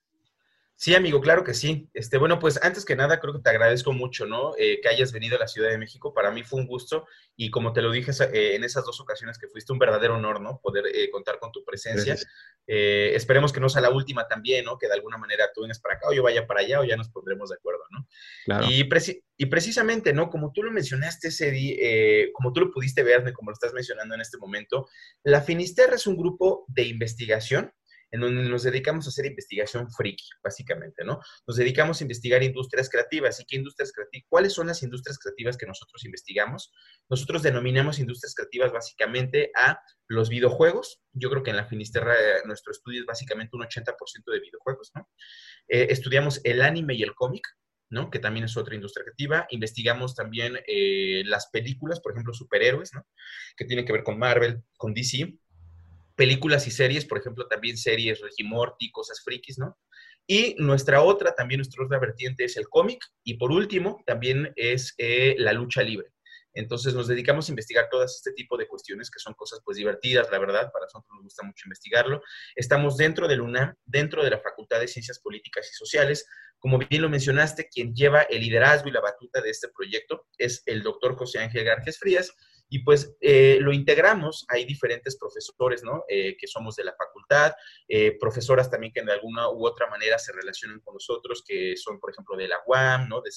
Sí, 0.81 0.95
amigo, 0.95 1.21
claro 1.21 1.43
que 1.43 1.53
sí. 1.53 1.91
Este, 1.93 2.17
bueno, 2.17 2.39
pues 2.39 2.59
antes 2.63 2.85
que 2.85 2.95
nada, 2.95 3.19
creo 3.19 3.33
que 3.33 3.39
te 3.39 3.51
agradezco 3.51 3.93
mucho, 3.93 4.25
¿no? 4.25 4.53
Eh, 4.57 4.79
que 4.81 4.89
hayas 4.89 5.11
venido 5.11 5.35
a 5.35 5.39
la 5.39 5.47
Ciudad 5.47 5.69
de 5.69 5.77
México. 5.77 6.11
Para 6.11 6.31
mí 6.31 6.41
fue 6.41 6.59
un 6.59 6.65
gusto 6.65 7.05
y 7.35 7.51
como 7.51 7.71
te 7.71 7.83
lo 7.83 7.91
dije 7.91 8.09
eh, 8.33 8.55
en 8.55 8.63
esas 8.63 8.83
dos 8.83 8.99
ocasiones 8.99 9.37
que 9.37 9.47
fuiste, 9.47 9.71
un 9.71 9.77
verdadero 9.77 10.15
honor, 10.15 10.41
¿no? 10.41 10.59
Poder 10.59 10.85
contar 11.11 11.37
con 11.37 11.51
tu 11.51 11.63
presencia. 11.63 12.17
esperemos 12.65 13.53
que 13.53 13.59
no 13.59 13.69
sea 13.69 13.83
la 13.83 13.91
última 13.91 14.27
también, 14.27 14.65
¿no? 14.65 14.79
Que 14.79 14.87
de 14.87 14.95
alguna 14.95 15.19
manera 15.19 15.51
tú 15.53 15.61
vengas 15.61 15.79
para 15.79 15.97
acá 15.97 16.07
o 16.09 16.13
yo 16.13 16.23
vaya 16.23 16.47
para 16.47 16.61
allá 16.61 16.79
o 16.79 16.83
ya 16.83 16.97
nos 16.97 17.09
pondremos 17.09 17.51
de 17.51 17.57
acuerdo, 17.57 17.83
¿no? 17.91 18.07
Claro. 18.45 18.65
Y, 18.67 18.89
y 19.37 19.45
precisamente, 19.45 20.13
¿no? 20.13 20.31
Como 20.31 20.51
tú 20.51 20.63
lo 20.63 20.71
mencionaste 20.71 21.27
ese 21.27 21.51
día, 21.51 22.27
como 22.33 22.53
tú 22.53 22.61
lo 22.61 22.71
pudiste 22.71 23.03
ver, 23.03 23.31
como 23.33 23.51
lo 23.51 23.53
estás 23.53 23.73
mencionando 23.73 24.15
en 24.15 24.21
este 24.21 24.39
momento, 24.39 24.89
la 25.21 25.41
Finisterra 25.41 25.93
es 25.93 26.07
un 26.07 26.17
grupo 26.17 26.65
de 26.69 26.85
investigación 26.85 27.71
en 28.11 28.19
donde 28.19 28.43
nos 28.49 28.63
dedicamos 28.63 29.05
a 29.05 29.09
hacer 29.09 29.25
investigación 29.25 29.89
friki, 29.89 30.25
básicamente, 30.43 31.03
¿no? 31.05 31.19
Nos 31.47 31.55
dedicamos 31.55 31.99
a 31.99 32.03
investigar 32.03 32.43
industrias 32.43 32.89
creativas. 32.89 33.39
¿Y 33.39 33.45
qué 33.45 33.55
industrias 33.55 33.93
creativas? 33.93 34.27
¿Cuáles 34.29 34.53
son 34.53 34.67
las 34.67 34.83
industrias 34.83 35.17
creativas 35.17 35.57
que 35.57 35.65
nosotros 35.65 36.03
investigamos? 36.03 36.73
Nosotros 37.09 37.41
denominamos 37.41 37.99
industrias 37.99 38.35
creativas 38.35 38.73
básicamente 38.73 39.51
a 39.55 39.79
los 40.07 40.29
videojuegos. 40.29 41.01
Yo 41.13 41.29
creo 41.29 41.41
que 41.41 41.51
en 41.51 41.55
la 41.55 41.65
Finisterra 41.65 42.13
eh, 42.13 42.41
nuestro 42.45 42.71
estudio 42.71 42.99
es 42.99 43.05
básicamente 43.05 43.55
un 43.55 43.63
80% 43.63 43.95
de 44.25 44.39
videojuegos, 44.39 44.91
¿no? 44.93 45.09
Eh, 45.69 45.87
estudiamos 45.89 46.41
el 46.43 46.61
anime 46.61 46.95
y 46.95 47.03
el 47.03 47.15
cómic, 47.15 47.47
¿no? 47.89 48.09
Que 48.09 48.19
también 48.19 48.45
es 48.45 48.57
otra 48.57 48.75
industria 48.75 49.05
creativa. 49.05 49.47
Investigamos 49.51 50.15
también 50.15 50.59
eh, 50.67 51.23
las 51.25 51.49
películas, 51.49 52.01
por 52.01 52.11
ejemplo, 52.11 52.33
superhéroes, 52.33 52.93
¿no? 52.93 53.07
Que 53.55 53.63
tienen 53.63 53.85
que 53.85 53.93
ver 53.93 54.03
con 54.03 54.19
Marvel, 54.19 54.61
con 54.75 54.93
DC 54.93 55.33
películas 56.21 56.67
y 56.67 56.71
series, 56.71 57.03
por 57.05 57.17
ejemplo, 57.17 57.47
también 57.47 57.75
series 57.77 58.21
Regimorti, 58.21 58.91
cosas 58.91 59.23
frikis, 59.23 59.57
¿no? 59.57 59.79
Y 60.27 60.53
nuestra 60.59 61.01
otra, 61.01 61.33
también 61.33 61.57
nuestra 61.57 61.83
otra 61.83 61.97
vertiente 61.97 62.43
es 62.43 62.57
el 62.57 62.69
cómic. 62.69 63.03
Y 63.23 63.37
por 63.37 63.51
último, 63.51 64.03
también 64.05 64.53
es 64.55 64.93
eh, 64.99 65.33
la 65.39 65.51
lucha 65.51 65.81
libre. 65.81 66.11
Entonces 66.53 66.93
nos 66.93 67.07
dedicamos 67.07 67.49
a 67.49 67.51
investigar 67.53 67.87
todas 67.89 68.17
este 68.17 68.33
tipo 68.33 68.55
de 68.55 68.67
cuestiones 68.67 69.09
que 69.09 69.17
son 69.17 69.33
cosas 69.33 69.61
pues 69.65 69.77
divertidas, 69.77 70.29
la 70.31 70.37
verdad, 70.37 70.71
para 70.71 70.85
nosotros 70.85 71.09
nos 71.15 71.23
gusta 71.23 71.43
mucho 71.43 71.63
investigarlo. 71.65 72.21
Estamos 72.55 72.97
dentro 72.97 73.27
del 73.27 73.41
UNAM, 73.41 73.73
dentro 73.83 74.23
de 74.23 74.29
la 74.29 74.37
Facultad 74.37 74.79
de 74.79 74.87
Ciencias 74.87 75.17
Políticas 75.17 75.67
y 75.71 75.73
Sociales. 75.73 76.27
Como 76.59 76.77
bien 76.77 77.01
lo 77.01 77.09
mencionaste, 77.09 77.67
quien 77.67 77.95
lleva 77.95 78.21
el 78.29 78.41
liderazgo 78.41 78.89
y 78.89 78.91
la 78.91 79.01
batuta 79.01 79.41
de 79.41 79.49
este 79.49 79.69
proyecto 79.69 80.27
es 80.37 80.61
el 80.67 80.83
doctor 80.83 81.15
José 81.15 81.39
Ángel 81.39 81.63
Garcés 81.63 81.97
Frías, 81.97 82.31
y 82.73 82.79
pues 82.79 83.17
eh, 83.19 83.57
lo 83.59 83.73
integramos, 83.73 84.45
hay 84.47 84.63
diferentes 84.63 85.17
profesores, 85.17 85.83
¿no? 85.83 86.05
Eh, 86.07 86.37
que 86.37 86.47
somos 86.47 86.77
de 86.77 86.85
la 86.85 86.95
facultad, 86.95 87.51
eh, 87.85 88.17
profesoras 88.17 88.71
también 88.71 88.93
que 88.93 89.03
de 89.03 89.11
alguna 89.11 89.49
u 89.49 89.65
otra 89.65 89.87
manera 89.87 90.17
se 90.17 90.31
relacionan 90.31 90.79
con 90.79 90.93
nosotros, 90.93 91.43
que 91.45 91.75
son, 91.75 91.99
por 91.99 92.11
ejemplo, 92.11 92.37
de 92.37 92.47
la 92.47 92.61
UAM, 92.65 93.09
¿no? 93.09 93.19
De 93.19 93.29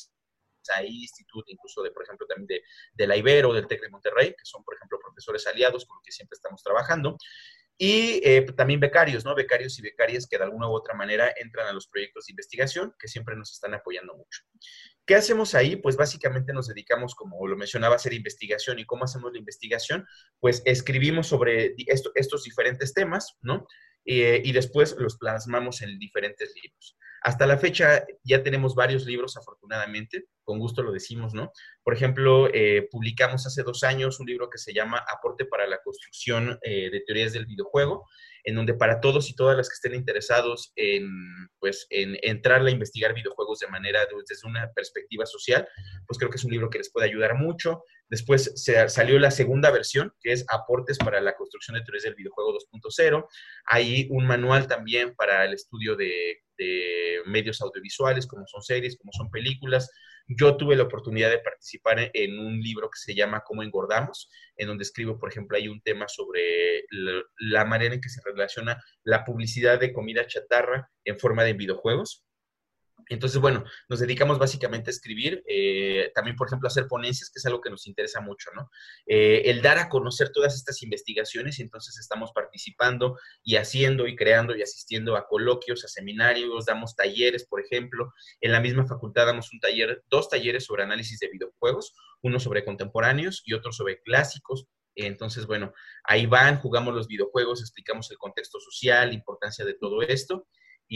SAI 0.63 0.87
Instituto, 0.87 1.47
incluso 1.49 1.83
de, 1.83 1.91
por 1.91 2.05
ejemplo, 2.05 2.29
también 2.29 2.47
de, 2.47 2.63
de 2.93 3.07
la 3.09 3.17
Ibero, 3.17 3.53
del 3.53 3.67
TEC 3.67 3.83
de 3.83 3.89
Monterrey, 3.89 4.29
que 4.29 4.45
son, 4.45 4.63
por 4.63 4.77
ejemplo, 4.77 5.01
profesores 5.01 5.45
aliados 5.49 5.85
con 5.85 5.97
los 5.97 6.05
que 6.05 6.13
siempre 6.13 6.37
estamos 6.37 6.63
trabajando. 6.63 7.19
Y 7.77 8.21
también 8.53 8.79
becarios, 8.79 9.25
¿no? 9.25 9.35
Becarios 9.35 9.77
y 9.81 9.83
becarias 9.83 10.29
que 10.29 10.39
de 10.39 10.45
alguna 10.45 10.69
u 10.69 10.75
otra 10.75 10.95
manera 10.95 11.35
entran 11.37 11.67
a 11.67 11.73
los 11.73 11.89
proyectos 11.89 12.27
de 12.27 12.33
investigación, 12.35 12.95
que 13.01 13.09
siempre 13.09 13.35
nos 13.35 13.51
están 13.51 13.75
apoyando 13.75 14.15
mucho. 14.15 14.45
¿Qué 15.07 15.15
hacemos 15.15 15.55
ahí? 15.55 15.77
Pues 15.77 15.97
básicamente 15.97 16.53
nos 16.53 16.69
dedicamos, 16.69 17.15
como 17.15 17.47
lo 17.47 17.57
mencionaba, 17.57 17.95
a 17.95 17.97
hacer 17.97 18.15
investigación. 18.15 18.79
¿Y 18.79 18.87
cómo 18.87 19.05
hacemos 19.05 19.33
la 19.33 19.39
investigación? 19.39 20.07
Pues 20.41 20.63
escribimos 20.65 21.27
sobre 21.27 21.75
estos 22.15 22.45
diferentes 22.45 22.95
temas, 22.95 23.37
¿no? 23.43 23.67
Eh, 24.07 24.43
y 24.45 24.53
después 24.53 24.97
los 24.99 25.17
plasmamos 25.17 25.83
en 25.83 25.99
diferentes 25.99 26.55
libros. 26.63 26.97
Hasta 27.25 27.47
la 27.47 27.57
fecha 27.57 28.05
ya 28.23 28.43
tenemos 28.43 28.75
varios 28.75 29.07
libros, 29.07 29.39
afortunadamente, 29.39 30.27
con 30.45 30.59
gusto 30.59 30.83
lo 30.83 30.93
decimos, 30.93 31.33
¿no? 31.33 31.53
Por 31.83 31.95
ejemplo, 31.95 32.51
eh, 32.53 32.87
publicamos 32.91 33.47
hace 33.47 33.63
dos 33.63 33.83
años 33.83 34.21
un 34.21 34.27
libro 34.27 34.51
que 34.51 34.59
se 34.59 34.75
llama 34.75 35.03
Aporte 35.11 35.47
para 35.47 35.67
la 35.67 35.81
construcción 35.83 36.59
eh, 36.61 36.91
de 36.91 37.01
teorías 37.01 37.33
del 37.33 37.47
videojuego, 37.47 38.07
en 38.45 38.57
donde 38.57 38.75
para 38.75 39.01
todos 39.01 39.31
y 39.31 39.35
todas 39.35 39.57
las 39.57 39.71
que 39.71 39.75
estén 39.75 39.95
interesados 39.95 40.73
en, 40.77 41.09
pues, 41.59 41.87
en 41.89 42.19
entrar 42.21 42.61
a 42.61 42.71
investigar 42.71 43.15
videojuegos 43.15 43.61
de 43.61 43.69
manera, 43.69 44.07
desde 44.29 44.47
una 44.47 44.71
perspectiva 44.75 45.25
social, 45.25 45.67
pues 46.07 46.19
creo 46.19 46.31
que 46.31 46.37
es 46.37 46.45
un 46.45 46.51
libro 46.51 46.69
que 46.69 46.77
les 46.77 46.93
puede 46.93 47.07
ayudar 47.07 47.37
mucho. 47.37 47.85
Después 48.11 48.53
se, 48.57 48.87
salió 48.91 49.19
la 49.19 49.31
segunda 49.31 49.71
versión, 49.71 50.13
que 50.21 50.33
es 50.33 50.45
Aportes 50.51 50.99
para 50.99 51.23
la 51.23 51.35
construcción 51.37 51.75
de 51.75 51.83
teorías 51.85 52.05
del 52.05 52.17
videojuego 52.17 52.53
2.0. 52.53 53.27
Hay 53.65 54.09
un 54.11 54.27
manual 54.27 54.67
también 54.67 55.15
para 55.15 55.47
el 55.47 55.55
estudio 55.55 55.97
de, 55.97 56.43
de 56.57 57.21
medios 57.27 57.61
audiovisuales, 57.61 58.27
como 58.27 58.47
son 58.47 58.63
series, 58.63 58.97
como 58.97 59.13
son 59.13 59.31
películas, 59.31 59.91
yo 60.27 60.57
tuve 60.57 60.77
la 60.77 60.85
oportunidad 60.85 61.31
de 61.31 61.39
participar 61.39 62.11
en 62.13 62.39
un 62.39 62.61
libro 62.61 62.89
que 62.89 62.99
se 62.99 63.15
llama 63.15 63.43
Cómo 63.45 63.63
engordamos, 63.63 64.31
en 64.57 64.69
donde 64.69 64.83
escribo, 64.83 65.19
por 65.19 65.31
ejemplo, 65.31 65.57
hay 65.57 65.69
un 65.69 65.83
tema 65.83 66.09
sobre 66.09 66.85
la 67.39 67.65
manera 67.65 67.95
en 67.95 68.01
que 68.01 68.09
se 68.09 68.23
relaciona 68.25 68.83
la 69.03 69.25
publicidad 69.25 69.79
de 69.79 69.93
comida 69.93 70.27
chatarra 70.27 70.91
en 71.05 71.19
forma 71.19 71.45
de 71.45 71.53
videojuegos. 71.53 72.25
Entonces, 73.09 73.41
bueno, 73.41 73.65
nos 73.89 74.01
dedicamos 74.01 74.39
básicamente 74.39 74.91
a 74.91 74.93
escribir, 74.93 75.43
eh, 75.47 76.11
también, 76.15 76.37
por 76.37 76.47
ejemplo, 76.47 76.67
a 76.67 76.71
hacer 76.71 76.87
ponencias, 76.87 77.31
que 77.31 77.39
es 77.39 77.47
algo 77.47 77.61
que 77.61 77.71
nos 77.71 77.87
interesa 77.87 78.21
mucho, 78.21 78.51
¿no? 78.55 78.71
Eh, 79.07 79.43
el 79.47 79.63
dar 79.63 79.79
a 79.79 79.89
conocer 79.89 80.31
todas 80.31 80.55
estas 80.55 80.83
investigaciones, 80.83 81.59
y 81.59 81.63
entonces 81.63 81.99
estamos 81.99 82.33
participando 82.33 83.19
y 83.43 83.57
haciendo 83.57 84.07
y 84.07 84.17
creando 84.17 84.57
y 84.57 84.63
asistiendo 84.63 85.17
a 85.17 85.27
coloquios, 85.27 85.85
a 85.85 85.89
seminarios, 85.89 86.67
damos 86.67 86.97
talleres, 86.97 87.45
por 87.47 87.61
ejemplo. 87.61 88.13
En 88.41 88.53
la 88.53 88.61
misma 88.61 88.87
facultad 88.87 89.27
damos 89.27 89.53
un 89.53 89.61
taller, 89.61 90.03
dos 90.09 90.29
talleres 90.29 90.65
sobre 90.65 90.83
análisis 90.83 91.19
de 91.21 91.29
videojuegos, 91.29 91.95
uno 92.23 92.41
sobre 92.41 92.65
contemporáneos 92.65 93.43
y 93.45 93.55
otro 93.55 93.73
sobre 93.73 94.01
clásicos. 94.03 94.67
Entonces, 94.97 95.47
bueno, 95.47 95.73
ahí 96.05 96.27
van, 96.27 96.61
jugamos 96.61 96.95
los 96.95 97.09
videojuegos, 97.09 97.61
explicamos 97.61 98.11
el 98.11 98.19
contexto 98.19 98.61
social, 98.61 99.09
la 99.09 99.15
importancia 99.15 99.65
de 99.65 99.75
todo 99.75 100.03
esto. 100.03 100.47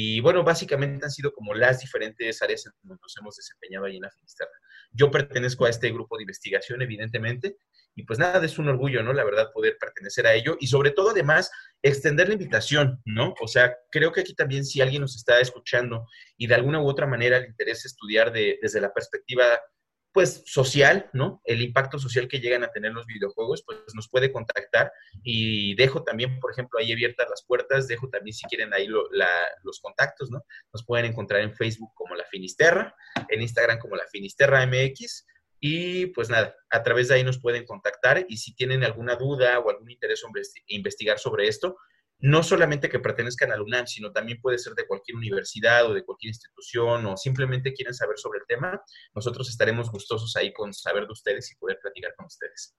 Y 0.00 0.20
bueno, 0.20 0.44
básicamente 0.44 1.04
han 1.04 1.10
sido 1.10 1.32
como 1.32 1.54
las 1.54 1.80
diferentes 1.80 2.40
áreas 2.40 2.64
en 2.66 2.72
donde 2.84 3.00
nos 3.02 3.16
hemos 3.16 3.34
desempeñado 3.34 3.86
ahí 3.86 3.96
en 3.96 4.02
la 4.02 4.10
Finisterra. 4.12 4.52
Yo 4.92 5.10
pertenezco 5.10 5.64
a 5.64 5.70
este 5.70 5.90
grupo 5.90 6.16
de 6.16 6.22
investigación, 6.22 6.80
evidentemente, 6.82 7.56
y 7.96 8.04
pues 8.04 8.16
nada, 8.20 8.46
es 8.46 8.60
un 8.60 8.68
orgullo, 8.68 9.02
¿no? 9.02 9.12
La 9.12 9.24
verdad, 9.24 9.50
poder 9.52 9.76
pertenecer 9.76 10.28
a 10.28 10.34
ello 10.34 10.56
y 10.60 10.68
sobre 10.68 10.92
todo, 10.92 11.10
además, 11.10 11.50
extender 11.82 12.28
la 12.28 12.34
invitación, 12.34 13.02
¿no? 13.06 13.34
O 13.40 13.48
sea, 13.48 13.74
creo 13.90 14.12
que 14.12 14.20
aquí 14.20 14.36
también 14.36 14.64
si 14.64 14.80
alguien 14.80 15.02
nos 15.02 15.16
está 15.16 15.40
escuchando 15.40 16.06
y 16.36 16.46
de 16.46 16.54
alguna 16.54 16.80
u 16.80 16.86
otra 16.86 17.08
manera 17.08 17.40
le 17.40 17.48
interesa 17.48 17.88
estudiar 17.88 18.32
de, 18.32 18.56
desde 18.62 18.80
la 18.80 18.94
perspectiva 18.94 19.46
pues 20.12 20.42
social, 20.46 21.10
¿no? 21.12 21.40
El 21.44 21.62
impacto 21.62 21.98
social 21.98 22.28
que 22.28 22.40
llegan 22.40 22.64
a 22.64 22.70
tener 22.70 22.92
los 22.92 23.06
videojuegos, 23.06 23.62
pues 23.64 23.78
nos 23.94 24.08
puede 24.08 24.32
contactar 24.32 24.90
y 25.22 25.74
dejo 25.74 26.02
también, 26.02 26.40
por 26.40 26.50
ejemplo, 26.50 26.78
ahí 26.78 26.92
abiertas 26.92 27.28
las 27.28 27.44
puertas, 27.44 27.86
dejo 27.88 28.08
también 28.08 28.34
si 28.34 28.46
quieren 28.46 28.72
ahí 28.72 28.86
los 28.86 29.80
contactos, 29.80 30.30
¿no? 30.30 30.44
Nos 30.72 30.84
pueden 30.84 31.06
encontrar 31.06 31.42
en 31.42 31.54
Facebook 31.54 31.92
como 31.94 32.14
La 32.14 32.24
Finisterra, 32.24 32.94
en 33.28 33.42
Instagram 33.42 33.78
como 33.78 33.96
La 33.96 34.06
Finisterra 34.06 34.66
MX 34.66 35.26
y 35.60 36.06
pues 36.06 36.30
nada, 36.30 36.54
a 36.70 36.82
través 36.82 37.08
de 37.08 37.16
ahí 37.16 37.24
nos 37.24 37.40
pueden 37.40 37.64
contactar 37.64 38.24
y 38.28 38.36
si 38.36 38.54
tienen 38.54 38.84
alguna 38.84 39.16
duda 39.16 39.58
o 39.58 39.70
algún 39.70 39.90
interés 39.90 40.22
en 40.24 40.62
investigar 40.68 41.18
sobre 41.18 41.48
esto, 41.48 41.76
no 42.20 42.42
solamente 42.42 42.88
que 42.88 42.98
pertenezcan 42.98 43.52
a 43.52 43.56
la 43.56 43.62
UNAM, 43.62 43.86
sino 43.86 44.12
también 44.12 44.40
puede 44.40 44.58
ser 44.58 44.74
de 44.74 44.86
cualquier 44.86 45.16
universidad 45.16 45.86
o 45.86 45.94
de 45.94 46.04
cualquier 46.04 46.30
institución 46.30 47.06
o 47.06 47.16
simplemente 47.16 47.72
quieren 47.72 47.94
saber 47.94 48.18
sobre 48.18 48.40
el 48.40 48.46
tema, 48.46 48.80
nosotros 49.14 49.48
estaremos 49.48 49.90
gustosos 49.90 50.34
ahí 50.36 50.52
con 50.52 50.72
saber 50.72 51.06
de 51.06 51.12
ustedes 51.12 51.52
y 51.52 51.56
poder 51.56 51.78
platicar 51.80 52.14
con 52.16 52.26
ustedes. 52.26 52.74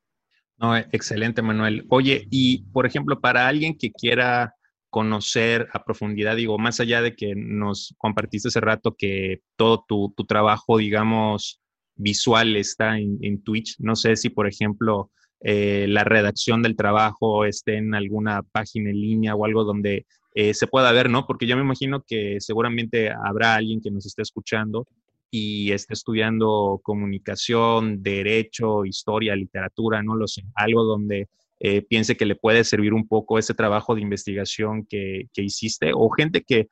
No, 0.58 0.76
excelente, 0.76 1.42
Manuel. 1.42 1.86
Oye, 1.90 2.28
y 2.30 2.66
por 2.74 2.86
ejemplo, 2.86 3.22
para 3.22 3.48
alguien 3.48 3.78
que 3.78 3.92
quiera 3.92 4.54
conocer 4.90 5.70
a 5.72 5.84
profundidad, 5.86 6.36
digo, 6.36 6.58
más 6.58 6.82
allá 6.82 7.02
de 7.02 7.16
que 7.16 7.34
nos 7.36 7.96
compartiste 7.98 8.50
hace 8.50 8.60
rato 8.60 8.96
que 8.98 9.42
todo 9.56 9.86
tu, 9.88 10.14
trabajo, 10.28 10.78
digamos, 10.78 11.62
visual 11.96 12.58
está 12.58 12.98
en, 12.98 13.42
Twitch, 13.44 13.76
no 13.80 13.96
sé 13.96 14.18
si, 14.18 14.30
por 14.30 14.48
ejemplo, 14.48 15.12
eh, 15.42 15.86
la 15.88 16.04
redacción 16.04 16.62
del 16.62 16.76
trabajo 16.76 17.46
esté 17.46 17.78
en 17.78 17.96
alguna 17.96 18.44
página 18.44 18.90
en 18.90 19.00
línea 19.00 19.36
o 19.36 19.46
algo 19.46 19.64
donde 19.64 20.06
eh, 20.36 20.54
se 20.54 20.68
pueda 20.68 20.92
ver, 20.92 21.10
¿no? 21.10 21.26
Porque 21.26 21.48
yo 21.48 21.56
me 21.56 21.64
imagino 21.64 22.04
que 22.06 22.38
seguramente 22.40 23.12
habrá 23.12 23.56
alguien 23.56 23.82
que 23.82 23.92
nos 23.92 24.06
esté 24.06 24.22
escuchando 24.22 24.88
y 25.32 25.72
esté 25.72 25.94
estudiando 25.94 26.80
comunicación, 26.84 28.02
derecho, 28.02 28.86
historia, 28.86 29.36
literatura, 29.36 30.02
no 30.02 30.16
lo 30.16 30.28
sé, 30.28 30.44
algo 30.56 30.84
donde 30.84 31.28
eh, 31.60 31.82
piense 31.82 32.16
que 32.16 32.26
le 32.26 32.36
puede 32.36 32.64
servir 32.64 32.94
un 32.94 33.08
poco 33.08 33.38
ese 33.38 33.54
trabajo 33.54 33.94
de 33.94 34.02
investigación 34.02 34.86
que, 34.86 35.28
hiciste, 35.36 35.92
o 35.94 36.10
gente 36.10 36.44
que 36.44 36.70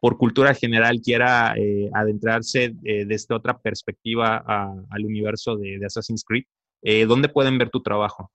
por 0.00 0.18
cultura 0.18 0.54
general 0.54 1.00
quiera 1.00 1.54
eh, 1.56 1.88
adentrarse 1.94 2.74
eh, 2.84 3.04
desde 3.06 3.34
otra 3.34 3.58
perspectiva 3.58 4.38
al 4.90 5.04
universo 5.04 5.56
de, 5.56 5.78
Assassin's 5.84 6.24
Creed, 6.24 6.44
¿dónde 7.06 7.28
pueden 7.28 7.58
ver 7.58 7.70
tu 7.70 7.82
trabajo? 7.82 8.30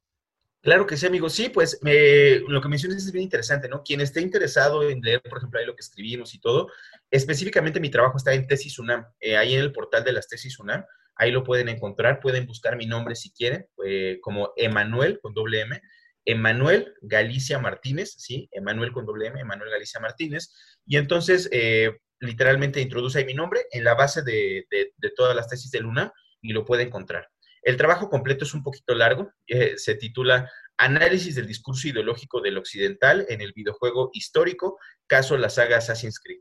Claro 0.61 0.85
que 0.85 0.97
sí, 0.97 1.05
amigo. 1.05 1.29
Sí, 1.29 1.49
pues 1.49 1.79
lo 1.81 2.61
que 2.61 2.67
mencionas 2.67 3.05
es 3.05 3.11
bien 3.11 3.23
interesante, 3.23 3.69
¿no? 3.69 3.81
Quien 3.83 4.01
esté 4.01 4.21
interesado 4.21 4.87
en 4.89 4.99
leer, 5.01 5.21
por 5.21 5.37
ejemplo, 5.37 5.59
ahí 5.59 5.65
lo 5.65 5.75
que 5.75 5.81
escribimos 5.81 6.33
y 6.33 6.39
todo, 6.39 6.67
específicamente 7.09 7.79
mi 7.79 7.89
trabajo 7.89 8.17
está 8.17 8.33
en 8.33 8.45
Tesis 8.47 8.77
UNAM, 8.79 9.05
ahí 9.37 9.53
en 9.53 9.61
el 9.61 9.71
portal 9.71 10.03
de 10.03 10.13
las 10.13 10.27
Tesis 10.27 10.59
UNAM. 10.59 10.83
Ahí 11.19 11.31
lo 11.31 11.43
pueden 11.43 11.67
encontrar, 11.67 12.21
pueden 12.21 12.47
buscar 12.47 12.77
mi 12.77 12.85
nombre 12.85 13.13
si 13.13 13.31
quieren, 13.33 13.67
eh, 13.85 14.19
como 14.21 14.53
Emanuel 14.55 15.19
con 15.21 15.33
doble 15.33 15.59
M, 15.61 15.81
Emanuel 16.23 16.93
Galicia 17.01 17.59
Martínez, 17.59 18.15
¿sí? 18.17 18.47
Emanuel 18.53 18.93
con 18.93 19.05
doble 19.05 19.27
M, 19.27 19.37
Emanuel 19.37 19.69
Galicia 19.69 19.99
Martínez. 19.99 20.49
Y 20.85 20.95
entonces, 20.95 21.49
eh, 21.51 21.91
literalmente 22.21 22.79
introduce 22.79 23.19
ahí 23.19 23.25
mi 23.25 23.33
nombre 23.33 23.65
en 23.71 23.83
la 23.83 23.95
base 23.95 24.21
de, 24.23 24.65
todas 25.17 25.35
las 25.35 25.49
tesis 25.49 25.71
de 25.71 25.81
Luna 25.81 26.13
y 26.41 26.53
lo 26.53 26.63
puede 26.63 26.83
encontrar. 26.83 27.27
El 27.61 27.77
trabajo 27.77 28.09
completo 28.09 28.45
es 28.45 28.53
un 28.53 28.63
poquito 28.63 28.95
largo, 28.95 29.31
eh, 29.47 29.73
se 29.77 29.95
titula 29.95 30.49
Análisis 30.77 31.35
del 31.35 31.47
discurso 31.47 31.89
ideológico 31.89 32.41
del 32.41 32.57
occidental 32.57 33.25
en 33.29 33.41
el 33.41 33.51
videojuego 33.53 34.11
histórico, 34.13 34.77
caso 35.07 35.37
la 35.37 35.49
saga 35.49 35.77
Assassin's 35.77 36.19
Creed. 36.19 36.39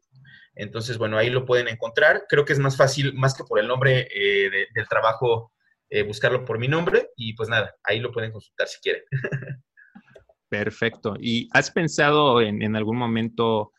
Entonces, 0.55 0.99
bueno, 0.99 1.19
ahí 1.19 1.31
lo 1.31 1.45
pueden 1.45 1.69
encontrar. 1.69 2.25
Creo 2.29 2.45
que 2.45 2.53
es 2.53 2.59
más 2.59 2.77
fácil, 2.77 3.15
más 3.15 3.35
que 3.35 3.45
por 3.45 3.59
el 3.59 3.67
nombre 3.67 4.09
eh, 4.13 4.67
del 4.75 4.89
trabajo, 4.89 5.53
eh, 5.91 6.03
buscarlo 6.03 6.45
por 6.45 6.59
mi 6.59 6.69
nombre. 6.69 7.11
Y 7.17 7.35
pues 7.35 7.49
nada, 7.49 7.75
ahí 7.83 8.01
lo 8.01 8.13
pueden 8.13 8.33
consultar 8.33 8.69
si 8.69 8.79
quieren. 8.81 9.03
Perfecto. 10.49 11.15
¿Y 11.21 11.49
has 11.53 11.71
pensado 11.71 12.41
en, 12.41 12.75
algún 12.75 12.97
momento, 12.97 13.73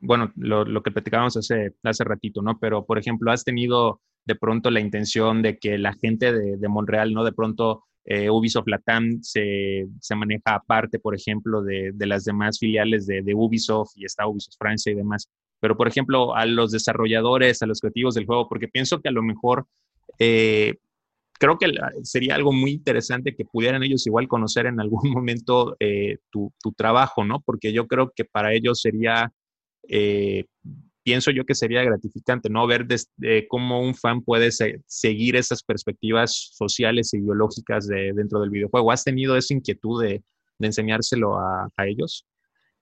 bueno, 0.00 0.32
lo, 0.36 0.82
que 0.82 0.90
platicábamos 0.90 1.36
hace, 1.36 1.74
hace 1.84 2.04
ratito, 2.04 2.42
¿no? 2.42 2.58
Pero, 2.58 2.84
por 2.84 2.98
ejemplo, 2.98 3.30
¿has 3.30 3.44
tenido 3.44 4.00
de 4.24 4.34
pronto 4.34 4.70
la 4.70 4.80
intención 4.80 5.42
de 5.42 5.58
que 5.58 5.78
la 5.78 5.94
gente 5.94 6.32
de, 6.32 6.56
de 6.56 6.68
Monreal, 6.68 7.12
¿no? 7.12 7.24
De 7.24 7.32
pronto 7.32 7.84
Ubisoft 8.04 8.66
Latam 8.66 9.22
se, 9.22 9.86
se, 10.00 10.16
maneja 10.16 10.56
aparte, 10.56 10.98
por 10.98 11.14
ejemplo, 11.14 11.62
de, 11.62 11.92
de 11.94 12.06
las 12.06 12.24
demás 12.24 12.58
filiales 12.58 13.06
de, 13.06 13.22
de, 13.22 13.32
Ubisoft 13.32 13.92
y 13.94 14.04
está 14.04 14.26
Ubisoft 14.26 14.56
Francia 14.58 14.90
y 14.90 14.96
demás 14.96 15.28
pero 15.62 15.76
por 15.76 15.86
ejemplo 15.86 16.34
a 16.34 16.44
los 16.44 16.72
desarrolladores, 16.72 17.62
a 17.62 17.66
los 17.66 17.78
creativos 17.80 18.16
del 18.16 18.26
juego, 18.26 18.48
porque 18.48 18.66
pienso 18.66 19.00
que 19.00 19.08
a 19.08 19.12
lo 19.12 19.22
mejor 19.22 19.68
eh, 20.18 20.74
creo 21.34 21.56
que 21.56 21.72
sería 22.02 22.34
algo 22.34 22.52
muy 22.52 22.72
interesante 22.72 23.36
que 23.36 23.44
pudieran 23.44 23.84
ellos 23.84 24.04
igual 24.08 24.26
conocer 24.26 24.66
en 24.66 24.80
algún 24.80 25.10
momento 25.12 25.76
eh, 25.78 26.18
tu, 26.30 26.52
trabajo, 26.76 27.24
¿no? 27.24 27.40
Porque 27.42 27.72
yo 27.72 27.86
creo 27.86 28.12
que 28.14 28.24
para 28.24 28.52
ellos 28.52 28.80
sería, 28.80 29.32
eh, 29.88 30.46
pienso 31.02 31.30
yo 31.30 31.44
que 31.44 31.54
sería 31.54 31.82
gratificante, 31.82 32.48
¿no? 32.50 32.66
Ver 32.66 32.86
cómo 33.48 33.80
un 33.80 33.94
fan 33.94 34.22
puede 34.22 34.50
seguir 34.86 35.36
esas 35.36 35.62
perspectivas 35.62 36.50
sociales 36.54 37.12
e 37.12 37.18
ideológicas 37.18 37.86
de, 37.86 38.12
dentro 38.14 38.40
del 38.40 38.50
videojuego. 38.50 38.92
¿Has 38.92 39.04
tenido 39.04 39.36
esa 39.36 39.54
inquietud 39.54 40.02
de, 40.02 40.22
enseñárselo 40.60 41.38
a 41.38 41.86
ellos? 41.86 42.24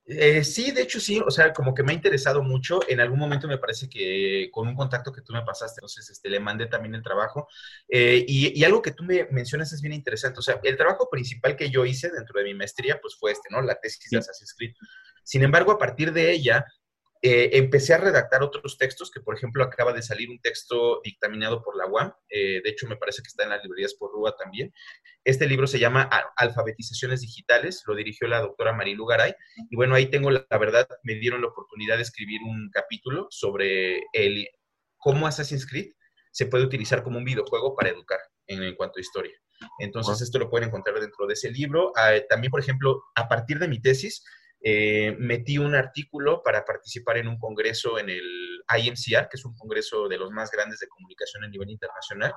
Eh, 0.05 0.43
sí, 0.43 0.71
de 0.71 0.81
hecho 0.81 0.99
sí, 0.99 1.21
o 1.25 1.29
sea, 1.29 1.53
como 1.53 1.73
que 1.73 1.83
me 1.83 1.91
ha 1.91 1.95
interesado 1.95 2.43
mucho. 2.43 2.79
En 2.87 2.99
algún 2.99 3.19
momento 3.19 3.47
me 3.47 3.57
parece 3.57 3.87
que 3.87 4.49
con 4.51 4.67
un 4.67 4.75
contacto 4.75 5.11
que 5.11 5.21
tú 5.21 5.31
me 5.31 5.43
pasaste, 5.43 5.79
entonces 5.79 6.09
este, 6.09 6.29
le 6.29 6.39
mandé 6.39 6.65
también 6.65 6.95
el 6.95 7.03
trabajo. 7.03 7.47
Eh, 7.87 8.25
y, 8.27 8.63
algo 8.63 8.81
que 8.81 8.91
tú 8.91 9.03
me 9.03 9.27
mencionas 9.31 9.71
es 9.73 9.81
bien 9.81 9.93
interesante. 9.93 10.39
O 10.39 10.41
sea, 10.41 10.59
el 10.63 10.75
trabajo 10.75 11.07
principal 11.09 11.55
que 11.55 11.69
yo 11.69 11.85
hice 11.85 12.09
dentro 12.09 12.39
de 12.39 12.45
mi 12.45 12.53
maestría, 12.53 12.99
pues 13.01 13.15
fue 13.15 13.31
este, 13.31 13.49
¿no? 13.51 13.61
La 13.61 13.79
tesis 13.79 14.09
de 14.09 14.17
Assassin's 14.17 14.53
Creed. 14.55 14.73
Sin 15.23 15.43
embargo, 15.43 15.71
a 15.71 15.77
partir 15.77 16.11
de 16.11 16.31
ella, 16.31 16.65
eh, 17.23 17.51
empecé 17.53 17.93
a 17.93 17.99
redactar 17.99 18.41
otros 18.41 18.79
textos, 18.79 19.11
que 19.11 19.21
por 19.21 19.35
ejemplo 19.35 19.63
acaba 19.63 19.93
de 19.93 20.01
salir 20.01 20.31
un 20.31 20.39
texto 20.39 21.01
dictaminado 21.03 21.61
por 21.61 21.77
la 21.77 21.85
UAM, 21.85 22.11
eh, 22.29 22.61
de 22.63 22.69
hecho 22.69 22.87
me 22.87 22.97
parece 22.97 23.21
que 23.21 23.27
está 23.27 23.43
en 23.43 23.51
las 23.51 23.61
librerías 23.63 23.93
por 23.93 24.11
Rúa 24.11 24.35
también. 24.35 24.73
Este 25.23 25.45
libro 25.45 25.67
se 25.67 25.77
llama 25.77 26.09
Alfabetizaciones 26.35 27.21
Digitales, 27.21 27.83
lo 27.85 27.93
dirigió 27.93 28.27
la 28.27 28.41
doctora 28.41 28.73
Marilu 28.73 29.05
Garay, 29.05 29.35
y 29.69 29.75
bueno, 29.75 29.93
ahí 29.93 30.07
tengo 30.07 30.31
la, 30.31 30.45
verdad, 30.49 30.87
me 31.03 31.13
dieron 31.13 31.41
la 31.41 31.49
oportunidad 31.49 31.97
de 31.97 32.03
escribir 32.03 32.41
un 32.41 32.71
capítulo 32.71 33.27
sobre 33.29 34.01
el, 34.13 34.47
cómo 34.97 35.27
Assassin's 35.27 35.67
Creed 35.69 35.91
se 36.31 36.47
puede 36.47 36.63
utilizar 36.63 37.03
como 37.03 37.19
un 37.19 37.25
videojuego 37.25 37.75
para 37.75 37.89
educar 37.89 38.19
en, 38.47 38.75
cuanto 38.75 38.97
a 38.97 39.01
historia. 39.01 39.37
Entonces, 39.79 40.21
esto 40.21 40.39
lo 40.39 40.49
pueden 40.49 40.69
encontrar 40.69 40.99
dentro 40.99 41.27
de 41.27 41.33
ese 41.33 41.51
libro. 41.51 41.91
Ah, 41.95 42.13
también, 42.27 42.49
por 42.49 42.61
ejemplo, 42.61 43.03
a 43.13 43.27
partir 43.27 43.59
de 43.59 43.67
mi 43.67 43.79
tesis, 43.79 44.23
eh, 44.63 45.15
metí 45.17 45.57
un 45.57 45.73
artículo 45.73 46.43
para 46.43 46.63
participar 46.63 47.17
en 47.17 47.27
un 47.27 47.37
congreso 47.39 47.97
en 47.97 48.09
el 48.09 48.61
IMCR, 48.77 49.27
que 49.27 49.37
es 49.37 49.45
un 49.45 49.55
congreso 49.55 50.07
de 50.07 50.17
los 50.17 50.31
más 50.31 50.51
grandes 50.51 50.79
de 50.79 50.87
comunicación 50.87 51.43
a 51.43 51.47
nivel 51.47 51.69
internacional. 51.69 52.33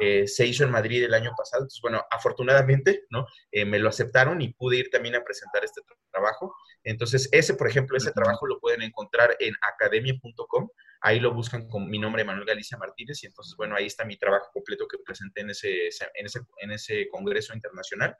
Eh, 0.00 0.26
se 0.26 0.46
hizo 0.46 0.64
en 0.64 0.70
Madrid 0.70 1.04
el 1.04 1.14
año 1.14 1.32
pasado. 1.36 1.62
Entonces, 1.64 1.80
bueno, 1.82 2.04
afortunadamente, 2.10 3.04
¿no? 3.10 3.26
Eh, 3.50 3.64
me 3.64 3.78
lo 3.78 3.88
aceptaron 3.88 4.40
y 4.40 4.52
pude 4.54 4.78
ir 4.78 4.90
también 4.90 5.16
a 5.16 5.24
presentar 5.24 5.64
este 5.64 5.82
trabajo. 6.10 6.54
Entonces, 6.84 7.28
ese, 7.32 7.54
por 7.54 7.68
ejemplo, 7.68 7.96
ese 7.96 8.12
trabajo 8.12 8.46
lo 8.46 8.60
pueden 8.60 8.82
encontrar 8.82 9.36
en 9.40 9.54
academia.com. 9.74 10.68
Ahí 11.00 11.20
lo 11.20 11.34
buscan 11.34 11.68
con 11.68 11.88
mi 11.88 11.98
nombre, 11.98 12.24
Manuel 12.24 12.46
Galicia 12.46 12.78
Martínez. 12.78 13.22
Y 13.22 13.26
entonces, 13.26 13.54
bueno, 13.56 13.76
ahí 13.76 13.86
está 13.86 14.04
mi 14.04 14.16
trabajo 14.16 14.48
completo 14.52 14.86
que 14.88 14.98
presenté 15.04 15.42
en 15.42 15.50
ese, 15.50 15.88
en 16.14 16.26
ese, 16.26 16.40
en 16.60 16.70
ese 16.70 17.08
congreso 17.08 17.54
internacional. 17.54 18.16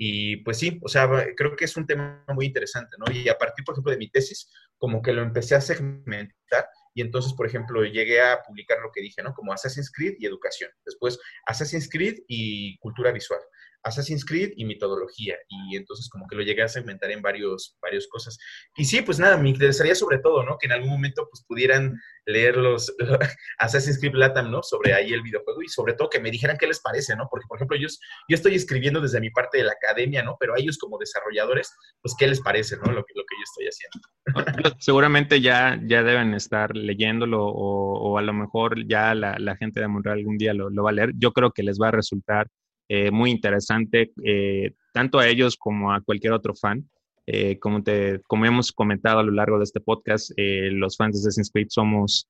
Y 0.00 0.36
pues 0.38 0.58
sí, 0.58 0.78
o 0.82 0.88
sea, 0.88 1.10
creo 1.36 1.56
que 1.56 1.64
es 1.64 1.76
un 1.76 1.84
tema 1.84 2.24
muy 2.28 2.46
interesante, 2.46 2.96
¿no? 2.98 3.12
Y 3.12 3.28
a 3.28 3.36
partir, 3.36 3.64
por 3.64 3.74
ejemplo, 3.74 3.90
de 3.90 3.98
mi 3.98 4.08
tesis, 4.08 4.48
como 4.78 5.02
que 5.02 5.12
lo 5.12 5.22
empecé 5.22 5.56
a 5.56 5.60
segmentar 5.60 6.68
y 6.98 7.00
entonces, 7.00 7.32
por 7.32 7.46
ejemplo, 7.46 7.84
llegué 7.84 8.20
a 8.20 8.42
publicar 8.42 8.78
lo 8.80 8.90
que 8.92 9.00
dije, 9.00 9.22
¿no? 9.22 9.32
Como 9.32 9.52
Assassin's 9.52 9.92
Creed 9.92 10.14
y 10.18 10.26
educación. 10.26 10.68
Después, 10.84 11.16
Assassin's 11.46 11.88
Creed 11.88 12.16
y 12.26 12.76
cultura 12.78 13.12
visual. 13.12 13.38
Assassin's 13.82 14.24
Creed 14.24 14.52
y 14.56 14.64
metodología. 14.64 15.36
Y 15.48 15.76
entonces 15.76 16.08
como 16.08 16.26
que 16.26 16.36
lo 16.36 16.42
llegué 16.42 16.62
a 16.62 16.68
segmentar 16.68 17.10
en 17.10 17.22
varios, 17.22 17.76
varios 17.80 18.08
cosas. 18.08 18.38
Y 18.76 18.84
sí, 18.84 19.02
pues 19.02 19.18
nada, 19.18 19.36
me 19.36 19.48
interesaría 19.48 19.94
sobre 19.94 20.18
todo, 20.18 20.42
¿no? 20.42 20.56
Que 20.58 20.66
en 20.66 20.72
algún 20.72 20.90
momento 20.90 21.28
pues 21.30 21.44
pudieran 21.46 22.00
leer 22.26 22.56
los, 22.56 22.94
Assassin's 23.58 23.98
Creed 23.98 24.14
Latam, 24.14 24.50
¿no? 24.50 24.62
Sobre 24.62 24.94
ahí 24.94 25.12
el 25.12 25.22
videojuego 25.22 25.62
y 25.62 25.68
sobre 25.68 25.94
todo 25.94 26.10
que 26.10 26.20
me 26.20 26.30
dijeran 26.30 26.58
qué 26.58 26.66
les 26.66 26.80
parece, 26.80 27.16
¿no? 27.16 27.28
Porque, 27.30 27.46
por 27.48 27.58
ejemplo, 27.58 27.76
yo, 27.76 27.88
yo 28.28 28.34
estoy 28.34 28.54
escribiendo 28.54 29.00
desde 29.00 29.20
mi 29.20 29.30
parte 29.30 29.58
de 29.58 29.64
la 29.64 29.72
academia, 29.72 30.22
¿no? 30.22 30.36
Pero 30.38 30.54
a 30.54 30.58
ellos 30.58 30.78
como 30.78 30.98
desarrolladores, 30.98 31.72
pues 32.02 32.14
qué 32.18 32.26
les 32.26 32.40
parece, 32.40 32.76
¿no? 32.76 32.92
Lo 32.92 33.04
que, 33.04 33.14
lo 33.14 33.22
que 33.22 33.36
yo 33.36 33.44
estoy 33.44 33.66
haciendo. 33.66 34.76
Seguramente 34.78 35.40
ya, 35.40 35.80
ya 35.86 36.02
deben 36.02 36.34
estar 36.34 36.76
leyéndolo 36.76 37.46
o, 37.46 38.18
a 38.18 38.22
lo 38.22 38.32
mejor 38.32 38.86
ya 38.86 39.14
la, 39.14 39.56
gente 39.56 39.80
de 39.80 39.88
Monreal 39.88 40.18
algún 40.18 40.38
día 40.38 40.54
lo 40.54 40.82
va 40.82 40.90
a 40.90 40.92
leer. 40.92 41.12
Yo 41.16 41.32
creo 41.32 41.52
que 41.52 41.62
les 41.62 41.78
va 41.80 41.88
a 41.88 41.92
resultar 41.92 42.48
eh, 42.88 43.10
muy 43.10 43.30
interesante, 43.30 44.12
eh, 44.24 44.72
tanto 44.94 45.18
a 45.18 45.28
ellos 45.28 45.56
como 45.56 45.92
a 45.92 46.00
cualquier 46.00 46.32
otro 46.32 46.54
fan. 46.54 46.88
Eh, 47.26 47.58
como, 47.58 47.82
te, 47.82 48.22
como 48.26 48.46
hemos 48.46 48.72
comentado 48.72 49.18
a 49.18 49.22
lo 49.22 49.32
largo 49.32 49.58
de 49.58 49.64
este 49.64 49.80
podcast, 49.80 50.30
los 50.36 50.96
fans 50.96 51.14
de 51.14 51.28
Assassin's 51.28 51.50
Creed 51.50 51.66
somos 51.68 52.26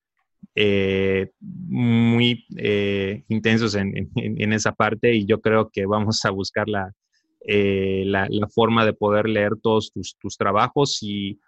muy 1.39 2.45
intensos 3.29 3.77
en, 3.77 4.11
en, 4.17 4.53
esa 4.53 4.73
parte 4.73 5.15
y 5.15 5.25
yo 5.25 5.41
creo 5.41 5.71
que 5.71 5.87
vamos 5.87 6.25
a 6.25 6.31
buscar 6.31 6.69
la, 6.69 6.93
la, 7.47 8.27
la 8.29 8.49
forma 8.49 8.85
de 8.85 8.93
poder 8.93 9.29
leer 9.29 9.53
todos 9.63 9.93
tus, 9.93 10.17
tus 10.19 10.37
trabajos 10.37 10.99
y, 11.01 11.39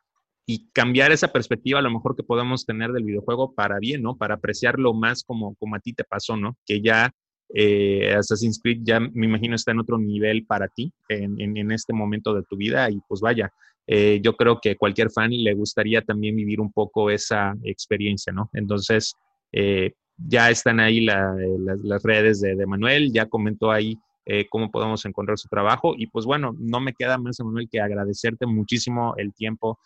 y, 0.47 0.71
cambiar 0.71 1.11
esa 1.11 1.33
perspectiva 1.33 1.81
a 1.81 1.83
lo 1.83 1.91
mejor 1.91 2.15
que 2.15 2.23
podemos 2.23 2.65
tener 2.65 2.93
del 2.93 3.05
videojuego 3.05 3.53
para 3.53 3.81
bien, 3.81 4.03
¿no? 4.03 4.17
Para 4.17 4.37
apreciarlo 4.37 4.95
más 4.95 5.25
como, 5.25 5.57
como 5.57 5.75
a 5.75 5.81
ti 5.81 5.93
te 5.93 6.05
pasó, 6.05 6.37
¿no? 6.37 6.57
Que 6.65 6.81
ya 6.81 7.13
eh, 7.53 8.14
Assassin's 8.16 8.61
Creed 8.62 8.80
ya 8.82 9.01
me 9.01 9.26
imagino 9.26 9.57
está 9.57 9.72
en 9.72 9.80
otro 9.80 9.98
nivel 9.98 10.44
para 10.44 10.68
ti 10.68 10.92
en, 11.09 11.70
este 11.72 11.92
momento 11.92 12.34
de 12.34 12.42
tu 12.42 12.57
vida 12.57 12.88
y 12.90 13.01
pues 13.09 13.20
vaya, 13.20 13.53
eh, 13.86 14.20
yo 14.22 14.36
creo 14.36 14.61
que 14.61 14.76
cualquier 14.76 15.11
fan 15.11 15.30
le 15.32 15.55
gustaría 15.55 16.03
también 16.03 16.36
vivir 16.36 16.61
un 16.61 16.72
poco 16.72 17.11
esa 17.11 17.55
experiencia, 17.64 18.32
¿no? 18.32 18.48
Entonces, 18.53 19.14
eh, 19.53 19.92
ya 20.16 20.51
están 20.51 20.80
ahí 20.80 21.01
las 21.01 22.03
redes 22.03 22.40
de, 22.40 22.66
Manuel, 22.66 23.12
ya 23.12 23.26
comentó 23.26 23.70
ahí 23.72 23.98
eh, 24.26 24.46
cómo 24.48 24.70
podemos 24.70 25.05
encontrar 25.07 25.38
su 25.38 25.48
trabajo 25.48 25.94
y 25.96 26.07
pues 26.07 26.26
bueno, 26.26 26.55
no 26.59 26.78
me 26.78 26.92
queda 26.92 27.18
más, 27.18 27.40
Manuel, 27.40 27.68
que 27.70 27.80
agradecerte 27.80 28.46
muchísimo 28.46 29.14
el 29.16 29.32
tiempo 29.32 29.78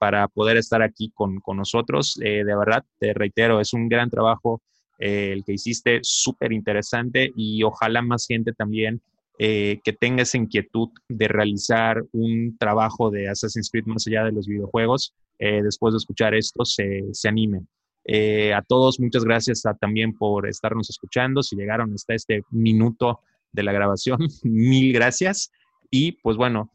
para 0.00 0.26
poder 0.26 0.56
estar 0.56 0.82
aquí 0.82 1.12
con, 1.14 1.38
con 1.38 1.56
nosotros. 1.56 2.14
de 2.16 2.42
verdad, 2.44 2.84
te 2.98 3.14
reitero, 3.14 3.60
es 3.60 3.72
un 3.72 3.88
gran 3.88 4.10
trabajo 4.10 4.60
el 4.98 5.44
que 5.44 5.52
hiciste, 5.52 6.00
súper 6.02 6.52
interesante 6.52 7.32
y 7.36 7.62
ojalá 7.62 8.02
más 8.02 8.26
gente 8.26 8.52
también 8.52 9.02
eh, 9.38 9.80
que 9.84 9.92
tenga 9.92 10.22
esa 10.22 10.38
inquietud 10.38 10.88
de 11.10 11.28
realizar 11.28 12.02
un 12.12 12.56
trabajo 12.58 13.10
de 13.10 13.28
Assassin's 13.28 13.70
Creed 13.70 13.84
más 13.84 14.06
allá 14.06 14.24
de 14.24 14.32
los 14.32 14.46
videojuegos, 14.46 15.12
eh, 15.38 15.60
después 15.62 15.92
de 15.92 15.98
escuchar 15.98 16.34
esto, 16.34 16.64
se, 16.64 17.02
se 17.12 17.28
animen. 17.28 17.68
Eh, 18.06 18.54
a 18.54 18.62
todos, 18.62 18.98
muchas 18.98 19.24
gracias 19.24 19.62
también 19.78 20.16
por 20.16 20.48
estarnos 20.48 20.88
escuchando. 20.88 21.42
Si 21.42 21.54
llegaron 21.54 21.92
hasta 21.92 22.14
este 22.14 22.44
minuto 22.50 23.20
de 23.52 23.62
la 23.62 23.72
grabación, 23.72 24.18
mil 24.42 24.94
gracias. 24.94 25.50
Y 25.90 26.12
pues 26.12 26.38
bueno, 26.38 26.72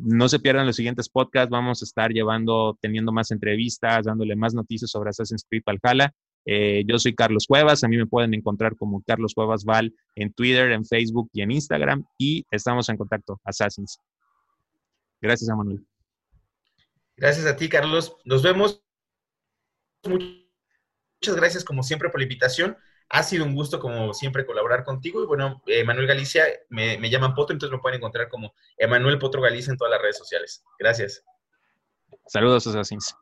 no 0.00 0.28
se 0.28 0.40
pierdan 0.40 0.66
los 0.66 0.74
siguientes 0.74 1.08
podcasts. 1.08 1.50
Vamos 1.50 1.80
a 1.80 1.84
estar 1.84 2.10
llevando, 2.10 2.76
teniendo 2.80 3.12
más 3.12 3.30
entrevistas, 3.30 4.04
dándole 4.04 4.34
más 4.34 4.52
noticias 4.52 4.90
sobre 4.90 5.10
Assassin's 5.10 5.46
Creed 5.48 5.62
Valhalla. 5.64 6.12
Eh, 6.46 6.84
yo 6.86 6.98
soy 6.98 7.14
Carlos 7.14 7.46
Cuevas, 7.46 7.84
a 7.84 7.88
mí 7.88 7.96
me 7.96 8.06
pueden 8.06 8.34
encontrar 8.34 8.76
como 8.76 9.02
Carlos 9.02 9.34
Cuevas 9.34 9.64
Val 9.64 9.94
en 10.14 10.32
Twitter, 10.32 10.72
en 10.72 10.84
Facebook 10.84 11.30
y 11.32 11.42
en 11.42 11.50
Instagram 11.50 12.04
y 12.18 12.44
estamos 12.50 12.88
en 12.88 12.96
contacto, 12.96 13.40
Assassins. 13.44 13.98
Gracias, 15.20 15.48
Manuel. 15.56 15.84
Gracias 17.16 17.46
a 17.46 17.56
ti, 17.56 17.68
Carlos. 17.68 18.16
Nos 18.24 18.42
vemos. 18.42 18.82
Muchas 20.04 21.36
gracias, 21.36 21.64
como 21.64 21.82
siempre, 21.82 22.10
por 22.10 22.20
la 22.20 22.24
invitación. 22.24 22.76
Ha 23.08 23.22
sido 23.22 23.44
un 23.44 23.54
gusto, 23.54 23.80
como 23.80 24.12
siempre, 24.12 24.44
colaborar 24.44 24.84
contigo. 24.84 25.22
Y 25.22 25.26
bueno, 25.26 25.62
Emanuel 25.66 26.06
Galicia, 26.06 26.44
me, 26.68 26.98
me 26.98 27.08
llaman 27.08 27.34
Potro, 27.34 27.54
entonces 27.54 27.74
me 27.74 27.80
pueden 27.80 27.98
encontrar 27.98 28.28
como 28.28 28.54
Emanuel 28.76 29.18
Potro 29.18 29.40
Galicia 29.40 29.70
en 29.70 29.78
todas 29.78 29.92
las 29.92 30.02
redes 30.02 30.18
sociales. 30.18 30.62
Gracias. 30.78 31.22
Saludos, 32.26 32.66
Assassins. 32.66 33.14